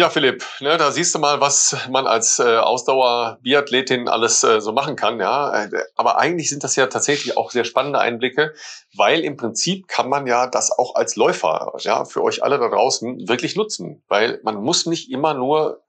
Ja, 0.00 0.08
Philipp, 0.08 0.42
ne, 0.60 0.78
da 0.78 0.92
siehst 0.92 1.14
du 1.14 1.18
mal, 1.18 1.42
was 1.42 1.76
man 1.90 2.06
als 2.06 2.38
äh, 2.38 2.56
Ausdauer-Biathletin 2.56 4.08
alles 4.08 4.42
äh, 4.42 4.62
so 4.62 4.72
machen 4.72 4.96
kann. 4.96 5.20
Ja, 5.20 5.68
aber 5.94 6.18
eigentlich 6.18 6.48
sind 6.48 6.64
das 6.64 6.74
ja 6.76 6.86
tatsächlich 6.86 7.36
auch 7.36 7.50
sehr 7.50 7.64
spannende 7.64 7.98
Einblicke, 7.98 8.54
weil 8.96 9.20
im 9.20 9.36
Prinzip 9.36 9.88
kann 9.88 10.08
man 10.08 10.26
ja 10.26 10.46
das 10.46 10.70
auch 10.70 10.94
als 10.94 11.16
Läufer, 11.16 11.74
ja, 11.80 12.06
für 12.06 12.22
euch 12.22 12.42
alle 12.42 12.58
da 12.58 12.70
draußen 12.70 13.28
wirklich 13.28 13.56
nutzen, 13.56 14.02
weil 14.08 14.40
man 14.42 14.56
muss 14.62 14.86
nicht 14.86 15.10
immer 15.10 15.34
nur 15.34 15.82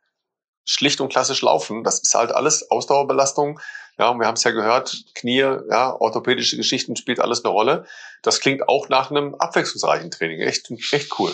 schlicht 0.66 1.00
und 1.00 1.08
klassisch 1.10 1.42
laufen. 1.42 1.86
Das 1.86 2.02
ist 2.02 2.14
halt 2.14 2.34
alles 2.34 2.70
Ausdauerbelastung. 2.70 3.62
Ja, 3.98 4.10
und 4.10 4.20
wir 4.20 4.28
haben 4.28 4.36
es 4.36 4.44
ja 4.44 4.52
gehört, 4.52 5.06
Knie, 5.16 5.40
ja, 5.70 5.96
orthopädische 5.96 6.58
Geschichten 6.58 6.98
spielt 6.98 7.22
alles 7.22 7.46
eine 7.46 7.54
Rolle. 7.54 7.86
Das 8.24 8.42
klingt 8.42 8.68
auch 8.68 8.90
nach 8.90 9.10
einem 9.10 9.36
abwechslungsreichen 9.36 10.12
Training. 10.12 10.42
Echt, 10.42 10.70
echt 10.92 11.18
cool. 11.18 11.34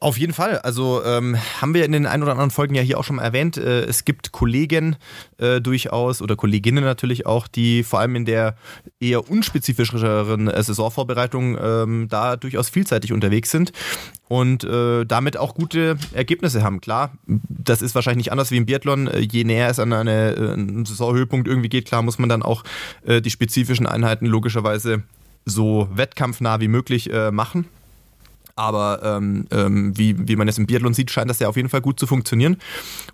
Auf 0.00 0.16
jeden 0.16 0.32
Fall. 0.32 0.58
Also 0.58 1.02
ähm, 1.04 1.36
haben 1.60 1.74
wir 1.74 1.84
in 1.84 1.90
den 1.90 2.06
ein 2.06 2.22
oder 2.22 2.30
anderen 2.30 2.52
Folgen 2.52 2.76
ja 2.76 2.82
hier 2.82 3.00
auch 3.00 3.04
schon 3.04 3.16
mal 3.16 3.24
erwähnt. 3.24 3.56
Äh, 3.56 3.80
es 3.80 4.04
gibt 4.04 4.30
Kollegen 4.30 4.94
äh, 5.38 5.60
durchaus 5.60 6.22
oder 6.22 6.36
Kolleginnen 6.36 6.84
natürlich 6.84 7.26
auch, 7.26 7.48
die 7.48 7.82
vor 7.82 7.98
allem 7.98 8.14
in 8.14 8.24
der 8.24 8.54
eher 9.00 9.28
unspezifischeren 9.28 10.46
äh, 10.46 10.62
Saisonvorbereitung 10.62 11.58
ähm, 11.60 12.06
da 12.08 12.36
durchaus 12.36 12.68
vielseitig 12.68 13.12
unterwegs 13.12 13.50
sind 13.50 13.72
und 14.28 14.62
äh, 14.62 15.04
damit 15.04 15.36
auch 15.36 15.56
gute 15.56 15.98
Ergebnisse 16.12 16.62
haben. 16.62 16.80
Klar, 16.80 17.14
das 17.26 17.82
ist 17.82 17.96
wahrscheinlich 17.96 18.26
nicht 18.26 18.32
anders 18.32 18.52
wie 18.52 18.56
im 18.56 18.66
Biathlon. 18.66 19.08
Äh, 19.08 19.18
je 19.18 19.42
näher 19.42 19.68
es 19.68 19.80
an 19.80 19.92
eine, 19.92 20.54
einen 20.54 20.84
Saisonhöhepunkt 20.84 21.48
irgendwie 21.48 21.70
geht, 21.70 21.86
klar 21.86 22.02
muss 22.02 22.20
man 22.20 22.28
dann 22.28 22.42
auch 22.42 22.62
die 23.04 23.30
spezifischen 23.30 23.86
Einheiten 23.86 24.26
logischerweise 24.26 25.02
so 25.44 25.88
wettkampfnah 25.92 26.60
wie 26.60 26.68
möglich 26.68 27.10
machen. 27.32 27.66
Aber 28.58 29.00
ähm, 29.04 29.46
ähm, 29.52 29.96
wie, 29.96 30.16
wie 30.26 30.34
man 30.34 30.48
es 30.48 30.58
im 30.58 30.66
Biathlon 30.66 30.92
sieht, 30.92 31.12
scheint 31.12 31.30
das 31.30 31.38
ja 31.38 31.48
auf 31.48 31.54
jeden 31.54 31.68
Fall 31.68 31.80
gut 31.80 32.00
zu 32.00 32.08
funktionieren. 32.08 32.56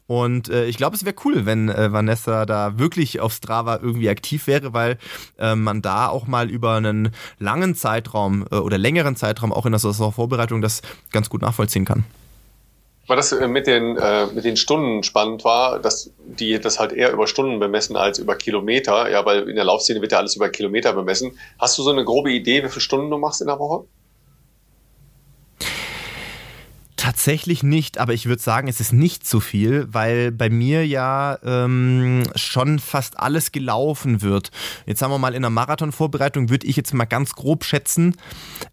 Und 0.07 0.49
äh, 0.49 0.65
ich 0.65 0.79
glaube, 0.79 0.97
es 0.97 1.05
wäre 1.05 1.15
cool, 1.27 1.45
wenn 1.45 1.69
äh, 1.69 1.93
Vanessa 1.93 2.47
da 2.47 2.79
wirklich 2.79 3.21
auf 3.21 3.35
Strava 3.35 3.79
irgendwie 3.83 4.09
aktiv 4.09 4.47
wäre, 4.47 4.73
weil 4.73 4.97
äh, 5.39 5.55
man 5.55 5.83
da 5.83 6.09
auch 6.09 6.27
mal 6.27 6.49
über 6.49 6.77
einen 6.77 7.11
langen 7.39 7.75
Zeitraum 7.75 8.47
äh, 8.51 8.55
oder 8.55 8.79
längeren 8.79 9.17
Zeitraum 9.17 9.53
auch 9.53 9.67
in 9.67 9.73
der 9.73 9.81
Saisonvorbereitung 9.81 10.63
das 10.63 10.81
ganz 11.13 11.29
gut 11.29 11.43
nachvollziehen 11.43 11.85
kann. 11.85 12.05
weil 13.07 13.17
das 13.17 13.33
äh, 13.33 13.47
mit 13.47 13.67
den, 13.67 13.99
äh, 13.99 14.27
mit 14.29 14.45
den 14.45 14.57
Stunden 14.57 15.03
spannend 15.03 15.45
war, 15.45 15.79
dass 15.79 16.11
die 16.25 16.59
das 16.59 16.79
halt 16.79 16.93
eher 16.93 17.13
über 17.13 17.27
Stunden 17.27 17.59
bemessen 17.61 17.97
als 17.97 18.19
über 18.19 18.37
Kilometer. 18.37 19.11
Ja, 19.11 19.27
weil 19.27 19.49
in 19.49 19.57
der 19.57 19.65
Laufszene 19.65 20.01
wird 20.01 20.13
ja 20.13 20.19
alles 20.19 20.37
über 20.37 20.49
Kilometer 20.49 20.95
bemessen. 20.95 21.39
Hast 21.59 21.77
du 21.77 21.83
so 21.83 21.91
eine 21.91 22.05
grobe 22.05 22.33
Idee, 22.33 22.65
wie 22.65 22.69
viele 22.69 22.81
Stunden 22.81 23.11
du 23.11 23.19
machst 23.19 23.43
in 23.43 23.47
der 23.49 23.59
Woche? 23.59 23.85
Tatsächlich 27.05 27.63
nicht, 27.63 27.99
aber 27.99 28.15
ich 28.15 28.25
würde 28.25 28.41
sagen, 28.41 28.67
es 28.67 28.81
ist 28.81 28.95
nicht 28.95 29.27
zu 29.27 29.39
viel, 29.39 29.87
weil 29.93 30.33
bei 30.33 30.49
mir 30.49 30.87
ja 30.87 31.37
ähm, 31.45 32.23
schon 32.35 32.79
fast 32.79 33.21
alles 33.21 33.53
gelaufen 33.53 34.23
wird. 34.23 34.51
Jetzt 34.87 35.01
sagen 35.01 35.13
wir 35.13 35.19
mal, 35.19 35.35
in 35.35 35.43
der 35.43 35.51
Marathonvorbereitung 35.51 36.49
würde 36.49 36.67
ich 36.67 36.77
jetzt 36.77 36.95
mal 36.95 37.05
ganz 37.05 37.35
grob 37.35 37.65
schätzen, 37.65 38.17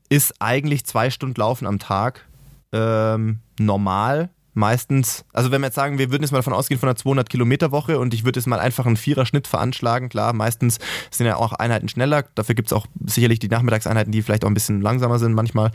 ist 0.08 0.36
eigentlich 0.40 0.86
zwei 0.86 1.10
Stunden 1.10 1.38
Laufen 1.42 1.68
am 1.68 1.78
Tag 1.78 2.26
ähm, 2.72 3.40
normal 3.60 4.30
meistens, 4.54 5.26
also 5.34 5.52
wenn 5.52 5.62
wir 5.62 5.68
jetzt 5.68 5.76
sagen, 5.76 5.98
wir 5.98 6.12
würden 6.12 6.24
jetzt 6.24 6.32
mal 6.32 6.40
davon 6.40 6.54
ausgehen 6.54 6.80
von 6.80 6.90
einer 6.90 6.96
200 6.96 7.30
Kilometer 7.30 7.72
Woche 7.72 8.00
und 8.00 8.14
ich 8.14 8.26
würde 8.26 8.40
jetzt 8.40 8.48
mal 8.48 8.60
einfach 8.60 8.86
einen 8.86 8.98
Viererschnitt 8.98 9.48
veranschlagen, 9.48 10.10
klar, 10.10 10.34
meistens 10.34 10.80
sind 11.10 11.28
ja 11.28 11.38
auch 11.38 11.54
Einheiten 11.54 11.88
schneller, 11.88 12.26
dafür 12.36 12.56
gibt 12.56 12.70
es 12.70 12.74
auch 12.74 12.88
sicherlich 13.06 13.40
die 13.40 13.48
Nachmittagseinheiten, 13.48 14.12
die 14.12 14.22
vielleicht 14.22 14.44
auch 14.44 14.50
ein 14.50 14.54
bisschen 14.54 14.82
langsamer 14.82 15.20
sind 15.20 15.34
manchmal. 15.34 15.72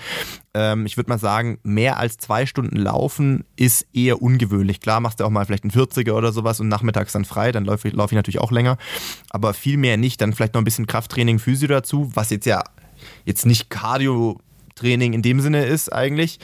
Ähm, 0.55 0.87
ich 0.87 0.97
würde 0.97 1.11
mal 1.11 1.19
sagen, 1.19 1.59
mehr 1.63 1.99
als 1.99 2.19
zwei 2.19 2.47
Stunden 2.47 2.77
laufen 2.77 3.45
ist 3.57 3.87
eher 3.93 4.21
ungewöhnlich. 4.21 4.81
Klar, 4.81 5.01
machst 5.01 5.21
du 5.21 5.25
auch 5.25 5.31
mal 5.31 5.45
vielleicht 5.47 5.65
einen 5.65 5.73
40er 5.73 6.13
oder 6.13 6.33
sowas 6.33 6.61
und 6.61 6.69
nachmittags 6.69 7.13
dann 7.13 7.25
frei, 7.25 7.53
dann 7.53 7.65
laufe 7.65 7.89
ich, 7.89 7.95
lauf 7.95 8.13
ich 8.13 8.17
natürlich 8.17 8.41
auch 8.41 8.53
länger, 8.53 8.77
aber 9.31 9.55
viel 9.55 9.77
mehr 9.77 9.97
nicht, 9.97 10.21
dann 10.21 10.33
vielleicht 10.33 10.55
noch 10.55 10.61
ein 10.61 10.65
bisschen 10.65 10.87
Krafttraining, 10.87 11.39
Physio 11.39 11.69
dazu, 11.69 12.11
was 12.15 12.31
jetzt 12.31 12.47
ja 12.47 12.63
jetzt 13.25 13.47
nicht 13.47 13.71
Cardio 13.71 14.41
Training 14.77 15.13
in 15.13 15.23
dem 15.23 15.41
Sinne 15.41 15.65
ist 15.65 15.93
eigentlich. 15.93 16.39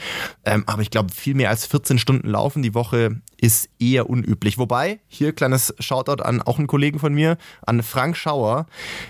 Ähm, 0.45 0.64
aber 0.66 0.83
ich 0.83 0.91
glaube, 0.91 1.12
viel 1.12 1.35
mehr 1.35 1.51
als 1.51 1.66
14 1.66 1.99
Stunden 1.99 2.28
Laufen 2.28 2.62
die 2.62 2.74
Woche 2.74 3.20
ist 3.43 3.68
eher 3.80 4.09
unüblich. 4.09 4.57
Wobei, 4.57 5.01
hier 5.09 5.32
kleines 5.32 5.74
Shoutout 5.80 6.22
an 6.22 6.40
auch 6.40 6.59
einen 6.59 6.68
Kollegen 6.68 7.01
von 7.01 7.12
mir, 7.12 7.36
an 7.66 7.82
Frank 7.82 8.16
Schauer, 8.16 8.66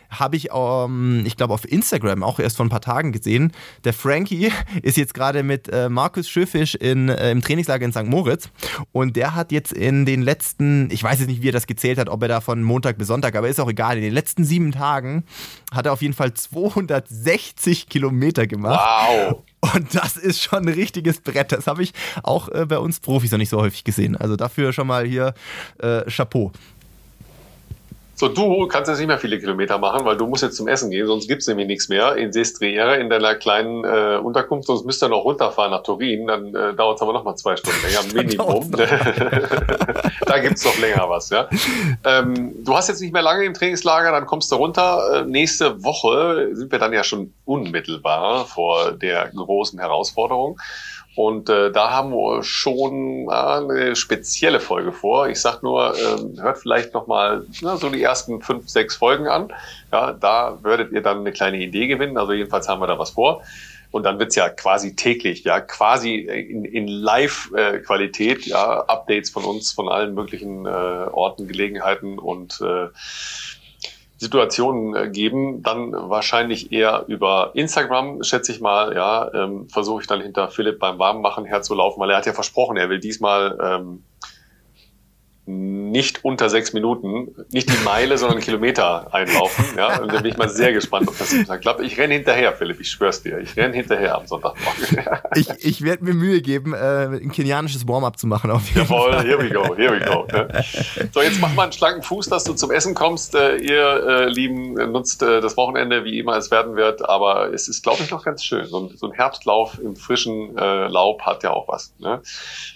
habe 0.08 0.36
ich, 0.36 0.48
ähm, 0.54 1.24
ich 1.26 1.36
glaube, 1.36 1.52
auf 1.52 1.70
Instagram 1.70 2.22
auch 2.22 2.38
erst 2.38 2.56
vor 2.56 2.64
ein 2.64 2.70
paar 2.70 2.80
Tagen 2.80 3.12
gesehen. 3.12 3.52
Der 3.84 3.92
Frankie 3.92 4.50
ist 4.82 4.96
jetzt 4.96 5.12
gerade 5.12 5.42
mit 5.42 5.68
äh, 5.68 5.90
Markus 5.90 6.30
Schöfisch 6.30 6.74
in, 6.74 7.10
äh, 7.10 7.30
im 7.30 7.42
Trainingslager 7.42 7.84
in 7.84 7.92
St. 7.92 8.06
Moritz 8.06 8.48
und 8.90 9.16
der 9.16 9.34
hat 9.34 9.52
jetzt 9.52 9.74
in 9.74 10.06
den 10.06 10.22
letzten, 10.22 10.90
ich 10.90 11.04
weiß 11.04 11.18
jetzt 11.18 11.28
nicht, 11.28 11.42
wie 11.42 11.50
er 11.50 11.52
das 11.52 11.66
gezählt 11.66 11.98
hat, 11.98 12.08
ob 12.08 12.22
er 12.22 12.28
da 12.28 12.40
von 12.40 12.62
Montag 12.62 12.96
bis 12.96 13.08
Sonntag, 13.08 13.36
aber 13.36 13.50
ist 13.50 13.60
auch 13.60 13.68
egal, 13.68 13.98
in 13.98 14.02
den 14.02 14.14
letzten 14.14 14.44
sieben 14.44 14.72
Tagen 14.72 15.24
hat 15.74 15.84
er 15.84 15.92
auf 15.92 16.00
jeden 16.00 16.14
Fall 16.14 16.32
260 16.32 17.86
Kilometer 17.86 18.46
gemacht. 18.46 18.80
Wow. 19.28 19.42
Und 19.62 19.94
das 19.94 20.16
ist 20.16 20.42
schon 20.42 20.66
ein 20.66 20.74
richtiges 20.74 21.20
Brett. 21.20 21.52
Das 21.52 21.66
habe 21.66 21.82
ich 21.82 21.92
auch 22.22 22.48
äh, 22.48 22.66
bei 22.66 22.78
uns 22.78 22.98
Profis 22.98 23.30
noch 23.30 23.38
nicht 23.38 23.48
so 23.48 23.60
häufig 23.60 23.84
gesehen. 23.84 24.16
Also 24.16 24.36
dafür 24.36 24.72
schon 24.72 24.88
mal 24.88 25.06
hier 25.06 25.34
äh, 25.78 26.02
Chapeau. 26.10 26.52
So, 28.22 28.28
du 28.28 28.68
kannst 28.68 28.88
jetzt 28.88 28.98
nicht 28.98 29.08
mehr 29.08 29.18
viele 29.18 29.40
Kilometer 29.40 29.78
machen, 29.78 30.04
weil 30.04 30.16
du 30.16 30.28
musst 30.28 30.44
jetzt 30.44 30.56
zum 30.56 30.68
Essen 30.68 30.92
gehen, 30.92 31.08
sonst 31.08 31.26
gibt's 31.26 31.48
nämlich 31.48 31.66
nichts 31.66 31.88
mehr 31.88 32.14
in 32.14 32.32
Sestriere, 32.32 32.98
in 32.98 33.10
deiner 33.10 33.34
kleinen 33.34 33.82
äh, 33.82 34.20
Unterkunft, 34.22 34.68
sonst 34.68 34.84
müsst 34.86 35.02
ihr 35.02 35.08
noch 35.08 35.24
runterfahren 35.24 35.72
nach 35.72 35.82
Turin, 35.82 36.28
dann 36.28 36.54
äh, 36.54 36.72
dauert 36.72 36.98
es 36.98 37.02
aber 37.02 37.14
noch 37.14 37.24
mal 37.24 37.34
zwei 37.34 37.56
Stunden 37.56 37.80
länger, 37.84 38.14
Minimum. 38.14 38.70
da 40.26 40.38
gibt's 40.38 40.64
noch 40.64 40.78
länger 40.78 41.10
was, 41.10 41.30
ja. 41.30 41.48
Ähm, 42.04 42.64
du 42.64 42.76
hast 42.76 42.86
jetzt 42.86 43.00
nicht 43.00 43.12
mehr 43.12 43.22
lange 43.22 43.44
im 43.44 43.54
Trainingslager, 43.54 44.12
dann 44.12 44.26
kommst 44.26 44.52
du 44.52 44.54
runter. 44.54 45.22
Äh, 45.22 45.24
nächste 45.24 45.82
Woche 45.82 46.50
sind 46.52 46.70
wir 46.70 46.78
dann 46.78 46.92
ja 46.92 47.02
schon 47.02 47.34
unmittelbar 47.44 48.46
vor 48.46 48.92
der 48.92 49.32
großen 49.34 49.80
Herausforderung. 49.80 50.60
Und 51.14 51.50
äh, 51.50 51.70
da 51.70 51.90
haben 51.90 52.10
wir 52.10 52.42
schon 52.42 53.28
äh, 53.28 53.32
eine 53.32 53.96
spezielle 53.96 54.60
Folge 54.60 54.92
vor. 54.92 55.28
Ich 55.28 55.40
sag 55.40 55.62
nur, 55.62 55.94
äh, 55.94 56.40
hört 56.40 56.58
vielleicht 56.58 56.94
noch 56.94 57.06
mal 57.06 57.44
na, 57.60 57.76
so 57.76 57.90
die 57.90 58.02
ersten 58.02 58.40
fünf, 58.40 58.68
sechs 58.68 58.96
Folgen 58.96 59.28
an. 59.28 59.52
Ja, 59.92 60.12
da 60.12 60.58
würdet 60.62 60.92
ihr 60.92 61.02
dann 61.02 61.18
eine 61.18 61.32
kleine 61.32 61.58
Idee 61.58 61.86
gewinnen. 61.86 62.16
Also 62.16 62.32
jedenfalls 62.32 62.68
haben 62.68 62.80
wir 62.80 62.86
da 62.86 62.98
was 62.98 63.10
vor. 63.10 63.42
Und 63.90 64.04
dann 64.04 64.18
wird's 64.18 64.36
ja 64.36 64.48
quasi 64.48 64.96
täglich, 64.96 65.44
ja, 65.44 65.60
quasi 65.60 66.14
in, 66.14 66.64
in 66.64 66.88
Live-Qualität, 66.88 68.46
ja, 68.46 68.80
Updates 68.80 69.28
von 69.28 69.44
uns, 69.44 69.72
von 69.72 69.90
allen 69.90 70.14
möglichen 70.14 70.64
äh, 70.64 70.68
Orten, 70.68 71.46
Gelegenheiten 71.46 72.18
und 72.18 72.58
äh, 72.62 72.88
Situationen 74.22 74.94
äh, 74.94 75.10
geben, 75.10 75.64
dann 75.64 75.92
wahrscheinlich 75.92 76.70
eher 76.70 77.04
über 77.08 77.50
Instagram, 77.54 78.22
schätze 78.22 78.52
ich 78.52 78.60
mal, 78.60 78.94
ja, 78.94 79.28
ähm, 79.34 79.68
versuche 79.68 80.02
ich 80.02 80.06
dann 80.06 80.20
hinter 80.20 80.48
Philipp 80.48 80.78
beim 80.78 81.00
Warmmachen 81.00 81.44
herzulaufen, 81.44 82.00
weil 82.00 82.10
er 82.10 82.18
hat 82.18 82.26
ja 82.26 82.32
versprochen, 82.32 82.76
er 82.76 82.88
will 82.88 83.00
diesmal 83.00 83.58
ähm, 83.60 84.04
nicht 85.45 86.24
unter 86.24 86.49
sechs 86.49 86.72
Minuten, 86.72 87.34
nicht 87.51 87.68
die 87.68 87.84
Meile, 87.84 88.16
sondern 88.16 88.40
Kilometer 88.40 89.12
einlaufen. 89.12 89.64
Ja, 89.76 90.01
und 90.01 90.12
da 90.12 90.20
bin 90.20 90.30
ich 90.30 90.36
mal 90.36 90.49
sehr 90.49 90.72
gespannt, 90.72 91.09
ob 91.09 91.18
das 91.18 91.34
klappt. 91.61 91.80
Ich 91.80 91.99
renne 91.99 92.14
hinterher, 92.14 92.53
Philipp, 92.53 92.80
ich 92.80 92.90
schwör's 92.90 93.22
dir. 93.22 93.38
Ich 93.38 93.57
renne 93.57 93.74
hinterher 93.74 94.16
am 94.16 94.26
Sonntagmorgen. 94.26 95.05
ich 95.34 95.49
ich 95.59 95.82
werde 95.82 96.05
mir 96.05 96.14
Mühe 96.14 96.43
geben, 96.43 96.74
äh, 96.74 97.07
ein 97.07 97.32
kenianisches 97.32 97.88
Warm-up 97.88 98.18
zu 98.18 98.28
machen. 98.28 98.53
Auf 98.53 98.68
jeden 98.68 98.82
Jawohl, 98.82 99.12
Fall. 99.12 99.24
here 99.24 99.38
we 99.38 99.51
go, 99.51 99.74
here 99.74 99.93
we 99.93 100.05
go. 100.05 100.26
Ne? 100.32 100.64
So, 101.12 101.22
jetzt 101.22 101.40
mach 101.40 101.53
mal 101.55 101.64
einen 101.64 101.72
schlanken 101.72 102.03
Fuß, 102.03 102.28
dass 102.28 102.45
du 102.45 102.55
zum 102.55 102.70
Essen 102.70 102.95
kommst. 102.95 103.34
Äh, 103.34 103.57
ihr 103.57 104.07
äh, 104.07 104.28
Lieben 104.28 104.74
nutzt 104.93 105.22
äh, 105.22 105.40
das 105.40 105.57
Wochenende, 105.57 106.05
wie 106.05 106.20
immer 106.20 106.36
es 106.36 106.53
werden 106.53 106.76
wird, 106.76 107.09
aber 107.09 107.53
es 107.53 107.66
ist, 107.66 107.82
glaube 107.82 108.03
ich, 108.05 108.11
noch 108.11 108.24
ganz 108.24 108.45
schön. 108.45 108.66
So 108.66 108.80
ein, 108.80 108.97
so 108.97 109.09
ein 109.09 109.12
Herbstlauf 109.12 109.80
im 109.80 109.97
frischen 109.97 110.57
äh, 110.57 110.86
Laub 110.86 111.22
hat 111.22 111.43
ja 111.43 111.51
auch 111.51 111.66
was. 111.66 111.93
Ne? 111.99 112.20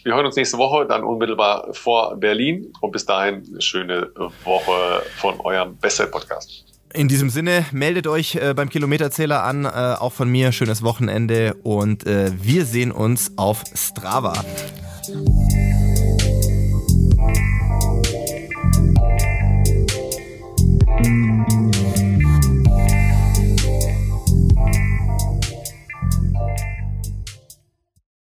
Wir 0.03 0.15
hören 0.15 0.27
uns 0.27 0.35
nächste 0.35 0.59
Woche, 0.59 0.87
dann 0.87 1.05
unmittelbar 1.05 1.73
vor 1.73 2.17
Berlin. 2.17 2.56
Ding 2.57 2.73
und 2.81 2.93
bis 2.93 3.07
dahin 3.07 3.43
eine 3.49 3.61
schöne 3.61 4.11
Woche 4.45 5.03
von 5.17 5.41
eurem 5.41 5.77
Bestzeit-Podcast. 5.77 6.65
In 6.95 7.09
diesem 7.09 7.29
Sinne, 7.29 7.67
meldet 7.73 8.07
euch 8.07 8.37
äh, 8.37 8.55
beim 8.55 8.71
Kilometerzähler 8.71 9.43
an, 9.43 9.65
äh, 9.65 9.69
auch 9.69 10.13
von 10.13 10.31
mir, 10.31 10.53
schönes 10.53 10.83
Wochenende 10.83 11.55
und 11.63 12.07
äh, 12.07 12.31
wir 12.41 12.65
sehen 12.65 12.93
uns 12.93 13.33
auf 13.37 13.65
Strava. 13.75 14.33